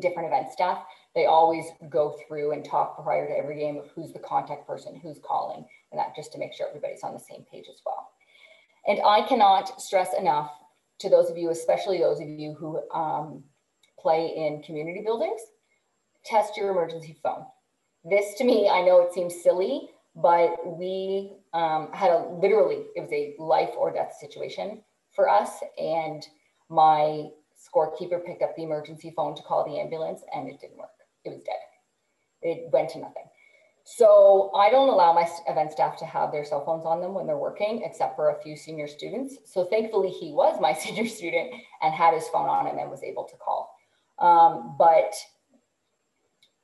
different 0.00 0.28
event 0.28 0.50
staff. 0.50 0.84
They 1.14 1.26
always 1.26 1.66
go 1.88 2.16
through 2.26 2.52
and 2.52 2.64
talk 2.64 3.02
prior 3.02 3.26
to 3.26 3.36
every 3.36 3.58
game 3.58 3.76
of 3.76 3.88
who's 3.94 4.12
the 4.12 4.18
contact 4.18 4.66
person, 4.66 4.98
who's 5.02 5.18
calling, 5.26 5.66
and 5.90 5.98
that 5.98 6.14
just 6.14 6.32
to 6.32 6.38
make 6.38 6.54
sure 6.54 6.68
everybody's 6.68 7.02
on 7.02 7.14
the 7.14 7.20
same 7.20 7.44
page 7.50 7.66
as 7.70 7.80
well. 7.84 8.10
And 8.86 9.00
I 9.04 9.26
cannot 9.26 9.80
stress 9.80 10.10
enough 10.18 10.50
to 11.00 11.10
those 11.10 11.30
of 11.30 11.36
you, 11.36 11.50
especially 11.50 11.98
those 11.98 12.20
of 12.20 12.28
you 12.28 12.54
who 12.54 12.80
um, 12.90 13.42
play 13.98 14.32
in 14.36 14.62
community 14.62 15.02
buildings, 15.04 15.40
test 16.26 16.56
your 16.56 16.70
emergency 16.70 17.16
phone. 17.22 17.44
This 18.04 18.34
to 18.38 18.44
me, 18.44 18.68
I 18.68 18.82
know 18.82 19.00
it 19.00 19.12
seems 19.12 19.42
silly, 19.42 19.90
but 20.14 20.54
we 20.78 21.36
um, 21.52 21.90
had 21.92 22.10
a 22.10 22.26
literally, 22.40 22.84
it 22.94 23.00
was 23.00 23.12
a 23.12 23.34
life 23.38 23.70
or 23.76 23.92
death 23.92 24.14
situation 24.18 24.82
for 25.14 25.28
us. 25.28 25.50
And 25.78 26.26
my 26.68 27.26
scorekeeper 27.56 28.24
picked 28.24 28.42
up 28.42 28.54
the 28.56 28.62
emergency 28.62 29.12
phone 29.16 29.34
to 29.34 29.42
call 29.42 29.64
the 29.64 29.80
ambulance 29.80 30.22
and 30.34 30.48
it 30.48 30.60
didn't 30.60 30.78
work. 30.78 30.90
It 31.24 31.30
was 31.30 31.40
dead. 31.40 31.54
It 32.42 32.70
went 32.72 32.90
to 32.90 32.98
nothing. 32.98 33.24
So 33.84 34.50
I 34.54 34.68
don't 34.68 34.88
allow 34.88 35.12
my 35.12 35.28
event 35.46 35.70
staff 35.70 35.96
to 35.98 36.04
have 36.06 36.32
their 36.32 36.44
cell 36.44 36.64
phones 36.64 36.84
on 36.84 37.00
them 37.00 37.14
when 37.14 37.26
they're 37.26 37.38
working, 37.38 37.82
except 37.84 38.16
for 38.16 38.30
a 38.30 38.42
few 38.42 38.56
senior 38.56 38.88
students. 38.88 39.36
So 39.44 39.64
thankfully 39.64 40.10
he 40.10 40.32
was 40.32 40.60
my 40.60 40.72
senior 40.74 41.06
student 41.06 41.52
and 41.82 41.94
had 41.94 42.14
his 42.14 42.28
phone 42.28 42.48
on 42.48 42.66
him 42.66 42.78
and 42.78 42.90
was 42.90 43.02
able 43.02 43.24
to 43.24 43.36
call. 43.36 43.70
Um, 44.18 44.76
but 44.78 45.14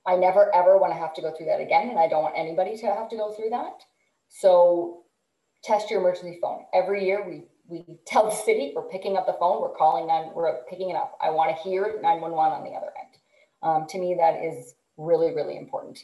I 0.07 0.17
never 0.17 0.55
ever 0.55 0.79
want 0.79 0.93
to 0.93 0.99
have 0.99 1.15
to 1.15 1.23
go 1.23 1.33
through 1.37 1.47
that 1.47 1.61
again. 1.61 1.91
And 1.91 1.99
I 1.99 2.09
don't 2.09 2.23
want 2.23 2.35
anybody 2.37 2.77
to 2.79 2.87
have 2.87 3.09
to 3.11 3.17
go 3.17 3.33
through 3.33 3.51
that. 3.51 3.83
So 4.29 5.05
test 5.63 5.91
your 5.91 6.01
emergency 6.01 6.39
phone. 6.43 6.65
Every 6.75 7.05
year 7.05 7.27
we 7.27 7.45
we 7.69 7.85
tell 8.07 8.25
the 8.29 8.35
city 8.35 8.73
we're 8.75 8.89
picking 8.89 9.17
up 9.17 9.27
the 9.27 9.37
phone, 9.39 9.61
we're 9.61 9.75
calling 9.75 10.07
nine, 10.07 10.31
we're 10.35 10.63
picking 10.69 10.91
it 10.91 10.97
up. 10.97 11.17
I 11.23 11.31
want 11.31 11.57
to 11.57 11.63
hear 11.63 11.99
911 12.03 12.53
on 12.53 12.65
the 12.65 12.77
other 12.77 12.93
end. 12.99 13.17
Um, 13.63 13.87
to 13.89 13.99
me, 13.99 14.17
that 14.19 14.43
is 14.45 14.75
really, 14.97 15.33
really 15.35 15.57
important. 15.57 15.99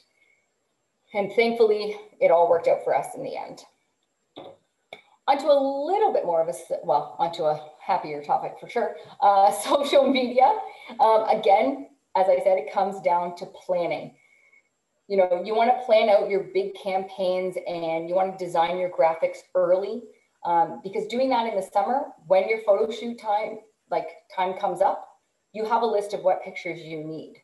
And 1.15 1.33
thankfully, 1.33 1.97
it 2.21 2.31
all 2.31 2.49
worked 2.49 2.69
out 2.69 2.85
for 2.85 2.97
us 2.97 3.09
in 3.17 3.23
the 3.23 3.37
end. 3.37 3.63
Onto 5.27 5.47
a 5.47 5.87
little 5.87 6.13
bit 6.13 6.25
more 6.25 6.41
of 6.41 6.49
a, 6.49 6.55
well, 6.85 7.17
onto 7.19 7.43
a 7.43 7.61
happier 7.81 8.23
topic 8.23 8.55
for 8.61 8.69
sure. 8.69 8.97
Uh, 9.21 9.51
social 9.65 10.11
media. 10.11 10.51
Um, 11.01 11.25
again, 11.29 11.89
as 12.19 12.29
I 12.29 12.43
said, 12.43 12.59
it 12.59 12.73
comes 12.73 13.01
down 13.01 13.37
to 13.37 13.47
planning 13.47 14.15
you 15.09 15.17
know, 15.17 15.43
you 15.43 15.55
want 15.55 15.71
to 15.71 15.87
plan 15.87 16.11
out 16.11 16.29
your 16.29 16.45
big 16.53 16.75
campaigns 16.75 17.57
and 17.67 18.09
you 18.09 18.15
want 18.15 18.39
to 18.39 18.45
design 18.45 18.79
your 18.79 18.91
graphics 18.91 19.39
early 19.55 20.03
um, 20.45 20.81
because 20.85 21.07
doing 21.07 21.31
that 21.31 21.49
in 21.49 21.57
the 21.57 21.67
summer, 21.73 22.03
when 22.27 22.49
your 22.49 22.61
photo 22.65 22.93
shoot 22.93 23.19
time, 23.19 23.59
like 23.91 24.09
time 24.35 24.59
comes 24.59 24.83
up, 24.83 25.09
you 25.55 25.65
have 25.65 25.83
a 25.83 25.87
list 25.87 26.13
of 26.13 26.21
what 26.21 26.45
pictures 26.45 26.81
you 26.81 27.03
need, 27.03 27.37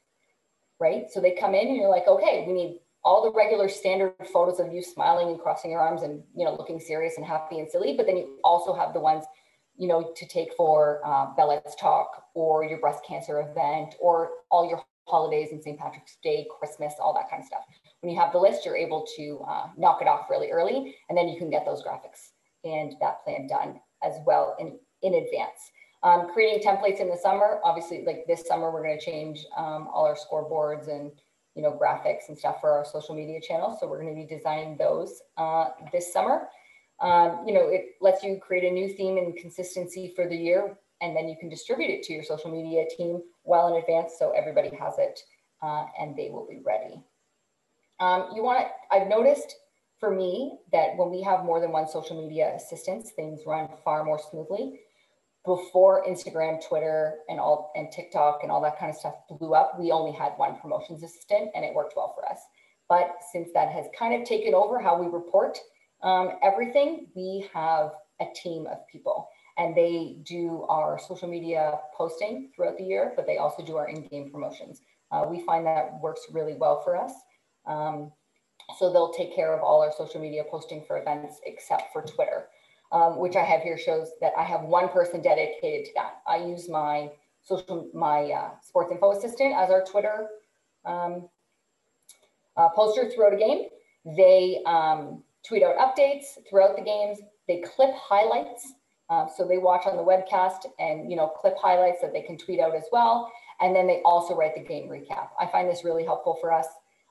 right? 0.78 1.04
So 1.10 1.20
they 1.20 1.32
come 1.32 1.54
in 1.54 1.68
and 1.68 1.76
you're 1.76 1.88
like, 1.88 2.06
okay, 2.06 2.44
we 2.46 2.52
need 2.52 2.80
all 3.02 3.22
the 3.22 3.32
regular 3.32 3.68
standard 3.68 4.12
photos 4.30 4.60
of 4.60 4.72
you 4.72 4.82
smiling 4.82 5.28
and 5.28 5.40
crossing 5.40 5.70
your 5.70 5.80
arms 5.80 6.02
and 6.02 6.22
you 6.34 6.44
know 6.44 6.54
looking 6.54 6.80
serious 6.80 7.14
and 7.16 7.26
happy 7.26 7.58
and 7.58 7.70
silly, 7.70 7.94
but 7.96 8.06
then 8.06 8.18
you 8.18 8.38
also 8.44 8.74
have 8.74 8.92
the 8.92 9.00
ones 9.00 9.24
you 9.76 9.88
know 9.88 10.12
to 10.16 10.26
take 10.26 10.54
for 10.56 11.00
uh, 11.04 11.26
talk 11.78 12.26
or 12.34 12.64
your 12.64 12.78
breast 12.78 13.04
cancer 13.06 13.40
event 13.40 13.94
or 14.00 14.30
all 14.50 14.68
your 14.68 14.82
holidays 15.06 15.48
and 15.52 15.62
St. 15.62 15.78
Patrick's 15.78 16.16
Day, 16.22 16.46
Christmas, 16.58 16.94
all 16.98 17.12
that 17.14 17.28
kind 17.30 17.42
of 17.42 17.46
stuff. 17.46 17.62
When 18.00 18.12
you 18.12 18.18
have 18.18 18.32
the 18.32 18.38
list, 18.38 18.64
you're 18.64 18.76
able 18.76 19.06
to 19.16 19.44
uh, 19.48 19.66
knock 19.76 20.00
it 20.00 20.08
off 20.08 20.30
really 20.30 20.50
early, 20.50 20.96
and 21.08 21.16
then 21.16 21.28
you 21.28 21.38
can 21.38 21.50
get 21.50 21.64
those 21.64 21.82
graphics 21.82 22.30
and 22.64 22.94
that 23.00 23.22
plan 23.24 23.46
done 23.46 23.80
as 24.02 24.14
well 24.26 24.56
in, 24.58 24.78
in 25.02 25.14
advance. 25.14 25.58
Um, 26.02 26.28
creating 26.32 26.62
templates 26.62 27.00
in 27.00 27.08
the 27.08 27.16
summer, 27.16 27.60
obviously, 27.64 28.04
like 28.06 28.24
this 28.26 28.46
summer, 28.46 28.70
we're 28.70 28.82
going 28.82 28.98
to 28.98 29.04
change 29.04 29.44
um, 29.56 29.88
all 29.92 30.04
our 30.04 30.16
scoreboards 30.16 30.88
and 30.88 31.10
you 31.54 31.62
know 31.62 31.72
graphics 31.72 32.28
and 32.28 32.36
stuff 32.36 32.60
for 32.60 32.72
our 32.72 32.84
social 32.84 33.14
media 33.14 33.40
channels. 33.40 33.78
So 33.80 33.88
we're 33.88 34.02
going 34.02 34.14
to 34.14 34.20
be 34.20 34.26
designing 34.26 34.76
those 34.76 35.22
uh, 35.38 35.68
this 35.92 36.12
summer. 36.12 36.48
Um, 37.00 37.44
you 37.46 37.52
know, 37.52 37.68
it 37.68 37.96
lets 38.00 38.22
you 38.22 38.38
create 38.40 38.64
a 38.64 38.70
new 38.70 38.88
theme 38.94 39.18
and 39.18 39.36
consistency 39.36 40.12
for 40.14 40.28
the 40.28 40.36
year 40.36 40.76
and 41.00 41.16
then 41.16 41.28
you 41.28 41.36
can 41.38 41.48
distribute 41.48 41.90
it 41.90 42.02
to 42.04 42.12
your 42.12 42.22
social 42.22 42.50
media 42.50 42.84
team 42.96 43.20
well 43.44 43.68
in 43.68 43.80
advance 43.80 44.14
so 44.18 44.30
everybody 44.30 44.70
has 44.76 44.94
it 44.98 45.20
uh, 45.62 45.86
and 46.00 46.16
they 46.16 46.30
will 46.30 46.46
be 46.48 46.60
ready. 46.64 47.02
Um, 48.00 48.30
you 48.34 48.42
want 48.42 48.60
to, 48.60 48.96
I've 48.96 49.08
noticed 49.08 49.56
for 49.98 50.10
me 50.10 50.58
that 50.72 50.96
when 50.96 51.10
we 51.10 51.22
have 51.22 51.44
more 51.44 51.60
than 51.60 51.72
one 51.72 51.88
social 51.88 52.20
media 52.20 52.54
assistance, 52.54 53.12
things 53.12 53.40
run 53.46 53.68
far 53.84 54.04
more 54.04 54.20
smoothly. 54.30 54.80
Before 55.44 56.04
Instagram, 56.06 56.66
Twitter, 56.66 57.16
and 57.28 57.38
all 57.38 57.70
and 57.76 57.92
TikTok 57.92 58.40
and 58.42 58.50
all 58.50 58.62
that 58.62 58.78
kind 58.78 58.90
of 58.90 58.96
stuff 58.96 59.14
blew 59.38 59.54
up, 59.54 59.78
we 59.78 59.92
only 59.92 60.12
had 60.12 60.32
one 60.36 60.58
promotions 60.58 61.02
assistant 61.02 61.50
and 61.54 61.64
it 61.64 61.74
worked 61.74 61.94
well 61.96 62.14
for 62.14 62.26
us. 62.28 62.38
But 62.88 63.16
since 63.32 63.50
that 63.54 63.70
has 63.70 63.86
kind 63.98 64.20
of 64.20 64.26
taken 64.26 64.54
over 64.54 64.80
how 64.80 64.98
we 64.98 65.06
report 65.06 65.58
um, 66.04 66.32
everything, 66.42 67.08
we 67.16 67.48
have 67.52 67.92
a 68.20 68.26
team 68.34 68.66
of 68.66 68.86
people 68.92 69.28
and 69.56 69.74
they 69.74 70.16
do 70.24 70.64
our 70.68 70.98
social 70.98 71.28
media 71.28 71.78
posting 71.96 72.50
throughout 72.54 72.76
the 72.76 72.84
year, 72.84 73.12
but 73.16 73.26
they 73.26 73.38
also 73.38 73.64
do 73.64 73.76
our 73.76 73.88
in-game 73.88 74.30
promotions. 74.30 74.80
Uh, 75.10 75.24
we 75.28 75.40
find 75.44 75.64
that 75.66 76.00
works 76.00 76.22
really 76.32 76.54
well 76.54 76.82
for 76.82 76.96
us. 76.96 77.12
Um, 77.66 78.12
so 78.78 78.92
they'll 78.92 79.12
take 79.12 79.34
care 79.34 79.54
of 79.54 79.62
all 79.62 79.80
our 79.82 79.92
social 79.96 80.20
media 80.20 80.42
posting 80.50 80.84
for 80.86 80.98
events 80.98 81.40
except 81.46 81.92
for 81.92 82.02
Twitter, 82.02 82.48
um, 82.92 83.18
which 83.18 83.36
I 83.36 83.44
have 83.44 83.62
here 83.62 83.78
shows 83.78 84.10
that 84.20 84.32
I 84.36 84.42
have 84.42 84.62
one 84.62 84.88
person 84.88 85.22
dedicated 85.22 85.86
to 85.86 85.92
that. 85.96 86.22
I 86.26 86.38
use 86.38 86.68
my 86.68 87.10
social, 87.42 87.88
my 87.94 88.30
uh, 88.30 88.50
sports 88.62 88.90
info 88.90 89.12
assistant 89.12 89.54
as 89.54 89.70
our 89.70 89.84
Twitter 89.84 90.28
um, 90.84 91.28
uh, 92.56 92.68
poster 92.70 93.08
throughout 93.10 93.34
a 93.34 93.36
game. 93.36 93.68
They 94.16 94.60
um, 94.66 95.22
tweet 95.46 95.62
out 95.62 95.76
updates 95.76 96.24
throughout 96.48 96.76
the 96.76 96.82
games. 96.82 97.18
They 97.46 97.60
clip 97.60 97.94
highlights 97.94 98.74
um, 99.10 99.28
so 99.34 99.46
they 99.46 99.58
watch 99.58 99.86
on 99.86 99.96
the 99.96 100.02
webcast 100.02 100.66
and 100.78 101.10
you 101.10 101.16
know 101.16 101.28
clip 101.28 101.56
highlights 101.60 102.00
that 102.00 102.12
they 102.12 102.22
can 102.22 102.38
tweet 102.38 102.60
out 102.60 102.74
as 102.74 102.84
well. 102.90 103.30
And 103.60 103.74
then 103.74 103.86
they 103.86 104.00
also 104.04 104.34
write 104.34 104.54
the 104.54 104.62
game 104.62 104.88
recap. 104.88 105.28
I 105.38 105.46
find 105.46 105.68
this 105.68 105.84
really 105.84 106.04
helpful 106.04 106.38
for 106.40 106.52
us 106.52 106.66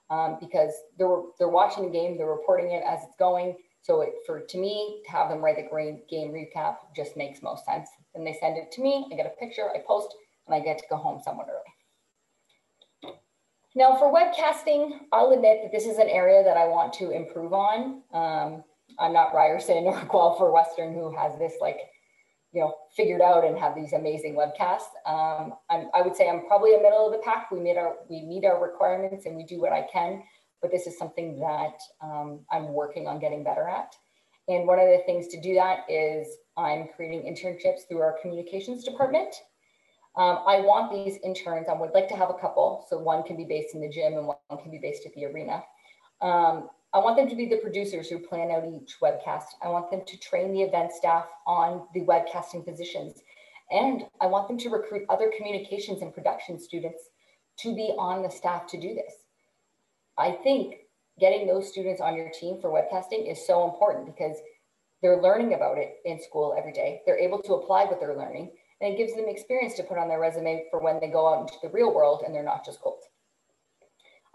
um, 0.09 0.37
because 0.39 0.73
they're 0.97 1.21
they're 1.37 1.49
watching 1.49 1.85
the 1.85 1.91
game, 1.91 2.17
they're 2.17 2.27
reporting 2.27 2.71
it 2.71 2.83
as 2.87 2.99
it's 3.03 3.15
going. 3.17 3.55
So 3.81 4.01
it, 4.01 4.13
for 4.25 4.39
to 4.39 4.57
me 4.57 5.01
to 5.05 5.11
have 5.11 5.29
them 5.29 5.43
write 5.43 5.57
the 5.57 6.01
game 6.09 6.31
recap 6.31 6.77
just 6.95 7.15
makes 7.17 7.41
most 7.41 7.65
sense. 7.65 7.89
And 8.15 8.25
they 8.25 8.35
send 8.39 8.57
it 8.57 8.71
to 8.73 8.81
me. 8.81 9.07
I 9.11 9.15
get 9.15 9.25
a 9.25 9.39
picture, 9.39 9.69
I 9.69 9.79
post, 9.85 10.15
and 10.47 10.55
I 10.55 10.59
get 10.59 10.77
to 10.79 10.85
go 10.89 10.97
home 10.97 11.21
somewhat 11.23 11.47
early. 11.49 11.62
Now 13.75 13.95
for 13.95 14.13
webcasting, 14.13 14.99
I'll 15.11 15.31
admit 15.31 15.61
that 15.63 15.71
this 15.71 15.85
is 15.85 15.97
an 15.97 16.07
area 16.07 16.43
that 16.43 16.57
I 16.57 16.67
want 16.67 16.93
to 16.93 17.09
improve 17.09 17.53
on. 17.53 18.03
Um, 18.13 18.63
I'm 18.99 19.13
not 19.13 19.33
Ryerson 19.33 19.85
or 19.85 19.99
Guelph 20.11 20.39
Western 20.39 20.93
who 20.93 21.15
has 21.15 21.37
this 21.39 21.53
like, 21.59 21.79
you 22.51 22.61
know, 22.61 22.75
figured 22.95 23.21
out 23.21 23.43
and 23.43 23.57
have 23.57 23.73
these 23.73 23.93
amazing 23.93 24.35
webcasts. 24.35 24.93
Um, 25.07 25.53
i 25.71 26.01
would 26.01 26.15
say 26.15 26.29
I'm 26.29 26.45
probably 26.45 26.75
a 26.75 26.81
middle 26.81 27.07
of 27.07 27.13
the 27.13 27.23
pack. 27.23 27.49
We 27.51 27.59
meet 27.59 27.77
our 27.77 27.95
we 28.09 28.21
meet 28.21 28.45
our 28.45 28.61
requirements 28.61 29.25
and 29.25 29.35
we 29.35 29.43
do 29.43 29.59
what 29.59 29.73
I 29.73 29.87
can, 29.91 30.21
but 30.61 30.69
this 30.69 30.85
is 30.85 30.97
something 30.97 31.39
that 31.39 31.79
um, 32.01 32.41
I'm 32.51 32.73
working 32.73 33.07
on 33.07 33.19
getting 33.19 33.43
better 33.43 33.67
at. 33.67 33.95
And 34.47 34.67
one 34.67 34.77
of 34.77 34.85
the 34.85 35.01
things 35.07 35.29
to 35.29 35.41
do 35.41 35.55
that 35.55 35.79
is 35.89 36.27
I'm 36.57 36.89
creating 36.95 37.23
internships 37.23 37.87
through 37.87 38.01
our 38.01 38.17
communications 38.21 38.83
department. 38.83 39.33
Um, 40.15 40.39
I 40.45 40.59
want 40.59 40.91
these 40.91 41.17
interns, 41.23 41.67
I 41.67 41.73
would 41.73 41.91
like 41.93 42.07
to 42.09 42.15
have 42.15 42.29
a 42.29 42.35
couple. 42.35 42.85
So 42.89 42.99
one 42.99 43.23
can 43.23 43.35
be 43.35 43.45
based 43.45 43.73
in 43.73 43.81
the 43.81 43.89
gym 43.89 44.13
and 44.13 44.27
one 44.27 44.37
can 44.61 44.71
be 44.71 44.77
based 44.77 45.05
at 45.05 45.13
the 45.15 45.25
arena. 45.25 45.63
Um, 46.21 46.69
I 46.93 46.99
want 46.99 47.17
them 47.17 47.27
to 47.27 47.35
be 47.35 47.47
the 47.47 47.57
producers 47.57 48.07
who 48.07 48.19
plan 48.19 48.51
out 48.51 48.65
each 48.65 48.97
webcast. 49.01 49.45
I 49.63 49.69
want 49.69 49.89
them 49.89 50.03
to 50.05 50.17
train 50.19 50.53
the 50.53 50.61
event 50.61 50.91
staff 50.91 51.25
on 51.47 51.87
the 51.95 52.01
webcasting 52.01 52.63
positions. 52.63 53.23
And 53.71 54.03
I 54.21 54.27
want 54.27 54.47
them 54.47 54.59
to 54.59 54.69
recruit 54.69 55.03
other 55.09 55.31
communications 55.35 56.03
and 56.03 56.13
production 56.13 56.59
students 56.59 57.01
to 57.59 57.73
be 57.73 57.95
on 57.97 58.21
the 58.21 58.29
staff 58.29 58.67
to 58.67 58.79
do 58.79 58.93
this. 58.93 59.13
I 60.17 60.31
think 60.43 60.75
getting 61.19 61.47
those 61.47 61.69
students 61.69 62.01
on 62.01 62.15
your 62.15 62.29
team 62.29 62.59
for 62.61 62.69
webcasting 62.69 63.31
is 63.31 63.45
so 63.45 63.65
important 63.65 64.05
because 64.05 64.37
they're 65.01 65.21
learning 65.21 65.55
about 65.55 65.79
it 65.79 65.95
in 66.05 66.21
school 66.21 66.55
every 66.55 66.71
day. 66.71 67.01
They're 67.05 67.17
able 67.17 67.41
to 67.41 67.55
apply 67.55 67.85
what 67.85 67.99
they're 67.99 68.15
learning 68.15 68.51
and 68.83 68.93
it 68.93 68.97
gives 68.97 69.15
them 69.15 69.25
experience 69.27 69.75
to 69.75 69.83
put 69.83 69.97
on 69.97 70.09
their 70.09 70.19
resume 70.19 70.65
for 70.69 70.81
when 70.81 70.99
they 70.99 71.07
go 71.07 71.33
out 71.33 71.41
into 71.41 71.53
the 71.61 71.69
real 71.69 71.93
world 71.93 72.23
and 72.25 72.35
they're 72.35 72.43
not 72.43 72.65
just 72.65 72.81
cold. 72.81 73.03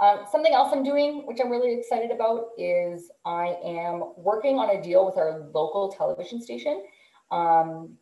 Um, 0.01 0.25
something 0.31 0.55
else 0.55 0.73
I'm 0.73 0.85
doing, 0.85 1.27
which 1.27 1.39
I'm 1.43 1.51
really 1.51 1.79
excited 1.79 2.11
about, 2.11 2.51
is 2.57 3.11
I 3.27 3.57
am 3.63 4.13
working 4.17 4.59
on 4.59 4.71
a 4.71 4.83
deal 4.83 5.05
with 5.05 5.19
our 5.19 5.51
local 5.53 5.91
television 5.91 6.41
station 6.41 6.85
um, 7.31 7.99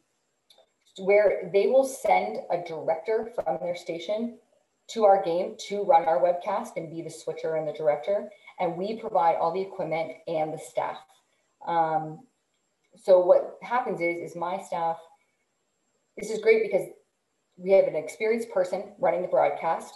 where 0.98 1.50
they 1.52 1.66
will 1.66 1.85
send 1.85 2.38
a 2.50 2.59
director 2.59 3.32
from 3.35 3.59
their 3.61 3.74
station 3.74 4.38
to 4.88 5.04
our 5.04 5.24
game 5.24 5.56
to 5.68 5.82
run 5.82 6.04
our 6.04 6.20
webcast 6.20 6.76
and 6.76 6.90
be 6.90 7.03
the 7.03 7.11
switcher 7.11 7.57
and 7.57 7.66
the 7.66 7.72
director. 7.72 8.30
And 8.61 8.76
we 8.76 9.01
provide 9.01 9.36
all 9.36 9.53
the 9.53 9.62
equipment 9.62 10.12
and 10.28 10.53
the 10.53 10.59
staff. 10.59 10.99
Um, 11.66 12.20
so 13.03 13.18
what 13.18 13.59
happens 13.62 14.01
is, 14.01 14.30
is 14.30 14.36
my 14.36 14.62
staff, 14.62 14.99
this 16.19 16.31
is 16.31 16.41
great 16.41 16.62
because 16.71 16.89
we 17.57 17.73
have 17.73 17.87
an 17.87 17.97
experienced 17.97 18.51
person 18.51 18.95
running 18.99 19.23
the 19.23 19.29
broadcast 19.29 19.95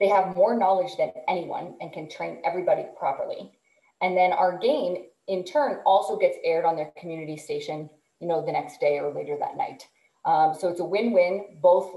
they 0.00 0.08
have 0.08 0.34
more 0.34 0.58
knowledge 0.58 0.96
than 0.98 1.12
anyone 1.28 1.76
and 1.80 1.92
can 1.92 2.10
train 2.10 2.42
everybody 2.44 2.86
properly. 2.98 3.52
And 4.00 4.16
then 4.16 4.32
our 4.32 4.58
game, 4.58 5.04
in 5.28 5.44
turn, 5.44 5.78
also 5.86 6.16
gets 6.18 6.36
aired 6.44 6.64
on 6.64 6.74
their 6.74 6.92
community 6.98 7.36
station, 7.36 7.88
you 8.18 8.26
know, 8.26 8.44
the 8.44 8.50
next 8.50 8.80
day 8.80 8.98
or 8.98 9.14
later 9.14 9.36
that 9.38 9.56
night. 9.56 9.86
Um, 10.24 10.54
so 10.58 10.68
it's 10.68 10.80
a 10.80 10.84
win-win. 10.84 11.58
Both 11.62 11.94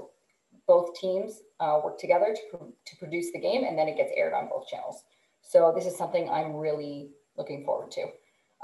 both 0.68 0.94
teams 0.94 1.40
uh, 1.58 1.80
work 1.84 1.98
together 1.98 2.36
to, 2.52 2.58
to 2.58 2.96
produce 2.98 3.32
the 3.32 3.40
game, 3.40 3.64
and 3.64 3.76
then 3.76 3.88
it 3.88 3.96
gets 3.96 4.12
aired 4.16 4.34
on 4.34 4.48
both 4.48 4.68
channels. 4.68 5.02
So 5.42 5.72
this 5.76 5.86
is 5.86 5.96
something 5.96 6.30
I'm 6.30 6.54
really 6.54 7.10
looking 7.36 7.64
forward 7.64 7.90
to. 7.92 8.06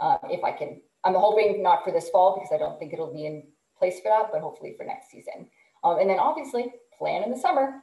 uh, 0.00 0.18
if 0.30 0.44
I 0.44 0.52
can. 0.52 0.80
I'm 1.04 1.14
hoping 1.14 1.62
not 1.62 1.84
for 1.84 1.92
this 1.92 2.08
fall 2.10 2.36
because 2.36 2.50
I 2.54 2.58
don't 2.58 2.78
think 2.78 2.92
it'll 2.92 3.12
be 3.12 3.26
in 3.26 3.44
place 3.82 3.98
for 4.00 4.10
that, 4.10 4.30
but 4.30 4.40
hopefully 4.40 4.74
for 4.76 4.84
next 4.86 5.10
season. 5.10 5.48
Um, 5.82 5.98
and 5.98 6.08
then 6.08 6.20
obviously 6.20 6.72
plan 6.96 7.24
in 7.24 7.30
the 7.32 7.36
summer. 7.36 7.82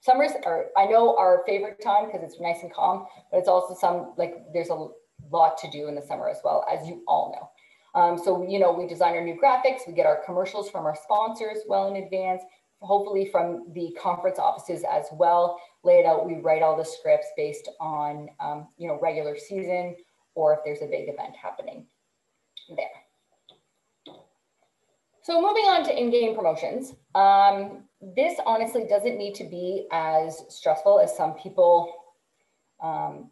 Summers 0.00 0.30
are, 0.46 0.66
I 0.78 0.86
know, 0.86 1.16
our 1.16 1.42
favorite 1.44 1.82
time 1.82 2.06
because 2.06 2.22
it's 2.22 2.40
nice 2.40 2.62
and 2.62 2.72
calm, 2.72 3.06
but 3.30 3.38
it's 3.38 3.48
also 3.48 3.74
some, 3.74 4.14
like, 4.16 4.34
there's 4.54 4.70
a 4.70 4.86
lot 5.30 5.58
to 5.58 5.70
do 5.70 5.88
in 5.88 5.96
the 5.96 6.02
summer 6.02 6.28
as 6.28 6.38
well, 6.44 6.64
as 6.72 6.86
you 6.86 7.02
all 7.08 7.34
know. 7.34 8.00
Um, 8.00 8.16
so, 8.16 8.46
you 8.48 8.60
know, 8.60 8.72
we 8.72 8.86
design 8.86 9.14
our 9.14 9.24
new 9.24 9.36
graphics, 9.42 9.80
we 9.88 9.92
get 9.92 10.06
our 10.06 10.22
commercials 10.24 10.70
from 10.70 10.86
our 10.86 10.96
sponsors 11.02 11.58
well 11.68 11.88
in 11.88 12.04
advance, 12.04 12.42
hopefully 12.78 13.28
from 13.32 13.66
the 13.74 13.94
conference 14.00 14.38
offices 14.38 14.84
as 14.88 15.06
well. 15.12 15.60
Lay 15.82 15.98
it 15.98 16.06
out, 16.06 16.26
we 16.26 16.36
write 16.36 16.62
all 16.62 16.76
the 16.76 16.84
scripts 16.84 17.26
based 17.36 17.68
on, 17.80 18.28
um, 18.38 18.68
you 18.78 18.86
know, 18.86 19.00
regular 19.02 19.36
season 19.36 19.96
or 20.36 20.54
if 20.54 20.60
there's 20.64 20.82
a 20.82 20.86
big 20.86 21.08
event 21.08 21.34
happening 21.42 21.84
there. 22.76 22.86
So 25.22 25.40
moving 25.40 25.64
on 25.64 25.84
to 25.84 25.98
in-game 25.98 26.34
promotions. 26.34 26.94
Um, 27.14 27.84
this 28.00 28.40
honestly 28.46 28.86
doesn't 28.88 29.18
need 29.18 29.34
to 29.34 29.44
be 29.44 29.86
as 29.92 30.42
stressful 30.48 30.98
as 30.98 31.14
some 31.14 31.34
people, 31.34 31.92
um, 32.82 33.30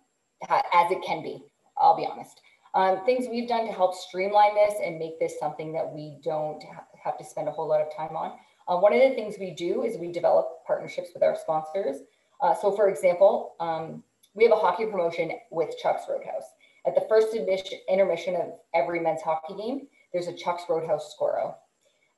as 0.51 0.91
it 0.91 1.03
can 1.03 1.23
be, 1.23 1.43
I'll 1.79 1.97
be 1.97 2.07
honest. 2.07 2.43
Um, 2.75 3.05
things 3.07 3.27
we've 3.31 3.49
done 3.49 3.67
to 3.67 3.73
help 3.73 3.95
streamline 3.95 4.55
this 4.55 4.75
and 4.85 4.99
make 4.99 5.19
this 5.19 5.39
something 5.41 5.73
that 5.73 5.91
we 5.91 6.19
don't 6.23 6.63
ha 6.63 6.85
have 7.03 7.17
to 7.17 7.25
spend 7.25 7.49
a 7.49 7.51
whole 7.51 7.67
lot 7.67 7.81
of 7.81 7.89
time 7.97 8.15
on. 8.15 8.33
Uh, 8.69 8.77
one 8.77 8.93
of 8.93 9.01
the 9.01 9.15
things 9.15 9.37
we 9.41 9.55
do 9.55 9.83
is 9.83 9.97
we 9.97 10.13
develop 10.13 10.47
partnerships 10.67 11.09
with 11.15 11.23
our 11.23 11.35
sponsors. 11.35 12.03
Uh, 12.43 12.55
so 12.55 12.71
for 12.71 12.91
example, 12.91 13.55
um, 13.61 14.03
we 14.35 14.45
have 14.45 14.53
a 14.53 14.57
hockey 14.57 14.85
promotion 14.85 15.33
with 15.51 15.75
Chuck's 15.83 16.03
Roadhouse. 16.07 16.45
At 16.87 16.95
the 16.95 17.07
first 17.09 17.35
intermission 17.35 18.37
of 18.37 18.53
every 18.75 19.01
men's 19.01 19.23
hockey 19.23 19.55
game, 19.57 19.89
there's 20.13 20.29
a 20.29 20.35
Chuck's 20.35 20.65
Roadhouse 20.69 21.15
Scoro. 21.19 21.55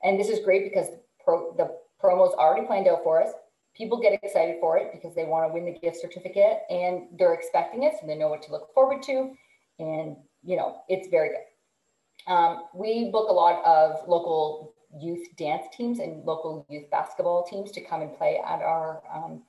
And 0.03 0.19
this 0.19 0.29
is 0.29 0.43
great 0.43 0.63
because 0.63 0.87
the, 0.89 0.99
pro, 1.23 1.53
the 1.55 1.77
promo 2.03 2.27
is 2.27 2.33
already 2.35 2.65
planned 2.65 2.87
out 2.87 3.03
for 3.03 3.21
us. 3.21 3.31
People 3.75 4.01
get 4.01 4.13
excited 4.21 4.57
for 4.59 4.77
it 4.77 4.91
because 4.91 5.15
they 5.15 5.23
want 5.23 5.47
to 5.47 5.53
win 5.53 5.65
the 5.65 5.79
gift 5.79 5.97
certificate 6.01 6.59
and 6.69 7.03
they're 7.17 7.33
expecting 7.33 7.83
it, 7.83 7.93
so 7.99 8.07
they 8.07 8.15
know 8.15 8.27
what 8.27 8.41
to 8.43 8.51
look 8.51 8.73
forward 8.73 9.01
to. 9.03 9.33
And, 9.79 10.17
you 10.43 10.57
know, 10.57 10.81
it's 10.89 11.07
very 11.07 11.29
good. 11.29 12.31
Um, 12.31 12.63
we 12.73 13.09
book 13.11 13.29
a 13.29 13.33
lot 13.33 13.63
of 13.65 14.07
local 14.07 14.73
youth 14.99 15.25
dance 15.37 15.65
teams 15.75 15.99
and 15.99 16.25
local 16.25 16.65
youth 16.69 16.89
basketball 16.91 17.43
teams 17.43 17.71
to 17.71 17.81
come 17.81 18.01
and 18.01 18.15
play 18.17 18.39
at 18.45 18.61
our 18.61 19.01
um, 19.13 19.41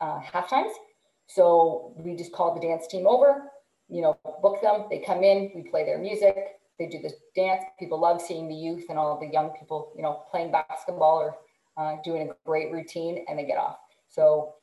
uh, 0.00 0.20
half 0.20 0.48
times. 0.48 0.72
So 1.26 1.92
we 1.96 2.16
just 2.16 2.32
call 2.32 2.54
the 2.54 2.60
dance 2.60 2.86
team 2.86 3.06
over, 3.06 3.52
you 3.88 4.00
know, 4.00 4.16
book 4.42 4.62
them, 4.62 4.86
they 4.88 4.98
come 5.00 5.22
in, 5.22 5.52
we 5.54 5.70
play 5.70 5.84
their 5.84 5.98
music, 5.98 6.58
they 6.78 6.86
do 6.86 7.00
this 7.02 7.14
dance. 7.34 7.64
People 7.78 8.00
love 8.00 8.20
seeing 8.20 8.48
the 8.48 8.54
youth 8.54 8.86
and 8.88 8.98
all 8.98 9.18
the 9.18 9.26
young 9.26 9.50
people, 9.50 9.92
you 9.96 10.02
know, 10.02 10.24
playing 10.30 10.52
basketball 10.52 11.18
or 11.18 11.36
uh, 11.76 11.96
doing 12.04 12.30
a 12.30 12.34
great 12.44 12.72
routine 12.72 13.24
and 13.28 13.38
they 13.38 13.44
get 13.44 13.58
off. 13.58 13.78
So, 14.08 14.54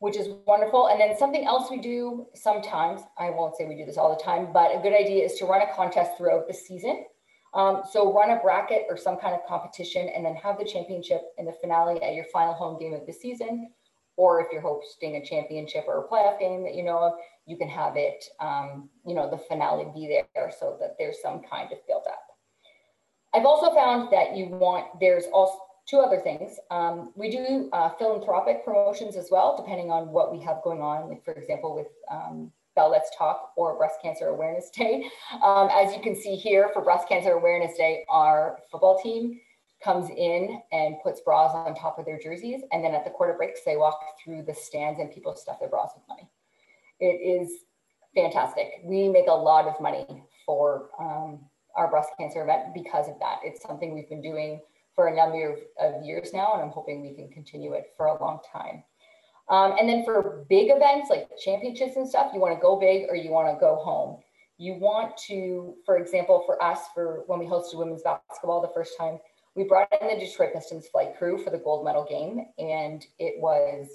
which 0.00 0.16
is 0.16 0.28
wonderful. 0.46 0.88
And 0.88 1.00
then 1.00 1.16
something 1.16 1.46
else 1.46 1.70
we 1.70 1.80
do 1.80 2.26
sometimes, 2.34 3.02
I 3.18 3.30
won't 3.30 3.56
say 3.56 3.66
we 3.66 3.76
do 3.76 3.86
this 3.86 3.96
all 3.96 4.14
the 4.14 4.22
time, 4.22 4.52
but 4.52 4.76
a 4.76 4.80
good 4.80 4.92
idea 4.92 5.24
is 5.24 5.34
to 5.34 5.46
run 5.46 5.62
a 5.62 5.72
contest 5.74 6.12
throughout 6.18 6.46
the 6.46 6.54
season. 6.54 7.04
Um, 7.54 7.82
so 7.90 8.12
run 8.12 8.30
a 8.30 8.40
bracket 8.40 8.86
or 8.88 8.96
some 8.96 9.16
kind 9.16 9.34
of 9.34 9.46
competition 9.46 10.08
and 10.08 10.24
then 10.24 10.34
have 10.34 10.58
the 10.58 10.64
championship 10.64 11.20
and 11.38 11.46
the 11.46 11.54
finale 11.60 12.02
at 12.02 12.14
your 12.14 12.24
final 12.32 12.52
home 12.52 12.78
game 12.80 12.92
of 12.92 13.06
the 13.06 13.12
season. 13.12 13.70
Or 14.16 14.40
if 14.40 14.48
you're 14.52 14.60
hosting 14.60 15.16
a 15.16 15.24
championship 15.24 15.84
or 15.86 16.04
a 16.04 16.08
playoff 16.08 16.38
game 16.40 16.64
that 16.64 16.74
you 16.74 16.82
know 16.82 16.98
of, 16.98 17.12
you 17.46 17.56
can 17.56 17.68
have 17.68 17.96
it, 17.96 18.24
um, 18.40 18.88
you 19.06 19.14
know, 19.14 19.30
the 19.30 19.38
finale 19.38 19.86
be 19.94 20.06
there 20.34 20.52
so 20.58 20.76
that 20.80 20.96
there's 20.98 21.20
some 21.22 21.42
kind 21.42 21.72
of 21.72 21.78
build 21.86 22.04
up. 22.06 22.26
I've 23.34 23.44
also 23.44 23.74
found 23.74 24.12
that 24.12 24.36
you 24.36 24.46
want, 24.46 24.86
there's 25.00 25.24
also 25.32 25.58
two 25.86 25.98
other 25.98 26.20
things. 26.20 26.58
Um, 26.70 27.12
we 27.14 27.30
do 27.30 27.68
uh, 27.72 27.90
philanthropic 27.98 28.64
promotions 28.64 29.16
as 29.16 29.28
well, 29.30 29.56
depending 29.56 29.90
on 29.90 30.08
what 30.08 30.32
we 30.32 30.40
have 30.44 30.62
going 30.62 30.80
on. 30.80 31.08
Like 31.08 31.24
for 31.24 31.32
example, 31.32 31.74
with 31.74 31.88
um, 32.10 32.50
Bell 32.74 32.90
Let's 32.90 33.10
Talk 33.16 33.52
or 33.56 33.76
Breast 33.76 33.96
Cancer 34.02 34.28
Awareness 34.28 34.70
Day. 34.70 35.08
Um, 35.42 35.68
as 35.72 35.94
you 35.94 36.02
can 36.02 36.16
see 36.16 36.36
here 36.36 36.70
for 36.72 36.82
Breast 36.82 37.08
Cancer 37.08 37.32
Awareness 37.32 37.76
Day, 37.76 38.04
our 38.08 38.58
football 38.70 39.00
team 39.02 39.40
comes 39.82 40.08
in 40.10 40.60
and 40.72 40.96
puts 41.02 41.20
bras 41.20 41.52
on 41.54 41.74
top 41.74 41.98
of 41.98 42.06
their 42.06 42.18
jerseys. 42.18 42.62
And 42.72 42.82
then 42.82 42.94
at 42.94 43.04
the 43.04 43.10
quarter 43.10 43.34
breaks, 43.34 43.60
they 43.64 43.76
walk 43.76 44.00
through 44.22 44.44
the 44.44 44.54
stands 44.54 44.98
and 44.98 45.10
people 45.10 45.36
stuff 45.36 45.60
their 45.60 45.68
bras 45.68 45.90
with 45.94 46.04
money. 46.08 46.28
It 47.04 47.20
is 47.20 47.52
fantastic. 48.14 48.80
We 48.82 49.10
make 49.10 49.26
a 49.28 49.32
lot 49.32 49.66
of 49.66 49.78
money 49.78 50.06
for 50.46 50.88
um, 50.98 51.40
our 51.76 51.90
breast 51.90 52.08
cancer 52.18 52.42
event 52.42 52.72
because 52.72 53.08
of 53.08 53.18
that. 53.20 53.40
It's 53.44 53.62
something 53.62 53.92
we've 53.92 54.08
been 54.08 54.22
doing 54.22 54.62
for 54.94 55.08
a 55.08 55.14
number 55.14 55.54
of, 55.78 56.02
years 56.02 56.32
now, 56.32 56.54
and 56.54 56.62
I'm 56.62 56.70
hoping 56.70 57.02
we 57.02 57.14
can 57.14 57.28
continue 57.28 57.74
it 57.74 57.92
for 57.96 58.06
a 58.06 58.22
long 58.22 58.38
time. 58.50 58.84
Um, 59.50 59.76
and 59.78 59.86
then 59.86 60.02
for 60.02 60.46
big 60.48 60.70
events 60.70 61.10
like 61.10 61.28
championships 61.44 61.96
and 61.96 62.08
stuff, 62.08 62.30
you 62.32 62.40
want 62.40 62.54
to 62.54 62.62
go 62.62 62.80
big 62.80 63.04
or 63.10 63.16
you 63.16 63.30
want 63.30 63.54
to 63.54 63.60
go 63.60 63.76
home. 63.76 64.22
You 64.56 64.74
want 64.74 65.14
to, 65.28 65.74
for 65.84 65.98
example, 65.98 66.42
for 66.46 66.62
us, 66.62 66.78
for 66.94 67.24
when 67.26 67.38
we 67.38 67.44
hosted 67.44 67.76
women's 67.76 68.02
basketball 68.02 68.62
the 68.62 68.72
first 68.72 68.92
time, 68.98 69.18
we 69.56 69.64
brought 69.64 69.88
in 70.00 70.08
the 70.08 70.24
Detroit 70.24 70.54
Pistons 70.54 70.88
flight 70.88 71.18
crew 71.18 71.36
for 71.36 71.50
the 71.50 71.58
gold 71.58 71.84
medal 71.84 72.06
game, 72.08 72.46
and 72.58 73.04
it 73.18 73.34
was 73.40 73.88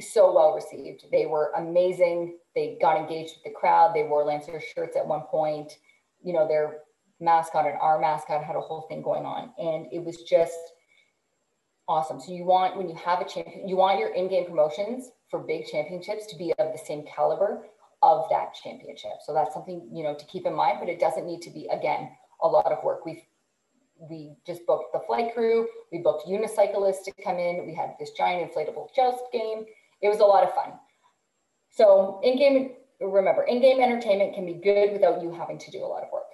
so 0.00 0.32
well 0.32 0.54
received. 0.54 1.04
They 1.10 1.26
were 1.26 1.52
amazing. 1.56 2.38
They 2.54 2.78
got 2.80 2.98
engaged 2.98 3.34
with 3.36 3.44
the 3.44 3.58
crowd. 3.58 3.94
They 3.94 4.04
wore 4.04 4.24
Lancer 4.24 4.60
shirts 4.60 4.96
at 4.96 5.06
one 5.06 5.22
point. 5.22 5.72
You 6.22 6.32
know, 6.32 6.46
their 6.46 6.78
mascot 7.20 7.66
and 7.66 7.78
our 7.80 7.98
mascot 7.98 8.44
had 8.44 8.56
a 8.56 8.60
whole 8.60 8.82
thing 8.82 9.02
going 9.02 9.24
on. 9.24 9.52
And 9.58 9.86
it 9.92 10.04
was 10.04 10.22
just 10.22 10.58
awesome. 11.88 12.20
So 12.20 12.32
you 12.32 12.44
want, 12.44 12.76
when 12.76 12.88
you 12.88 12.94
have 12.96 13.20
a 13.20 13.24
champion, 13.24 13.68
you 13.68 13.76
want 13.76 13.98
your 13.98 14.12
in-game 14.12 14.46
promotions 14.46 15.10
for 15.30 15.40
big 15.40 15.66
championships 15.66 16.26
to 16.26 16.36
be 16.36 16.52
of 16.58 16.72
the 16.72 16.78
same 16.78 17.04
caliber 17.04 17.64
of 18.02 18.26
that 18.30 18.54
championship. 18.62 19.18
So 19.24 19.32
that's 19.32 19.54
something, 19.54 19.88
you 19.92 20.04
know, 20.04 20.14
to 20.14 20.24
keep 20.26 20.46
in 20.46 20.54
mind, 20.54 20.78
but 20.80 20.88
it 20.88 21.00
doesn't 21.00 21.26
need 21.26 21.40
to 21.42 21.50
be, 21.50 21.66
again, 21.68 22.10
a 22.42 22.48
lot 22.48 22.70
of 22.70 22.84
work. 22.84 23.06
We've 23.06 23.22
we 23.98 24.36
just 24.46 24.66
booked 24.66 24.92
the 24.92 25.00
flight 25.06 25.32
crew. 25.32 25.66
We 25.90 25.98
booked 25.98 26.28
unicyclists 26.28 27.02
to 27.04 27.12
come 27.24 27.38
in. 27.38 27.66
We 27.66 27.74
had 27.74 27.94
this 27.98 28.10
giant 28.10 28.52
inflatable 28.52 28.94
joust 28.94 29.22
game 29.32 29.64
it 30.02 30.08
was 30.08 30.20
a 30.20 30.24
lot 30.24 30.44
of 30.44 30.54
fun. 30.54 30.72
So 31.70 32.20
in-game, 32.22 32.72
remember, 33.00 33.42
in-game 33.42 33.80
entertainment 33.80 34.34
can 34.34 34.46
be 34.46 34.54
good 34.54 34.92
without 34.92 35.22
you 35.22 35.32
having 35.32 35.58
to 35.58 35.70
do 35.70 35.84
a 35.84 35.86
lot 35.86 36.02
of 36.02 36.08
work. 36.12 36.24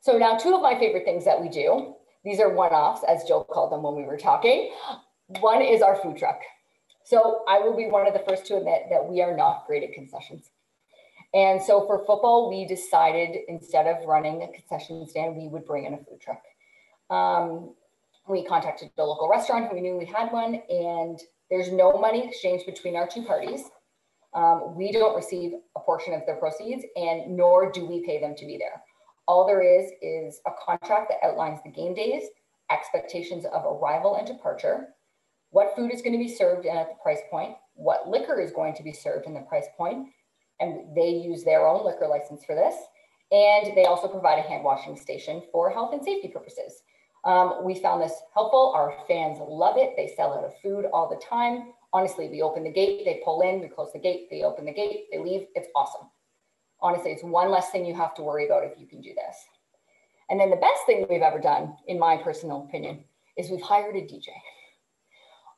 So 0.00 0.18
now 0.18 0.36
two 0.36 0.54
of 0.54 0.62
my 0.62 0.78
favorite 0.78 1.04
things 1.04 1.24
that 1.24 1.40
we 1.40 1.48
do, 1.48 1.94
these 2.24 2.40
are 2.40 2.50
one-offs 2.50 3.02
as 3.08 3.24
Jill 3.24 3.44
called 3.44 3.72
them 3.72 3.82
when 3.82 3.96
we 3.96 4.04
were 4.04 4.18
talking. 4.18 4.72
One 5.40 5.62
is 5.62 5.82
our 5.82 5.96
food 5.96 6.16
truck. 6.16 6.40
So 7.04 7.42
I 7.48 7.58
will 7.58 7.76
be 7.76 7.86
one 7.86 8.06
of 8.06 8.12
the 8.12 8.24
first 8.28 8.46
to 8.46 8.56
admit 8.56 8.84
that 8.90 9.06
we 9.06 9.22
are 9.22 9.36
not 9.36 9.66
great 9.66 9.82
at 9.82 9.92
concessions. 9.92 10.50
And 11.32 11.62
so 11.62 11.86
for 11.86 11.98
football, 11.98 12.50
we 12.50 12.66
decided 12.66 13.36
instead 13.48 13.86
of 13.86 14.04
running 14.06 14.42
a 14.42 14.48
concession 14.48 15.06
stand, 15.06 15.36
we 15.36 15.48
would 15.48 15.64
bring 15.64 15.84
in 15.84 15.94
a 15.94 15.98
food 15.98 16.20
truck. 16.20 16.42
Um, 17.08 17.74
we 18.28 18.44
contacted 18.44 18.90
the 18.96 19.04
local 19.04 19.28
restaurant 19.28 19.68
who 19.68 19.76
we 19.76 19.80
knew 19.80 19.96
we 19.96 20.06
had 20.06 20.32
one 20.32 20.62
and 20.68 21.20
there's 21.50 21.72
no 21.72 21.92
money 21.92 22.26
exchanged 22.26 22.66
between 22.66 22.96
our 22.96 23.08
two 23.08 23.24
parties. 23.24 23.62
Um, 24.34 24.76
we 24.76 24.92
don't 24.92 25.16
receive 25.16 25.52
a 25.76 25.80
portion 25.80 26.14
of 26.14 26.22
the 26.26 26.34
proceeds 26.34 26.84
and 26.94 27.36
nor 27.36 27.72
do 27.72 27.84
we 27.84 28.04
pay 28.06 28.20
them 28.20 28.34
to 28.36 28.46
be 28.46 28.56
there. 28.56 28.82
All 29.26 29.46
there 29.46 29.62
is 29.62 29.90
is 30.00 30.40
a 30.46 30.50
contract 30.64 31.10
that 31.10 31.26
outlines 31.26 31.60
the 31.64 31.70
game 31.70 31.94
days, 31.94 32.22
expectations 32.70 33.44
of 33.44 33.64
arrival 33.64 34.16
and 34.16 34.26
departure, 34.26 34.88
what 35.50 35.74
food 35.74 35.92
is 35.92 36.02
going 36.02 36.12
to 36.12 36.18
be 36.18 36.32
served 36.32 36.64
and 36.64 36.78
at 36.78 36.88
the 36.88 37.02
price 37.02 37.20
point, 37.30 37.54
what 37.74 38.08
liquor 38.08 38.40
is 38.40 38.52
going 38.52 38.74
to 38.74 38.82
be 38.82 38.92
served 38.92 39.26
in 39.26 39.34
the 39.34 39.40
price 39.40 39.66
point, 39.76 40.08
and 40.60 40.94
they 40.96 41.08
use 41.08 41.42
their 41.42 41.66
own 41.66 41.84
liquor 41.84 42.06
license 42.06 42.44
for 42.44 42.54
this. 42.54 42.74
And 43.32 43.76
they 43.76 43.84
also 43.84 44.08
provide 44.08 44.38
a 44.38 44.48
hand 44.48 44.64
washing 44.64 44.96
station 44.96 45.42
for 45.52 45.70
health 45.70 45.92
and 45.92 46.04
safety 46.04 46.28
purposes. 46.28 46.82
Um, 47.24 47.64
we 47.64 47.74
found 47.74 48.02
this 48.02 48.14
helpful. 48.34 48.72
Our 48.74 48.94
fans 49.06 49.38
love 49.40 49.76
it. 49.76 49.94
They 49.96 50.12
sell 50.16 50.32
out 50.32 50.44
of 50.44 50.52
food 50.62 50.86
all 50.92 51.08
the 51.08 51.20
time. 51.24 51.72
Honestly, 51.92 52.28
we 52.28 52.40
open 52.40 52.64
the 52.64 52.72
gate, 52.72 53.02
they 53.04 53.20
pull 53.24 53.42
in, 53.42 53.60
we 53.60 53.68
close 53.68 53.92
the 53.92 53.98
gate, 53.98 54.28
they 54.30 54.42
open 54.42 54.64
the 54.64 54.72
gate, 54.72 55.06
they 55.10 55.18
leave. 55.18 55.48
It's 55.54 55.68
awesome. 55.74 56.08
Honestly, 56.80 57.10
it's 57.10 57.24
one 57.24 57.50
less 57.50 57.70
thing 57.70 57.84
you 57.84 57.94
have 57.94 58.14
to 58.14 58.22
worry 58.22 58.46
about 58.46 58.64
if 58.64 58.78
you 58.78 58.86
can 58.86 59.00
do 59.00 59.12
this. 59.14 59.36
And 60.30 60.38
then 60.38 60.50
the 60.50 60.56
best 60.56 60.86
thing 60.86 61.04
we've 61.10 61.20
ever 61.20 61.40
done, 61.40 61.76
in 61.88 61.98
my 61.98 62.16
personal 62.16 62.64
opinion, 62.64 63.04
is 63.36 63.50
we've 63.50 63.60
hired 63.60 63.96
a 63.96 64.00
DJ. 64.00 64.28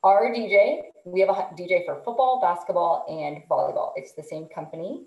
Our 0.03 0.33
DJ, 0.35 0.81
we 1.05 1.21
have 1.21 1.29
a 1.29 1.33
DJ 1.55 1.85
for 1.85 1.97
football, 1.97 2.41
basketball, 2.41 3.05
and 3.09 3.43
volleyball. 3.49 3.93
It's 3.95 4.15
the 4.15 4.23
same 4.23 4.49
company. 4.53 5.05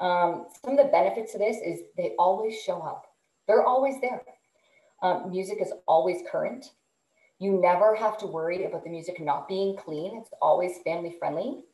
Um, 0.00 0.46
some 0.64 0.76
of 0.76 0.84
the 0.84 0.90
benefits 0.90 1.34
of 1.34 1.40
this 1.40 1.58
is 1.58 1.80
they 1.96 2.14
always 2.18 2.60
show 2.60 2.80
up. 2.80 3.04
They're 3.46 3.64
always 3.64 4.00
there. 4.00 4.22
Um, 5.02 5.30
music 5.30 5.58
is 5.60 5.72
always 5.86 6.22
current. 6.30 6.66
You 7.38 7.60
never 7.60 7.94
have 7.96 8.16
to 8.18 8.26
worry 8.26 8.64
about 8.64 8.84
the 8.84 8.90
music 8.90 9.20
not 9.20 9.48
being 9.48 9.76
clean. 9.76 10.16
It's 10.20 10.30
always 10.40 10.78
family 10.84 11.16
friendly. 11.18 11.64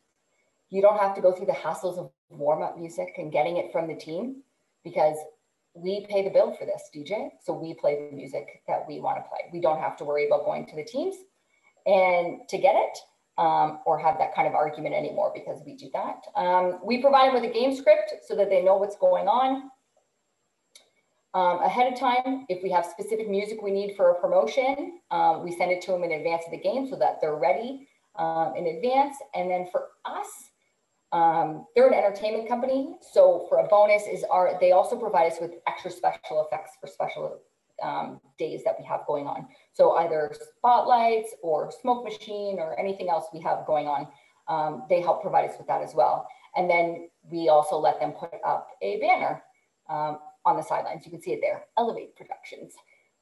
You 0.71 0.81
don't 0.81 0.99
have 0.99 1.15
to 1.15 1.21
go 1.21 1.33
through 1.33 1.47
the 1.47 1.53
hassles 1.53 1.99
of 1.99 2.11
warm 2.31 2.63
up 2.63 2.79
music 2.79 3.15
and 3.19 3.31
getting 3.31 3.59
it 3.59 3.71
from 3.71 3.87
the 3.87 3.95
team 3.95 4.43
because 4.83 5.17
we 5.75 6.07
pay 6.09 6.25
the 6.25 6.31
bill 6.31 6.55
for 6.59 6.65
this, 6.65 6.91
DJ. 6.95 7.31
So 7.43 7.53
we 7.53 7.75
play 7.75 8.09
the 8.11 8.17
music 8.17 8.63
that 8.67 8.85
we 8.89 9.01
want 9.01 9.19
to 9.19 9.29
play. 9.29 9.51
We 9.53 9.61
don't 9.61 9.81
have 9.81 9.97
to 9.99 10.05
worry 10.05 10.27
about 10.27 10.45
going 10.45 10.67
to 10.67 10.77
the 10.77 10.85
teams 10.85 11.17
and 11.87 12.49
to 12.49 12.59
get 12.59 12.75
it 12.77 12.99
um, 13.37 13.81
or 13.87 13.99
have 13.99 14.19
that 14.19 14.35
kind 14.35 14.49
of 14.49 14.55
argument 14.55 14.95
anymore 14.95 15.33
because 15.35 15.63
we 15.65 15.75
do 15.77 15.89
that. 15.93 16.23
Um, 16.35 16.81
we 16.83 17.01
provide 17.01 17.29
them 17.29 17.43
with 17.43 17.51
a 17.51 17.53
game 17.53 17.75
script 17.75 18.13
so 18.27 18.35
that 18.37 18.51
they 18.51 18.63
know 18.63 18.77
what's 18.77 18.97
going 18.97 19.29
on 19.29 19.71
um, 21.35 21.61
ahead 21.61 21.93
of 21.93 21.99
time. 21.99 22.47
If 22.49 22.63
we 22.63 22.71
have 22.71 22.85
specific 22.85 23.29
music 23.29 23.63
we 23.63 23.71
need 23.71 23.95
for 23.97 24.11
a 24.11 24.21
promotion, 24.21 25.01
um, 25.11 25.45
we 25.45 25.53
send 25.57 25.71
it 25.71 25.83
to 25.83 25.93
them 25.93 26.05
in 26.05 26.13
advance 26.13 26.43
of 26.47 26.53
the 26.53 26.59
game 26.59 26.89
so 26.89 26.97
that 26.97 27.21
they're 27.21 27.37
ready 27.37 27.89
um, 28.17 28.55
in 28.57 28.67
advance. 28.67 29.17
And 29.35 29.51
then 29.51 29.67
for 29.71 29.89
us, 30.05 30.29
um, 31.13 31.67
they're 31.75 31.89
an 31.89 31.95
entertainment 31.95 32.49
company. 32.49 32.97
So 33.13 33.47
for 33.49 33.59
a 33.59 33.69
bonus 33.69 34.07
is 34.07 34.25
our, 34.31 34.59
they 34.61 34.73
also 34.73 34.97
provide 34.97 35.33
us 35.33 35.39
with 35.41 35.53
extra 35.67 35.91
special 35.91 36.47
effects 36.47 36.73
for 36.81 36.87
special 36.87 37.41
um, 37.83 38.21
days 38.39 38.63
that 38.65 38.75
we 38.79 38.85
have 38.85 39.07
going 39.07 39.27
on. 39.27 39.47
So 39.73 39.97
either 39.97 40.35
spotlights 40.59 41.35
or 41.43 41.71
smoke 41.81 42.05
machine 42.05 42.59
or 42.59 42.79
anything 42.79 43.09
else 43.09 43.27
we 43.33 43.41
have 43.41 43.67
going 43.67 43.87
on, 43.87 44.09
um, 44.49 44.85
they 44.89 45.01
help 45.01 45.23
provide 45.23 45.49
us 45.49 45.57
with 45.59 45.67
that 45.69 45.83
as 45.83 45.95
well. 45.95 46.27
And 46.57 46.69
then 46.69 47.09
we 47.31 47.49
also 47.49 47.79
let 47.79 48.01
them 48.01 48.13
put 48.13 48.35
up 48.45 48.69
a 48.83 48.99
banner 48.99 49.43
um, 49.89 50.19
on 50.49 50.57
the 50.57 50.63
sidelines. 50.63 51.05
You 51.05 51.11
can 51.11 51.21
see 51.21 51.33
it 51.33 51.41
there, 51.43 51.67
Elevate 51.77 52.17
Productions. 52.17 52.75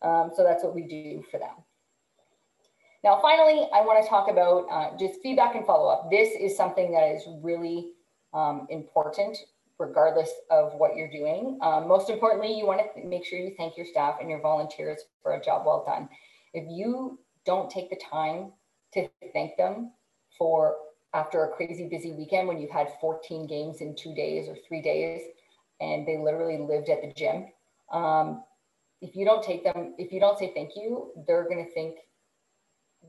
Um, 0.03 0.31
so 0.35 0.45
that's 0.45 0.63
what 0.63 0.75
we 0.75 0.83
do 0.83 1.25
for 1.31 1.39
them. 1.39 1.57
Now, 3.03 3.19
finally, 3.21 3.69
I 3.75 3.81
want 3.81 4.03
to 4.03 4.09
talk 4.09 4.31
about 4.31 4.67
uh, 4.71 4.97
just 4.99 5.21
feedback 5.23 5.55
and 5.55 5.67
follow 5.67 5.89
up. 5.89 6.11
This 6.11 6.31
is 6.39 6.57
something 6.57 6.93
that 6.93 7.15
is 7.15 7.23
really 7.43 7.91
um, 8.33 8.67
important 8.71 9.37
regardless 9.79 10.31
of 10.51 10.73
what 10.75 10.97
you're 10.97 11.11
doing. 11.11 11.59
Um, 11.61 11.87
most 11.87 12.09
importantly, 12.09 12.57
you 12.57 12.67
want 12.67 12.81
to 12.81 13.05
make 13.05 13.27
sure 13.27 13.39
you 13.39 13.53
thank 13.59 13.77
your 13.77 13.85
staff 13.85 14.17
and 14.21 14.31
your 14.31 14.41
volunteers 14.41 15.01
for 15.23 15.35
a 15.35 15.43
job 15.43 15.67
well 15.67 15.85
done. 15.87 16.09
If 16.55 16.65
you 16.71 17.19
don't 17.45 17.71
take 17.71 17.91
the 17.91 18.01
time 18.11 18.53
to 18.95 19.09
thank 19.35 19.57
them 19.59 19.93
for 20.39 20.77
after 21.13 21.45
a 21.45 21.53
crazy 21.55 21.89
busy 21.89 22.13
weekend 22.13 22.49
when 22.49 22.59
you've 22.59 22.71
had 22.71 22.89
14 23.01 23.47
games 23.47 23.81
in 23.81 23.95
two 23.95 24.15
days 24.15 24.49
or 24.49 24.57
three 24.67 24.81
days, 24.81 25.21
and 25.81 26.07
they 26.07 26.19
literally 26.19 26.59
lived 26.59 26.89
at 26.89 27.03
the 27.03 27.13
gym. 27.13 27.47
Um, 27.93 28.43
if 29.01 29.15
you 29.15 29.25
don't 29.25 29.43
take 29.43 29.65
them, 29.65 29.95
if 29.99 30.13
you 30.13 30.21
don't 30.21 30.39
say 30.39 30.53
thank 30.55 30.73
you, 30.77 31.13
they're 31.27 31.45
going 31.45 31.65
to 31.65 31.73
think 31.73 31.97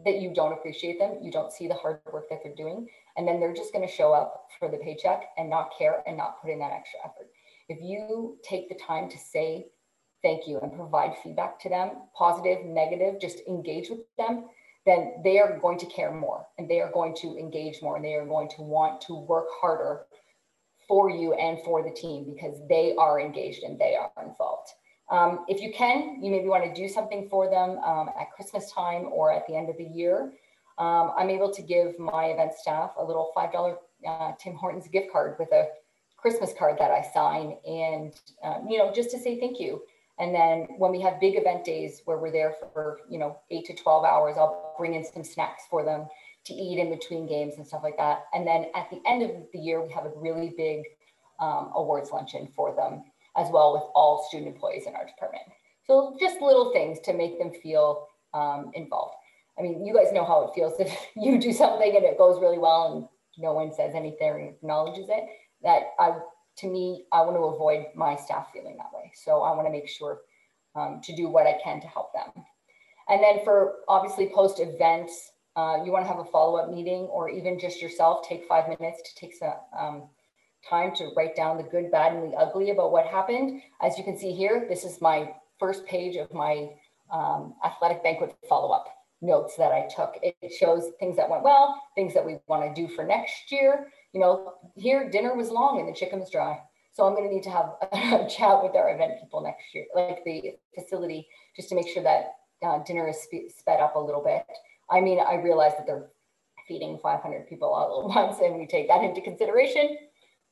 that 0.06 0.22
you 0.22 0.34
don't 0.34 0.54
appreciate 0.54 1.00
them, 1.00 1.18
you 1.22 1.32
don't 1.32 1.52
see 1.52 1.68
the 1.68 1.74
hard 1.74 2.00
work 2.12 2.30
that 2.30 2.40
they're 2.44 2.56
doing, 2.56 2.88
and 3.16 3.28
then 3.28 3.40
they're 3.40 3.54
just 3.54 3.74
going 3.74 3.88
to 3.88 3.92
show 3.92 4.14
up 4.14 4.48
for 4.60 4.70
the 4.70 4.78
paycheck 4.78 5.24
and 5.38 5.50
not 5.50 5.72
care 5.78 6.04
and 6.06 6.18
not 6.18 6.42
put 6.42 6.52
in 6.52 6.60
that 6.60 6.72
extra 6.72 7.00
effort. 7.04 7.30
If 7.70 7.80
you 7.82 8.38
take 8.44 8.70
the 8.70 8.76
time 8.76 9.10
to 9.10 9.18
say 9.18 9.68
thank 10.22 10.48
you 10.48 10.60
and 10.60 10.74
provide 10.74 11.14
feedback 11.24 11.60
to 11.62 11.70
them, 11.70 11.92
positive, 12.16 12.66
negative, 12.66 13.20
just 13.20 13.40
engage 13.48 13.90
with 13.90 14.00
them, 14.18 14.46
then 14.86 15.16
they 15.24 15.40
are 15.40 15.60
going 15.60 15.78
to 15.80 15.86
care 15.88 16.14
more 16.14 16.46
and 16.58 16.70
they 16.70 16.80
are 16.80 16.92
going 16.92 17.14
to 17.16 17.38
engage 17.38 17.82
more 17.82 17.98
and 17.98 18.06
they 18.06 18.14
are 18.14 18.26
going 18.26 18.50
to 18.50 18.62
want 18.62 19.02
to 19.02 19.16
work 19.16 19.48
harder 19.60 20.06
for 20.88 21.10
you 21.10 21.34
and 21.34 21.60
for 21.64 21.84
the 21.84 21.92
team 21.92 22.24
because 22.24 22.60
they 22.70 22.96
are 22.98 23.20
engaged 23.20 23.64
and 23.64 23.80
they 23.80 23.96
are 23.96 24.26
involved. 24.26 24.70
Um, 25.10 25.46
if 25.48 25.62
you 25.62 25.72
can, 25.74 26.22
you 26.22 26.32
maybe 26.32 26.48
want 26.48 26.64
to 26.64 26.74
do 26.74 26.90
something 26.90 27.30
for 27.30 27.50
them 27.50 27.78
um, 27.80 28.10
at 28.20 28.32
Christmas 28.32 28.72
time 28.72 29.06
or 29.12 29.32
at 29.32 29.48
the 29.48 29.56
end 29.56 29.70
of 29.70 29.78
the 29.78 29.86
year. 29.86 30.34
Um, 30.78 31.12
I'm 31.18 31.30
able 31.30 31.52
to 31.54 31.62
give 31.62 31.98
my 31.98 32.26
event 32.26 32.54
staff 32.54 32.92
a 32.98 33.04
little 33.04 33.32
$5 33.36 33.78
uh, 34.08 34.32
Tim 34.40 34.54
Hortons 34.56 34.88
gift 34.88 35.12
card 35.12 35.36
with 35.40 35.52
a 35.52 35.68
Christmas 36.18 36.54
card 36.58 36.78
that 36.80 36.92
I 36.92 37.06
sign 37.14 37.58
and, 37.66 38.14
um, 38.44 38.68
you 38.70 38.78
know, 38.78 38.92
just 38.94 39.12
to 39.12 39.20
say 39.20 39.40
thank 39.40 39.60
you. 39.60 39.82
And 40.20 40.34
then 40.34 40.68
when 40.78 40.92
we 40.92 41.00
have 41.02 41.20
big 41.20 41.38
event 41.38 41.64
days 41.64 42.02
where 42.06 42.18
we're 42.18 42.32
there 42.32 42.56
for, 42.74 43.00
you 43.10 43.20
know, 43.20 43.38
eight 43.52 43.66
to 43.66 43.76
12 43.76 44.04
hours, 44.04 44.36
I'll 44.38 44.74
bring 44.78 44.96
in 44.96 45.06
some 45.06 45.24
snacks 45.24 45.64
for 45.70 45.86
them 45.86 46.08
to 46.48 46.54
eat 46.54 46.80
in 46.80 46.90
between 46.90 47.28
games 47.28 47.56
and 47.58 47.68
stuff 47.68 47.84
like 47.84 47.98
that. 47.98 48.26
And 48.34 48.48
then 48.48 48.68
at 48.76 48.90
the 48.90 49.02
end 49.06 49.24
of 49.24 49.32
the 49.54 49.60
year, 49.60 49.86
we 49.86 49.92
have 49.94 50.06
a 50.06 50.12
really 50.16 50.54
big 50.58 50.84
um, 51.40 51.72
awards 51.76 52.12
luncheon 52.12 52.48
for 52.56 52.76
them 52.76 53.04
as 53.36 53.50
well 53.52 53.74
with 53.74 53.84
all 53.94 54.26
student 54.28 54.54
employees 54.54 54.88
in 54.88 54.96
our 54.96 55.06
department. 55.06 55.44
So 55.86 56.18
just 56.20 56.42
little 56.42 56.74
things 56.74 57.00
to 57.02 57.14
make 57.14 57.38
them 57.40 57.52
feel 57.64 58.08
um, 58.34 58.72
involved. 58.74 59.16
I 59.58 59.62
mean, 59.62 59.86
you 59.86 59.94
guys 59.94 60.12
know 60.12 60.26
how 60.26 60.44
it 60.48 60.56
feels 60.56 60.74
if 60.80 60.94
you 61.16 61.40
do 61.40 61.54
something 61.54 61.96
and 61.96 62.06
it 62.06 62.18
goes 62.18 62.42
really 62.42 62.60
well 62.60 62.94
and 62.94 63.08
no 63.38 63.54
one 63.54 63.74
says 63.74 63.94
anything 63.94 64.30
or 64.30 64.40
acknowledges 64.40 65.08
it. 65.10 65.24
That 65.64 65.94
I, 66.00 66.18
to 66.58 66.68
me, 66.68 67.06
I 67.12 67.22
want 67.22 67.36
to 67.36 67.44
avoid 67.44 67.88
my 67.96 68.16
staff 68.16 68.48
feeling 68.54 68.78
that 68.78 68.94
way. 68.94 69.12
So 69.16 69.42
I 69.42 69.56
want 69.56 69.68
to 69.68 69.72
make 69.72 69.88
sure 69.88 70.20
um, 70.76 71.02
to 71.04 71.16
do 71.16 71.28
what 71.28 71.48
I 71.48 71.60
can 71.64 71.82
to 71.82 71.88
help 71.88 72.14
them. 72.14 72.44
And 73.10 73.24
then 73.24 73.44
for 73.44 73.76
obviously 73.88 74.32
post 74.34 74.60
events, 74.60 75.32
uh, 75.58 75.84
you 75.84 75.92
want 75.92 76.06
to 76.06 76.08
have 76.08 76.20
a 76.20 76.26
follow 76.26 76.58
up 76.58 76.70
meeting 76.70 77.10
or 77.12 77.30
even 77.30 77.60
just 77.60 77.82
yourself 77.82 78.28
take 78.28 78.48
five 78.48 78.66
minutes 78.80 79.02
to 79.02 79.16
take 79.20 79.34
some 79.34 79.54
um, 79.78 80.04
time 80.70 80.96
to 80.96 81.10
write 81.18 81.36
down 81.36 81.58
the 81.58 81.64
good, 81.64 81.90
bad, 81.92 82.14
and 82.14 82.32
the 82.32 82.38
ugly 82.38 82.70
about 82.70 82.92
what 82.92 83.08
happened. 83.08 83.62
As 83.82 83.98
you 83.98 84.04
can 84.04 84.18
see 84.18 84.32
here, 84.32 84.68
this 84.70 84.84
is 84.84 85.02
my 85.02 85.34
first 85.60 85.84
page 85.88 86.16
of 86.16 86.32
my 86.32 86.70
um, 87.12 87.56
athletic 87.66 88.04
banquet 88.04 88.36
follow 88.48 88.72
up 88.72 88.86
notes 89.20 89.56
that 89.58 89.72
I 89.72 89.88
took. 89.94 90.20
It 90.22 90.54
shows 90.54 90.92
things 91.00 91.18
that 91.18 91.28
went 91.28 91.42
well, 91.42 91.82
things 91.96 92.14
that 92.14 92.24
we 92.24 92.38
want 92.48 92.64
to 92.64 92.80
do 92.80 92.94
for 92.94 93.04
next 93.04 93.52
year. 93.52 93.88
You 94.14 94.20
know, 94.20 94.54
here 94.76 95.10
dinner 95.10 95.36
was 95.36 95.50
long 95.50 95.80
and 95.80 95.90
the 95.90 95.98
chicken 95.98 96.20
was 96.20 96.30
dry. 96.30 96.60
So 96.94 97.06
I'm 97.06 97.16
going 97.16 97.28
to 97.28 97.34
need 97.34 97.44
to 97.44 97.50
have 97.50 97.74
a 97.92 98.30
chat 98.30 98.64
with 98.64 98.76
our 98.76 98.94
event 98.94 99.14
people 99.20 99.42
next 99.42 99.74
year, 99.74 99.86
like 99.96 100.24
the 100.24 100.56
facility, 100.76 101.28
just 101.56 101.70
to 101.70 101.76
make 101.76 101.88
sure 101.88 102.04
that 102.04 102.36
uh, 102.64 102.84
dinner 102.84 103.08
is 103.08 103.28
sped 103.58 103.80
up 103.80 103.96
a 103.96 104.00
little 104.00 104.24
bit. 104.24 104.46
I 104.90 105.02
mean, 105.02 105.20
I 105.20 105.36
realize 105.36 105.74
that 105.78 105.86
they're 105.86 106.08
feeding 106.68 107.00
500 107.02 107.48
people 107.48 107.70
all 107.70 108.10
at 108.10 108.16
once 108.16 108.40
and 108.42 108.58
we 108.58 108.68
take 108.68 108.88
that 108.88 109.04
into 109.04 109.22
consideration, 109.22 109.98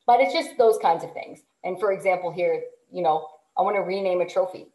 but 0.07 0.19
it's 0.19 0.33
just 0.33 0.57
those 0.57 0.77
kinds 0.81 1.03
of 1.03 1.13
things. 1.13 1.39
And 1.63 1.79
for 1.79 1.91
example, 1.91 2.31
here, 2.31 2.63
you 2.91 3.01
know, 3.01 3.27
I 3.57 3.61
want 3.61 3.75
to 3.75 3.81
rename 3.81 4.21
a 4.21 4.27
trophy. 4.27 4.67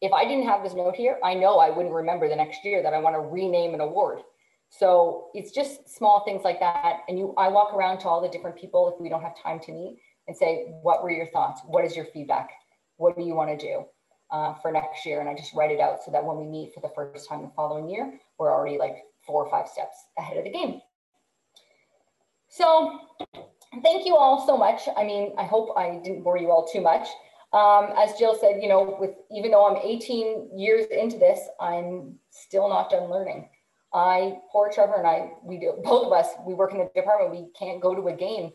If 0.00 0.12
I 0.12 0.24
didn't 0.24 0.46
have 0.46 0.62
this 0.62 0.74
note 0.74 0.94
here, 0.94 1.18
I 1.24 1.34
know 1.34 1.58
I 1.58 1.70
wouldn't 1.70 1.94
remember 1.94 2.28
the 2.28 2.36
next 2.36 2.64
year 2.64 2.82
that 2.82 2.92
I 2.92 2.98
want 2.98 3.16
to 3.16 3.20
rename 3.20 3.74
an 3.74 3.80
award. 3.80 4.20
So 4.68 5.28
it's 5.32 5.52
just 5.52 5.88
small 5.88 6.24
things 6.24 6.42
like 6.44 6.60
that. 6.60 7.00
And 7.08 7.18
you, 7.18 7.34
I 7.38 7.48
walk 7.48 7.72
around 7.72 8.00
to 8.00 8.08
all 8.08 8.20
the 8.20 8.28
different 8.28 8.56
people 8.56 8.92
if 8.92 9.00
we 9.00 9.08
don't 9.08 9.22
have 9.22 9.40
time 9.42 9.60
to 9.60 9.72
meet 9.72 9.98
and 10.28 10.36
say, 10.36 10.66
what 10.82 11.02
were 11.02 11.10
your 11.10 11.28
thoughts? 11.28 11.62
What 11.66 11.84
is 11.84 11.96
your 11.96 12.06
feedback? 12.06 12.50
What 12.96 13.16
do 13.16 13.24
you 13.24 13.34
want 13.34 13.58
to 13.58 13.66
do 13.66 13.86
uh, 14.30 14.54
for 14.54 14.72
next 14.72 15.06
year? 15.06 15.20
And 15.20 15.28
I 15.28 15.34
just 15.34 15.54
write 15.54 15.70
it 15.70 15.80
out 15.80 16.04
so 16.04 16.10
that 16.10 16.24
when 16.24 16.36
we 16.36 16.46
meet 16.46 16.74
for 16.74 16.80
the 16.80 16.90
first 16.94 17.28
time 17.28 17.42
the 17.42 17.50
following 17.54 17.88
year, 17.88 18.18
we're 18.38 18.52
already 18.52 18.78
like 18.78 19.04
four 19.26 19.44
or 19.44 19.50
five 19.50 19.68
steps 19.68 19.96
ahead 20.18 20.36
of 20.36 20.44
the 20.44 20.50
game. 20.50 20.80
So 22.48 23.00
thank 23.82 24.06
you 24.06 24.16
all 24.16 24.46
so 24.46 24.56
much. 24.56 24.82
I 24.96 25.04
mean, 25.04 25.34
I 25.36 25.44
hope 25.44 25.76
I 25.76 26.00
didn't 26.02 26.22
bore 26.22 26.38
you 26.38 26.50
all 26.50 26.66
too 26.66 26.80
much. 26.80 27.08
Um, 27.52 27.90
as 27.96 28.14
Jill 28.18 28.36
said, 28.38 28.62
you 28.62 28.68
know, 28.68 28.96
with 29.00 29.10
even 29.30 29.50
though 29.50 29.66
I'm 29.66 29.80
18 29.82 30.58
years 30.58 30.86
into 30.90 31.18
this, 31.18 31.40
I'm 31.60 32.18
still 32.30 32.68
not 32.68 32.90
done 32.90 33.10
learning. 33.10 33.48
I, 33.92 34.38
poor 34.52 34.70
Trevor 34.70 34.96
and 34.96 35.06
I, 35.06 35.30
we 35.42 35.58
do, 35.58 35.80
both 35.84 36.06
of 36.06 36.12
us, 36.12 36.28
we 36.46 36.54
work 36.54 36.72
in 36.72 36.78
the 36.78 36.90
department. 36.94 37.30
We 37.30 37.48
can't 37.58 37.80
go 37.80 37.94
to 37.94 38.08
a 38.08 38.12
game, 38.12 38.52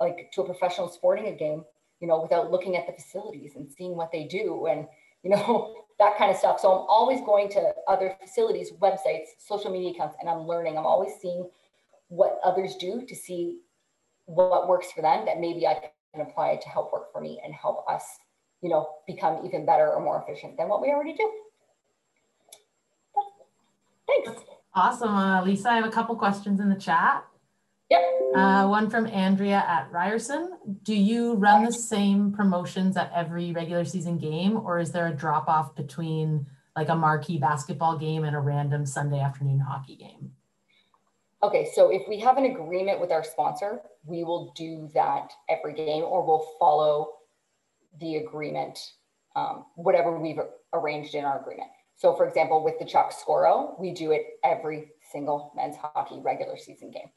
like 0.00 0.30
to 0.34 0.42
a 0.42 0.44
professional 0.44 0.88
sporting 0.88 1.26
a 1.26 1.36
game, 1.36 1.64
you 2.00 2.06
know, 2.06 2.20
without 2.20 2.50
looking 2.50 2.76
at 2.76 2.86
the 2.86 2.92
facilities 2.92 3.56
and 3.56 3.70
seeing 3.70 3.96
what 3.96 4.12
they 4.12 4.24
do 4.24 4.66
and, 4.66 4.86
you 5.22 5.30
know, 5.30 5.74
that 5.98 6.16
kind 6.16 6.30
of 6.30 6.36
stuff. 6.36 6.60
So 6.60 6.70
I'm 6.70 6.86
always 6.88 7.20
going 7.22 7.48
to 7.50 7.72
other 7.88 8.16
facilities, 8.20 8.70
websites, 8.80 9.26
social 9.38 9.70
media 9.70 9.90
accounts, 9.90 10.16
and 10.20 10.28
I'm 10.28 10.46
learning. 10.46 10.78
I'm 10.78 10.86
always 10.86 11.12
seeing 11.20 11.48
what 12.08 12.38
others 12.44 12.76
do 12.76 13.04
to 13.06 13.14
see 13.14 13.58
what 14.26 14.68
works 14.68 14.92
for 14.92 15.02
them 15.02 15.26
that 15.26 15.40
maybe 15.40 15.66
I 15.66 15.90
can 16.14 16.22
apply 16.26 16.56
to 16.56 16.68
help 16.68 16.92
work 16.92 17.12
for 17.12 17.20
me 17.20 17.40
and 17.44 17.52
help 17.52 17.84
us, 17.88 18.04
you 18.62 18.68
know, 18.68 18.88
become 19.06 19.44
even 19.44 19.66
better 19.66 19.92
or 19.92 20.00
more 20.00 20.22
efficient 20.22 20.56
than 20.56 20.68
what 20.68 20.80
we 20.80 20.88
already 20.88 21.14
do. 21.14 21.30
Thanks. 24.06 24.42
Awesome. 24.74 25.14
Uh, 25.14 25.44
Lisa, 25.44 25.70
I 25.70 25.76
have 25.76 25.84
a 25.84 25.90
couple 25.90 26.14
questions 26.14 26.60
in 26.60 26.68
the 26.68 26.76
chat. 26.76 27.24
Yep. 27.90 28.02
Uh, 28.36 28.66
one 28.66 28.90
from 28.90 29.06
Andrea 29.06 29.64
at 29.66 29.90
Ryerson. 29.90 30.52
Do 30.82 30.94
you 30.94 31.34
run 31.34 31.64
the 31.64 31.72
same 31.72 32.32
promotions 32.32 32.96
at 32.96 33.10
every 33.14 33.52
regular 33.52 33.84
season 33.84 34.18
game, 34.18 34.58
or 34.58 34.78
is 34.78 34.92
there 34.92 35.06
a 35.06 35.14
drop 35.14 35.48
off 35.48 35.74
between 35.74 36.46
like 36.76 36.90
a 36.90 36.94
marquee 36.94 37.38
basketball 37.38 37.96
game 37.96 38.24
and 38.24 38.36
a 38.36 38.40
random 38.40 38.84
Sunday 38.84 39.20
afternoon 39.20 39.58
hockey 39.58 39.96
game? 39.96 40.32
Okay, 41.42 41.68
so 41.72 41.90
if 41.90 42.02
we 42.08 42.18
have 42.20 42.36
an 42.36 42.44
agreement 42.44 43.00
with 43.00 43.10
our 43.10 43.24
sponsor, 43.24 43.80
we 44.04 44.24
will 44.24 44.52
do 44.56 44.90
that 44.92 45.30
every 45.48 45.72
game 45.72 46.02
or 46.02 46.26
we'll 46.26 46.46
follow 46.58 47.12
the 48.00 48.16
agreement, 48.16 48.78
um, 49.36 49.64
whatever 49.76 50.18
we've 50.18 50.40
arranged 50.72 51.14
in 51.14 51.24
our 51.24 51.40
agreement. 51.40 51.70
So 51.96 52.14
for 52.14 52.26
example, 52.26 52.62
with 52.62 52.78
the 52.78 52.84
Chuck 52.84 53.12
Scoro, 53.12 53.78
we 53.78 53.92
do 53.92 54.10
it 54.10 54.22
every 54.44 54.90
single 55.12 55.52
men's 55.56 55.76
hockey 55.76 56.20
regular 56.20 56.56
season 56.56 56.90
game. 56.90 57.10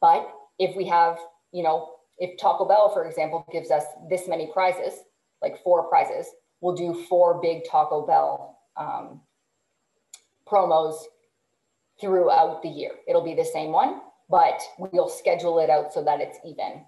But 0.00 0.30
if 0.58 0.76
we 0.76 0.86
have, 0.86 1.18
you 1.52 1.62
know, 1.62 1.90
if 2.18 2.38
Taco 2.38 2.66
Bell, 2.66 2.90
for 2.92 3.06
example, 3.06 3.44
gives 3.52 3.70
us 3.70 3.84
this 4.10 4.28
many 4.28 4.50
prizes, 4.52 5.00
like 5.40 5.62
four 5.62 5.88
prizes, 5.88 6.26
we'll 6.60 6.74
do 6.74 7.04
four 7.08 7.40
big 7.40 7.64
Taco 7.64 8.06
Bell 8.06 8.58
um, 8.76 9.20
promos 10.46 10.96
throughout 12.00 12.62
the 12.62 12.68
year. 12.68 12.92
It'll 13.06 13.24
be 13.24 13.34
the 13.34 13.44
same 13.44 13.72
one, 13.72 14.00
but 14.28 14.60
we'll 14.78 15.08
schedule 15.08 15.58
it 15.58 15.70
out 15.70 15.92
so 15.92 16.02
that 16.04 16.20
it's 16.20 16.38
even 16.44 16.84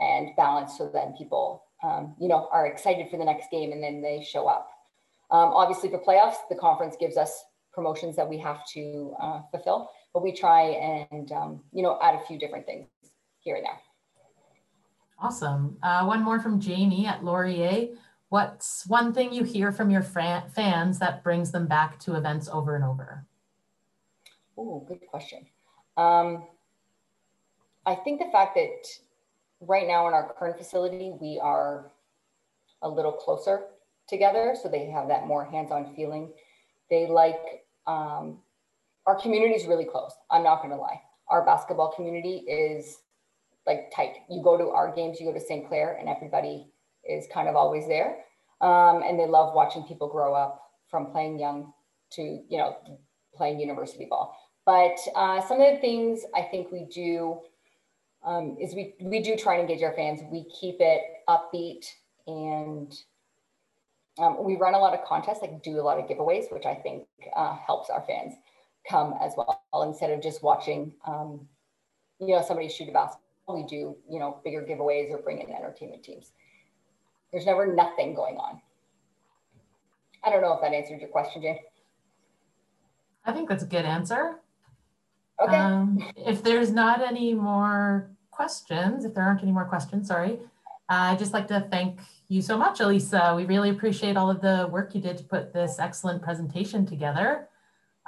and 0.00 0.30
balanced 0.36 0.78
so 0.78 0.88
then 0.88 1.14
people, 1.16 1.64
um, 1.82 2.14
you 2.20 2.28
know, 2.28 2.48
are 2.52 2.66
excited 2.66 3.10
for 3.10 3.16
the 3.16 3.24
next 3.24 3.50
game 3.50 3.72
and 3.72 3.82
then 3.82 4.00
they 4.00 4.22
show 4.22 4.46
up. 4.46 4.68
Um, 5.30 5.50
obviously 5.52 5.90
for 5.90 5.98
playoffs, 5.98 6.36
the 6.48 6.56
conference 6.56 6.96
gives 6.98 7.16
us 7.16 7.44
promotions 7.72 8.16
that 8.16 8.28
we 8.28 8.38
have 8.38 8.66
to 8.74 9.14
uh, 9.20 9.40
fulfill, 9.50 9.90
but 10.18 10.24
we 10.24 10.32
try 10.32 10.62
and, 11.12 11.30
um, 11.30 11.60
you 11.72 11.80
know, 11.80 11.96
add 12.02 12.16
a 12.16 12.26
few 12.26 12.40
different 12.40 12.66
things 12.66 12.88
here 13.38 13.54
and 13.54 13.64
there. 13.64 13.80
Awesome. 15.20 15.76
Uh, 15.80 16.04
one 16.06 16.24
more 16.24 16.40
from 16.40 16.58
Jamie 16.58 17.06
at 17.06 17.22
Laurier. 17.22 17.90
What's 18.30 18.84
one 18.88 19.12
thing 19.14 19.32
you 19.32 19.44
hear 19.44 19.70
from 19.70 19.90
your 19.90 20.02
fans 20.02 20.98
that 20.98 21.22
brings 21.22 21.52
them 21.52 21.68
back 21.68 22.00
to 22.00 22.16
events 22.16 22.48
over 22.48 22.74
and 22.74 22.84
over? 22.84 23.24
Oh, 24.56 24.84
good 24.88 25.06
question. 25.06 25.46
Um, 25.96 26.48
I 27.86 27.94
think 27.94 28.18
the 28.18 28.28
fact 28.32 28.56
that 28.56 28.88
right 29.60 29.86
now 29.86 30.08
in 30.08 30.14
our 30.14 30.34
current 30.36 30.58
facility, 30.58 31.12
we 31.20 31.38
are 31.40 31.92
a 32.82 32.88
little 32.88 33.12
closer 33.12 33.66
together. 34.08 34.56
So 34.60 34.68
they 34.68 34.86
have 34.86 35.06
that 35.06 35.28
more 35.28 35.44
hands-on 35.44 35.94
feeling. 35.94 36.32
They 36.90 37.06
like, 37.06 37.64
um, 37.86 38.38
our 39.08 39.14
community 39.14 39.54
is 39.54 39.66
really 39.66 39.86
close. 39.86 40.12
I'm 40.30 40.42
not 40.42 40.58
going 40.58 40.68
to 40.68 40.76
lie. 40.76 41.00
Our 41.28 41.42
basketball 41.42 41.92
community 41.96 42.44
is 42.46 42.98
like 43.66 43.90
tight. 43.96 44.16
You 44.28 44.42
go 44.42 44.58
to 44.58 44.68
our 44.68 44.94
games, 44.94 45.18
you 45.18 45.24
go 45.24 45.32
to 45.32 45.40
St. 45.40 45.66
Clair, 45.66 45.96
and 45.98 46.10
everybody 46.10 46.66
is 47.08 47.26
kind 47.32 47.48
of 47.48 47.56
always 47.56 47.88
there. 47.88 48.18
Um, 48.60 49.02
and 49.02 49.18
they 49.18 49.26
love 49.26 49.54
watching 49.54 49.82
people 49.84 50.10
grow 50.10 50.34
up 50.34 50.60
from 50.90 51.06
playing 51.06 51.38
young 51.38 51.72
to, 52.12 52.22
you 52.22 52.58
know, 52.58 52.76
playing 53.34 53.58
university 53.58 54.04
ball. 54.04 54.36
But 54.66 54.98
uh, 55.16 55.40
some 55.48 55.58
of 55.58 55.74
the 55.74 55.80
things 55.80 56.20
I 56.34 56.42
think 56.42 56.70
we 56.70 56.84
do 56.92 57.40
um, 58.26 58.58
is 58.60 58.74
we, 58.74 58.94
we 59.00 59.22
do 59.22 59.36
try 59.36 59.54
and 59.54 59.62
engage 59.62 59.82
our 59.82 59.94
fans. 59.94 60.20
We 60.30 60.44
keep 60.60 60.76
it 60.80 61.00
upbeat 61.26 61.86
and 62.26 62.92
um, 64.18 64.44
we 64.44 64.56
run 64.56 64.74
a 64.74 64.78
lot 64.78 64.92
of 64.92 65.02
contests, 65.06 65.40
like 65.40 65.62
do 65.62 65.80
a 65.80 65.82
lot 65.82 65.98
of 65.98 66.04
giveaways, 66.04 66.52
which 66.52 66.66
I 66.66 66.74
think 66.74 67.06
uh, 67.34 67.56
helps 67.66 67.88
our 67.88 68.04
fans 68.06 68.34
come 68.88 69.14
as 69.20 69.32
well 69.36 69.60
instead 69.86 70.10
of 70.10 70.22
just 70.22 70.42
watching, 70.42 70.92
um, 71.06 71.46
you 72.20 72.28
know, 72.28 72.42
somebody 72.46 72.68
shoot 72.68 72.88
a 72.88 72.92
basketball 72.92 73.24
we 73.54 73.62
do, 73.64 73.96
you 74.10 74.18
know, 74.18 74.40
bigger 74.44 74.62
giveaways 74.62 75.10
or 75.10 75.18
bring 75.18 75.40
in 75.40 75.50
entertainment 75.50 76.02
teams. 76.02 76.32
There's 77.32 77.46
never 77.46 77.66
nothing 77.74 78.14
going 78.14 78.36
on. 78.36 78.60
I 80.24 80.30
don't 80.30 80.42
know 80.42 80.52
if 80.52 80.60
that 80.60 80.72
answered 80.72 81.00
your 81.00 81.08
question, 81.08 81.42
Jane. 81.42 81.58
I 83.24 83.32
think 83.32 83.48
that's 83.48 83.62
a 83.62 83.66
good 83.66 83.84
answer. 83.84 84.36
Okay. 85.40 85.56
Um, 85.56 86.02
if 86.16 86.42
there's 86.42 86.72
not 86.72 87.00
any 87.00 87.32
more 87.34 88.10
questions, 88.30 89.04
if 89.04 89.14
there 89.14 89.24
aren't 89.24 89.42
any 89.42 89.52
more 89.52 89.64
questions, 89.64 90.08
sorry, 90.08 90.40
uh, 90.90 91.12
I'd 91.12 91.18
just 91.18 91.32
like 91.32 91.46
to 91.48 91.66
thank 91.70 92.00
you 92.28 92.42
so 92.42 92.56
much, 92.58 92.80
Elisa. 92.80 93.34
We 93.36 93.44
really 93.44 93.70
appreciate 93.70 94.16
all 94.16 94.30
of 94.30 94.40
the 94.40 94.68
work 94.70 94.94
you 94.94 95.00
did 95.00 95.18
to 95.18 95.24
put 95.24 95.52
this 95.52 95.78
excellent 95.78 96.22
presentation 96.22 96.84
together. 96.86 97.47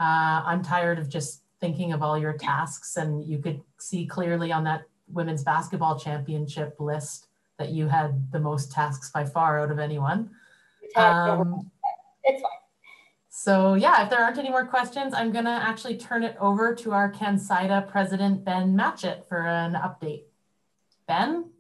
Uh, 0.00 0.42
I'm 0.46 0.62
tired 0.62 0.98
of 0.98 1.10
just 1.10 1.42
thinking 1.60 1.92
of 1.92 2.02
all 2.02 2.16
your 2.16 2.32
tasks 2.32 2.96
and 2.96 3.22
you 3.22 3.38
could 3.38 3.60
see 3.78 4.06
clearly 4.06 4.50
on 4.50 4.64
that 4.64 4.84
women's 5.08 5.44
basketball 5.44 5.98
championship 5.98 6.76
list 6.78 7.26
that 7.58 7.68
you 7.68 7.86
had 7.86 8.32
the 8.32 8.40
most 8.40 8.72
tasks 8.72 9.10
by 9.10 9.26
far 9.26 9.60
out 9.60 9.70
of 9.70 9.78
anyone. 9.78 10.30
Um, 10.96 11.70
it's 12.24 12.40
fine. 12.40 12.50
So 13.28 13.74
yeah, 13.74 14.02
if 14.02 14.10
there 14.10 14.20
aren't 14.20 14.38
any 14.38 14.48
more 14.48 14.66
questions, 14.66 15.12
I'm 15.12 15.32
gonna 15.32 15.60
actually 15.62 15.98
turn 15.98 16.22
it 16.22 16.36
over 16.40 16.74
to 16.76 16.92
our 16.92 17.12
CanSIDA 17.12 17.88
president, 17.88 18.44
Ben 18.44 18.74
Matchett 18.74 19.28
for 19.28 19.46
an 19.46 19.74
update. 19.74 20.24
Ben? 21.06 21.50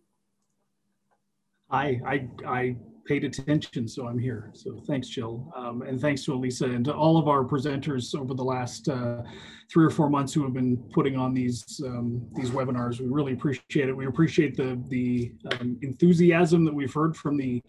Hi, 1.70 2.00
I, 2.06 2.28
I 2.46 2.76
paid 3.10 3.24
attention, 3.24 3.88
so 3.88 4.06
I'm 4.06 4.20
here. 4.20 4.52
So 4.54 4.80
thanks, 4.86 5.08
Jill. 5.08 5.52
Um, 5.56 5.82
and 5.82 6.00
thanks 6.00 6.24
to 6.26 6.32
Elisa 6.32 6.66
and 6.66 6.84
to 6.84 6.94
all 6.94 7.18
of 7.18 7.26
our 7.26 7.42
presenters 7.42 8.14
over 8.14 8.34
the 8.34 8.44
last 8.44 8.88
uh, 8.88 9.22
three 9.68 9.84
or 9.84 9.90
four 9.90 10.08
months 10.08 10.32
who 10.32 10.44
have 10.44 10.52
been 10.52 10.76
putting 10.92 11.16
on 11.16 11.34
these 11.34 11.80
um, 11.84 12.24
these 12.36 12.50
webinars. 12.50 13.00
We 13.00 13.08
really 13.08 13.32
appreciate 13.32 13.88
it. 13.88 13.96
We 13.96 14.06
appreciate 14.06 14.56
the 14.56 14.80
the 14.90 15.32
um, 15.50 15.76
enthusiasm 15.82 16.64
that 16.64 16.72
we've 16.72 16.94
heard 16.94 17.16
from 17.16 17.36
the 17.36 17.60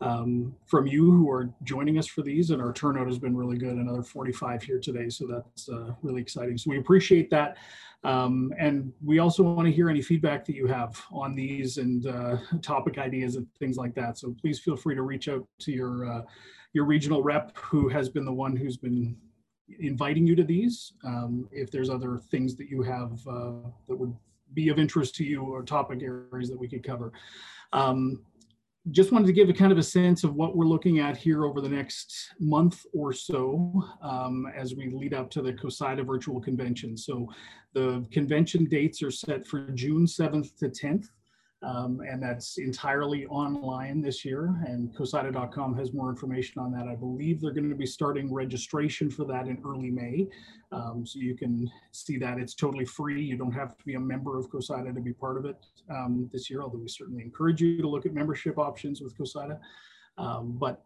um, 0.00 0.54
from 0.64 0.86
you 0.86 1.10
who 1.10 1.28
are 1.28 1.50
joining 1.64 1.98
us 1.98 2.06
for 2.06 2.22
these, 2.22 2.50
and 2.50 2.62
our 2.62 2.72
turnout 2.72 3.08
has 3.08 3.18
been 3.18 3.36
really 3.36 3.58
good. 3.58 3.74
Another 3.74 4.04
45 4.04 4.62
here 4.62 4.78
today, 4.78 5.08
so 5.08 5.26
that's 5.26 5.68
uh, 5.68 5.90
really 6.02 6.22
exciting. 6.22 6.56
So 6.56 6.70
we 6.70 6.78
appreciate 6.78 7.30
that. 7.30 7.56
Um, 8.04 8.52
and 8.58 8.92
we 9.02 9.18
also 9.18 9.42
want 9.42 9.66
to 9.66 9.72
hear 9.72 9.88
any 9.88 10.02
feedback 10.02 10.44
that 10.44 10.54
you 10.54 10.66
have 10.66 11.00
on 11.10 11.34
these 11.34 11.78
and 11.78 12.06
uh, 12.06 12.36
topic 12.62 12.98
ideas 12.98 13.36
and 13.36 13.46
things 13.58 13.76
like 13.76 13.94
that. 13.94 14.18
So 14.18 14.34
please 14.40 14.60
feel 14.60 14.76
free 14.76 14.94
to 14.94 15.02
reach 15.02 15.28
out 15.28 15.46
to 15.60 15.72
your 15.72 16.10
uh, 16.10 16.22
your 16.74 16.84
regional 16.84 17.22
rep 17.22 17.56
who 17.56 17.88
has 17.88 18.08
been 18.08 18.24
the 18.24 18.32
one 18.32 18.56
who's 18.56 18.76
been 18.76 19.16
inviting 19.80 20.26
you 20.26 20.36
to 20.36 20.44
these. 20.44 20.92
Um, 21.04 21.48
if 21.50 21.70
there's 21.70 21.88
other 21.88 22.18
things 22.30 22.56
that 22.56 22.68
you 22.68 22.82
have 22.82 23.12
uh, 23.26 23.68
that 23.88 23.96
would 23.96 24.14
be 24.52 24.68
of 24.68 24.78
interest 24.78 25.14
to 25.16 25.24
you 25.24 25.42
or 25.42 25.62
topic 25.62 26.02
areas 26.02 26.48
that 26.50 26.58
we 26.58 26.68
could 26.68 26.82
cover. 26.82 27.12
Um, 27.72 28.22
just 28.90 29.12
wanted 29.12 29.26
to 29.26 29.32
give 29.32 29.48
a 29.48 29.52
kind 29.52 29.72
of 29.72 29.78
a 29.78 29.82
sense 29.82 30.24
of 30.24 30.34
what 30.34 30.54
we're 30.54 30.66
looking 30.66 30.98
at 30.98 31.16
here 31.16 31.44
over 31.44 31.60
the 31.60 31.68
next 31.68 32.34
month 32.38 32.84
or 32.92 33.12
so 33.12 33.82
um, 34.02 34.46
as 34.54 34.74
we 34.74 34.90
lead 34.90 35.14
up 35.14 35.30
to 35.30 35.40
the 35.40 35.52
COSIDA 35.52 36.04
virtual 36.04 36.40
convention. 36.40 36.96
So 36.96 37.26
the 37.72 38.06
convention 38.12 38.66
dates 38.66 39.02
are 39.02 39.10
set 39.10 39.46
for 39.46 39.70
June 39.70 40.04
7th 40.04 40.56
to 40.58 40.68
10th. 40.68 41.06
Um, 41.64 42.00
and 42.06 42.22
that's 42.22 42.58
entirely 42.58 43.24
online 43.26 44.02
this 44.02 44.24
year. 44.24 44.54
And 44.66 44.94
COSIDA.com 44.94 45.74
has 45.76 45.94
more 45.94 46.10
information 46.10 46.60
on 46.60 46.70
that. 46.72 46.88
I 46.88 46.94
believe 46.94 47.40
they're 47.40 47.52
going 47.52 47.70
to 47.70 47.74
be 47.74 47.86
starting 47.86 48.32
registration 48.32 49.10
for 49.10 49.24
that 49.26 49.46
in 49.46 49.58
early 49.64 49.90
May. 49.90 50.28
Um, 50.72 51.06
so 51.06 51.18
you 51.20 51.36
can 51.36 51.70
see 51.92 52.18
that 52.18 52.38
it's 52.38 52.54
totally 52.54 52.84
free. 52.84 53.22
You 53.22 53.36
don't 53.36 53.52
have 53.52 53.78
to 53.78 53.84
be 53.84 53.94
a 53.94 54.00
member 54.00 54.38
of 54.38 54.50
COSIDA 54.50 54.94
to 54.94 55.00
be 55.00 55.14
part 55.14 55.38
of 55.38 55.46
it 55.46 55.56
um, 55.90 56.28
this 56.32 56.50
year, 56.50 56.62
although 56.62 56.78
we 56.78 56.88
certainly 56.88 57.22
encourage 57.22 57.62
you 57.62 57.80
to 57.80 57.88
look 57.88 58.04
at 58.04 58.12
membership 58.12 58.58
options 58.58 59.00
with 59.00 59.16
COSIDA. 59.16 59.58
Um, 60.18 60.56
but 60.60 60.84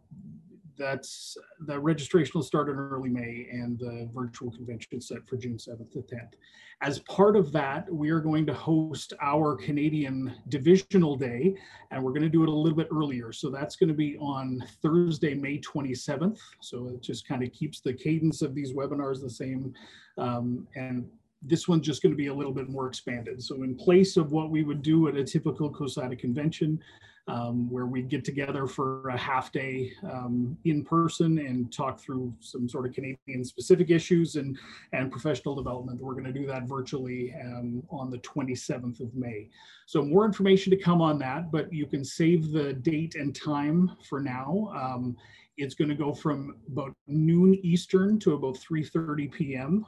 that's 0.79 1.37
the 1.67 1.79
registration 1.79 2.31
will 2.33 2.43
start 2.43 2.69
in 2.69 2.75
early 2.75 3.09
May 3.09 3.47
and 3.51 3.77
the 3.77 4.09
virtual 4.13 4.49
convention 4.49 5.01
set 5.01 5.27
for 5.27 5.37
June 5.37 5.57
7th 5.57 5.91
to 5.91 5.99
10th. 5.99 6.33
As 6.81 6.99
part 6.99 7.35
of 7.35 7.51
that, 7.51 7.91
we 7.93 8.09
are 8.09 8.21
going 8.21 8.45
to 8.45 8.53
host 8.53 9.13
our 9.21 9.57
Canadian 9.57 10.33
Divisional 10.47 11.17
Day, 11.17 11.55
and 11.91 12.01
we're 12.01 12.13
going 12.13 12.23
to 12.23 12.29
do 12.29 12.41
it 12.41 12.49
a 12.49 12.51
little 12.51 12.77
bit 12.77 12.87
earlier. 12.89 13.33
So 13.33 13.49
that's 13.49 13.75
going 13.75 13.89
to 13.89 13.93
be 13.93 14.17
on 14.17 14.63
Thursday, 14.81 15.33
May 15.33 15.59
27th. 15.59 16.39
So 16.61 16.87
it 16.87 17.01
just 17.01 17.27
kind 17.27 17.43
of 17.43 17.51
keeps 17.51 17.81
the 17.81 17.93
cadence 17.93 18.41
of 18.41 18.55
these 18.55 18.71
webinars 18.71 19.21
the 19.21 19.29
same. 19.29 19.73
Um, 20.17 20.65
and 20.75 21.05
this 21.41 21.67
one's 21.67 21.85
just 21.85 22.01
going 22.01 22.13
to 22.13 22.17
be 22.17 22.27
a 22.27 22.33
little 22.33 22.53
bit 22.53 22.69
more 22.69 22.87
expanded. 22.87 23.43
So 23.43 23.63
in 23.63 23.75
place 23.75 24.15
of 24.15 24.31
what 24.31 24.49
we 24.49 24.63
would 24.63 24.81
do 24.81 25.09
at 25.09 25.17
a 25.17 25.23
typical 25.23 25.69
COSIDA 25.69 26.17
convention, 26.17 26.81
um, 27.29 27.69
where 27.69 27.85
we'd 27.85 28.09
get 28.09 28.25
together 28.25 28.65
for 28.65 29.07
a 29.09 29.17
half 29.17 29.51
day 29.51 29.91
um, 30.03 30.57
in 30.65 30.83
person 30.83 31.37
and 31.37 31.71
talk 31.71 31.99
through 31.99 32.33
some 32.39 32.67
sort 32.67 32.87
of 32.87 32.93
Canadian 32.93 33.45
specific 33.45 33.91
issues 33.91 34.35
and, 34.35 34.57
and 34.93 35.11
professional 35.11 35.55
development. 35.55 36.01
We're 36.01 36.13
going 36.13 36.25
to 36.25 36.33
do 36.33 36.47
that 36.47 36.63
virtually 36.63 37.33
um, 37.41 37.83
on 37.89 38.09
the 38.09 38.17
27th 38.19 38.99
of 38.99 39.13
May. 39.13 39.49
So 39.85 40.01
more 40.01 40.25
information 40.25 40.71
to 40.71 40.77
come 40.77 41.01
on 41.01 41.19
that, 41.19 41.51
but 41.51 41.71
you 41.71 41.85
can 41.85 42.03
save 42.03 42.51
the 42.51 42.73
date 42.73 43.15
and 43.15 43.35
time 43.35 43.91
for 44.07 44.19
now. 44.19 44.71
Um, 44.75 45.15
it's 45.57 45.75
going 45.75 45.89
to 45.89 45.95
go 45.95 46.13
from 46.13 46.55
about 46.71 46.93
noon 47.07 47.53
Eastern 47.63 48.17
to 48.19 48.33
about 48.33 48.55
3.30 48.55 49.31
p.m 49.31 49.85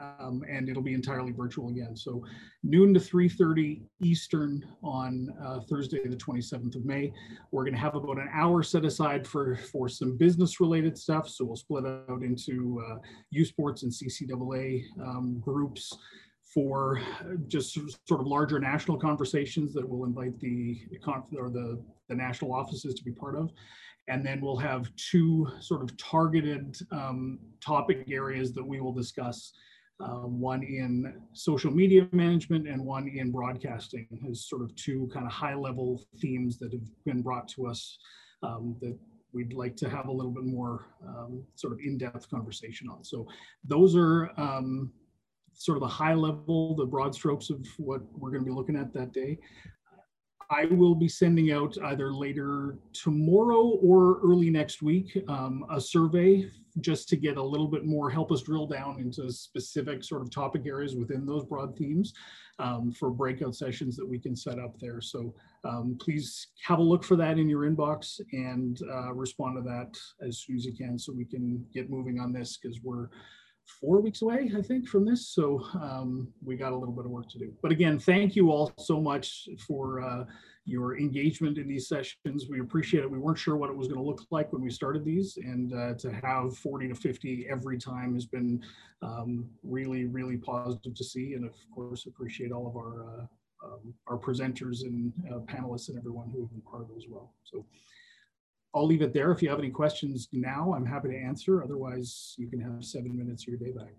um, 0.00 0.42
and 0.48 0.68
it'll 0.68 0.82
be 0.82 0.94
entirely 0.94 1.32
virtual 1.32 1.68
again. 1.68 1.96
So 1.96 2.24
noon 2.62 2.94
to 2.94 3.00
3.30 3.00 3.82
Eastern 4.02 4.64
on 4.82 5.28
uh, 5.44 5.60
Thursday, 5.68 6.06
the 6.06 6.16
27th 6.16 6.76
of 6.76 6.84
May. 6.84 7.12
We're 7.50 7.64
gonna 7.64 7.76
have 7.76 7.94
about 7.94 8.18
an 8.18 8.28
hour 8.32 8.62
set 8.62 8.84
aside 8.84 9.26
for, 9.26 9.56
for 9.56 9.88
some 9.88 10.16
business 10.16 10.60
related 10.60 10.98
stuff. 10.98 11.28
So 11.28 11.44
we'll 11.44 11.56
split 11.56 11.86
out 11.86 12.22
into 12.22 12.82
uh, 12.88 12.96
U 13.30 13.44
Sports 13.44 13.82
and 13.82 13.92
CCAA 13.92 14.84
um, 15.00 15.40
groups 15.40 15.96
for 16.56 17.02
just 17.48 17.78
sort 18.08 18.20
of 18.20 18.26
larger 18.26 18.58
national 18.58 18.98
conversations 18.98 19.74
that 19.74 19.86
will 19.86 20.04
invite 20.04 20.38
the 20.40 20.80
or 21.36 21.50
the, 21.50 21.82
the 22.08 22.14
national 22.14 22.52
offices 22.52 22.94
to 22.94 23.04
be 23.04 23.12
part 23.12 23.36
of. 23.36 23.50
And 24.08 24.24
then 24.24 24.40
we'll 24.40 24.56
have 24.56 24.88
two 24.96 25.48
sort 25.60 25.82
of 25.82 25.96
targeted 25.96 26.78
um, 26.92 27.38
topic 27.60 28.06
areas 28.10 28.52
that 28.54 28.64
we 28.64 28.80
will 28.80 28.92
discuss 28.92 29.52
um, 30.00 30.40
one 30.40 30.62
in 30.62 31.22
social 31.32 31.70
media 31.70 32.06
management 32.12 32.68
and 32.68 32.84
one 32.84 33.08
in 33.08 33.30
broadcasting 33.30 34.06
as 34.30 34.46
sort 34.46 34.62
of 34.62 34.74
two 34.76 35.08
kind 35.12 35.26
of 35.26 35.32
high 35.32 35.54
level 35.54 36.04
themes 36.20 36.58
that 36.58 36.72
have 36.72 36.82
been 37.04 37.22
brought 37.22 37.48
to 37.48 37.66
us 37.66 37.98
um, 38.42 38.76
that 38.80 38.96
we'd 39.32 39.52
like 39.52 39.76
to 39.76 39.88
have 39.88 40.08
a 40.08 40.12
little 40.12 40.32
bit 40.32 40.44
more 40.44 40.86
um, 41.06 41.42
sort 41.54 41.72
of 41.72 41.78
in-depth 41.80 42.28
conversation 42.30 42.88
on. 42.88 43.04
So 43.04 43.26
those 43.64 43.96
are 43.96 44.30
um, 44.38 44.92
sort 45.54 45.76
of 45.76 45.82
the 45.82 45.88
high 45.88 46.14
level, 46.14 46.74
the 46.76 46.84
broad 46.84 47.14
strokes 47.14 47.50
of 47.50 47.66
what 47.78 48.02
we're 48.12 48.30
going 48.30 48.42
to 48.42 48.50
be 48.50 48.54
looking 48.54 48.76
at 48.76 48.92
that 48.92 49.12
day. 49.12 49.38
I 50.50 50.66
will 50.66 50.94
be 50.94 51.08
sending 51.08 51.50
out 51.50 51.76
either 51.84 52.12
later 52.12 52.78
tomorrow 52.92 53.78
or 53.82 54.20
early 54.20 54.50
next 54.50 54.82
week 54.82 55.16
um, 55.28 55.64
a 55.70 55.80
survey 55.80 56.48
just 56.80 57.08
to 57.08 57.16
get 57.16 57.36
a 57.36 57.42
little 57.42 57.68
bit 57.68 57.84
more, 57.84 58.10
help 58.10 58.30
us 58.30 58.42
drill 58.42 58.66
down 58.66 59.00
into 59.00 59.30
specific 59.32 60.04
sort 60.04 60.22
of 60.22 60.30
topic 60.30 60.62
areas 60.66 60.94
within 60.94 61.24
those 61.24 61.44
broad 61.44 61.76
themes 61.76 62.12
um, 62.58 62.92
for 62.92 63.10
breakout 63.10 63.54
sessions 63.54 63.96
that 63.96 64.06
we 64.06 64.18
can 64.18 64.36
set 64.36 64.58
up 64.58 64.78
there. 64.78 65.00
So 65.00 65.34
um, 65.64 65.96
please 65.98 66.48
have 66.62 66.78
a 66.78 66.82
look 66.82 67.02
for 67.02 67.16
that 67.16 67.38
in 67.38 67.48
your 67.48 67.68
inbox 67.68 68.20
and 68.32 68.78
uh, 68.92 69.12
respond 69.14 69.56
to 69.56 69.62
that 69.62 69.96
as 70.26 70.38
soon 70.38 70.56
as 70.56 70.64
you 70.64 70.74
can 70.74 70.98
so 70.98 71.12
we 71.12 71.24
can 71.24 71.64
get 71.72 71.90
moving 71.90 72.20
on 72.20 72.32
this 72.32 72.58
because 72.58 72.78
we're 72.82 73.08
four 73.66 74.00
weeks 74.00 74.22
away, 74.22 74.50
I 74.56 74.62
think, 74.62 74.88
from 74.88 75.04
this. 75.04 75.28
So 75.28 75.60
um, 75.74 76.28
we 76.44 76.56
got 76.56 76.72
a 76.72 76.76
little 76.76 76.94
bit 76.94 77.04
of 77.04 77.10
work 77.10 77.28
to 77.30 77.38
do. 77.38 77.52
But 77.62 77.72
again, 77.72 77.98
thank 77.98 78.36
you 78.36 78.50
all 78.50 78.72
so 78.78 79.00
much 79.00 79.48
for 79.66 80.00
uh, 80.00 80.24
your 80.64 80.98
engagement 80.98 81.58
in 81.58 81.68
these 81.68 81.88
sessions. 81.88 82.46
We 82.48 82.60
appreciate 82.60 83.02
it. 83.02 83.10
We 83.10 83.18
weren't 83.18 83.38
sure 83.38 83.56
what 83.56 83.70
it 83.70 83.76
was 83.76 83.88
going 83.88 83.98
to 84.00 84.06
look 84.06 84.22
like 84.30 84.52
when 84.52 84.62
we 84.62 84.70
started 84.70 85.04
these, 85.04 85.36
and 85.36 85.72
uh, 85.72 85.94
to 85.94 86.12
have 86.12 86.56
40 86.56 86.88
to 86.88 86.94
50 86.94 87.46
every 87.50 87.78
time 87.78 88.14
has 88.14 88.26
been 88.26 88.62
um, 89.02 89.46
really, 89.62 90.04
really 90.04 90.36
positive 90.36 90.94
to 90.94 91.04
see. 91.04 91.34
And 91.34 91.44
of 91.44 91.54
course, 91.74 92.06
appreciate 92.06 92.52
all 92.52 92.66
of 92.66 92.76
our 92.76 93.02
uh, 93.02 93.26
um, 93.64 93.94
our 94.06 94.18
presenters 94.18 94.82
and 94.82 95.12
uh, 95.32 95.38
panelists 95.40 95.88
and 95.88 95.98
everyone 95.98 96.30
who 96.30 96.42
have 96.42 96.50
been 96.50 96.60
part 96.60 96.82
of 96.82 96.90
it 96.90 96.96
as 96.96 97.04
well. 97.08 97.32
So. 97.44 97.66
I'll 98.76 98.86
leave 98.86 99.00
it 99.00 99.14
there. 99.14 99.32
If 99.32 99.42
you 99.42 99.48
have 99.48 99.58
any 99.58 99.70
questions 99.70 100.28
now, 100.32 100.74
I'm 100.76 100.84
happy 100.84 101.08
to 101.08 101.16
answer. 101.16 101.64
Otherwise, 101.64 102.34
you 102.36 102.46
can 102.46 102.60
have 102.60 102.84
seven 102.84 103.16
minutes 103.16 103.44
of 103.44 103.48
your 103.48 103.58
day 103.58 103.72
back. 103.72 103.94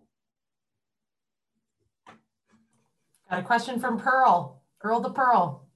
Got 3.27 3.39
a 3.39 3.43
question 3.43 3.79
from 3.79 3.99
Pearl, 3.99 4.61
Pearl 4.79 4.99
the 4.99 5.09
Pearl. 5.09 5.67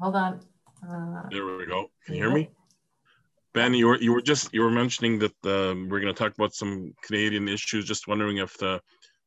Hold 0.00 0.16
on. 0.16 0.40
Uh, 0.82 1.28
there 1.30 1.44
we 1.44 1.66
go. 1.66 1.90
Can 2.06 2.14
you 2.14 2.22
hear 2.22 2.32
me? 2.32 2.48
Ben, 3.52 3.74
you 3.74 3.86
were 3.86 3.98
you 3.98 4.14
were 4.14 4.22
just 4.22 4.48
you 4.54 4.62
were 4.62 4.70
mentioning 4.70 5.18
that 5.18 5.34
um, 5.44 5.90
we're 5.90 6.00
going 6.00 6.12
to 6.12 6.18
talk 6.18 6.32
about 6.34 6.54
some 6.54 6.94
Canadian 7.02 7.48
issues. 7.48 7.84
Just 7.84 8.08
wondering 8.08 8.38
if 8.38 8.56
the, 8.56 8.80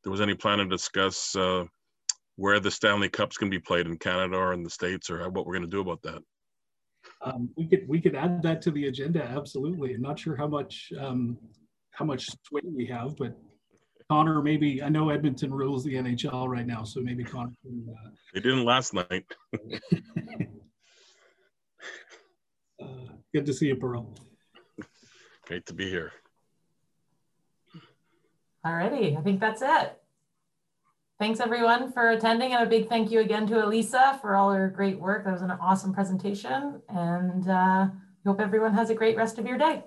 there 0.04 0.12
was 0.12 0.22
any 0.22 0.34
plan 0.34 0.58
to 0.58 0.66
discuss 0.66 1.36
uh, 1.36 1.66
where 2.36 2.60
the 2.60 2.72
Stanley 2.72 3.10
Cup's 3.10 3.38
going 3.38 3.52
to 3.52 3.58
be 3.58 3.62
played 3.62 3.86
in 3.86 3.98
Canada 3.98 4.38
or 4.38 4.54
in 4.54 4.64
the 4.64 4.70
States 4.70 5.10
or 5.10 5.30
what 5.30 5.46
we're 5.46 5.54
going 5.54 5.70
to 5.70 5.70
do 5.70 5.82
about 5.82 6.02
that. 6.04 6.22
Um, 7.22 7.50
we 7.58 7.68
could 7.68 7.88
we 7.88 8.02
could 8.02 8.16
add 8.16 8.42
that 8.44 8.62
to 8.64 8.72
the 8.72 8.88
agenda. 8.88 9.24
Absolutely. 9.24 9.94
I'm 9.94 10.02
not 10.02 10.20
sure 10.20 10.36
how 10.36 10.48
much 10.48 10.92
um, 11.00 11.38
how 11.92 12.06
much 12.06 12.30
swing 12.48 12.74
we 12.76 12.86
have, 12.88 13.16
but 13.18 13.38
Connor, 14.10 14.42
maybe 14.42 14.82
I 14.82 14.90
know 14.90 15.10
Edmonton 15.10 15.54
rules 15.54 15.84
the 15.84 15.94
NHL 15.96 16.48
right 16.48 16.66
now, 16.68 16.84
so 16.84 17.02
maybe 17.02 17.24
Connor. 17.24 17.52
Can, 17.62 17.88
uh, 17.90 18.10
they 18.34 18.40
didn't 18.40 18.66
last 18.66 18.94
night. 18.94 19.26
uh, 22.82 22.88
good 23.34 23.46
to 23.46 23.54
see 23.54 23.68
you, 23.68 23.76
Pearl. 23.76 24.14
Great 25.46 25.66
to 25.68 25.74
be 25.74 25.90
here. 25.90 26.12
All 28.66 28.74
righty, 28.74 29.18
I 29.18 29.22
think 29.22 29.40
that's 29.42 29.62
it. 29.62 30.03
Thanks 31.20 31.40
everyone 31.40 31.92
for 31.92 32.10
attending 32.10 32.54
and 32.54 32.64
a 32.64 32.70
big 32.70 32.90
thank 32.90 33.12
you 33.12 33.20
again 33.20 33.46
to 33.48 33.64
Elisa 33.64 34.18
for 34.20 34.36
all 34.36 34.52
her 34.52 34.68
great 34.68 35.00
work. 35.00 35.26
That 35.26 35.32
was 35.32 35.44
an 35.44 35.52
awesome 35.52 35.94
presentation 35.94 36.82
and 36.90 37.48
uh, 37.48 37.88
hope 38.26 38.42
everyone 38.42 38.74
has 38.74 38.90
a 38.90 38.96
great 38.96 39.16
rest 39.16 39.38
of 39.38 39.46
your 39.46 39.58
day. 39.58 39.84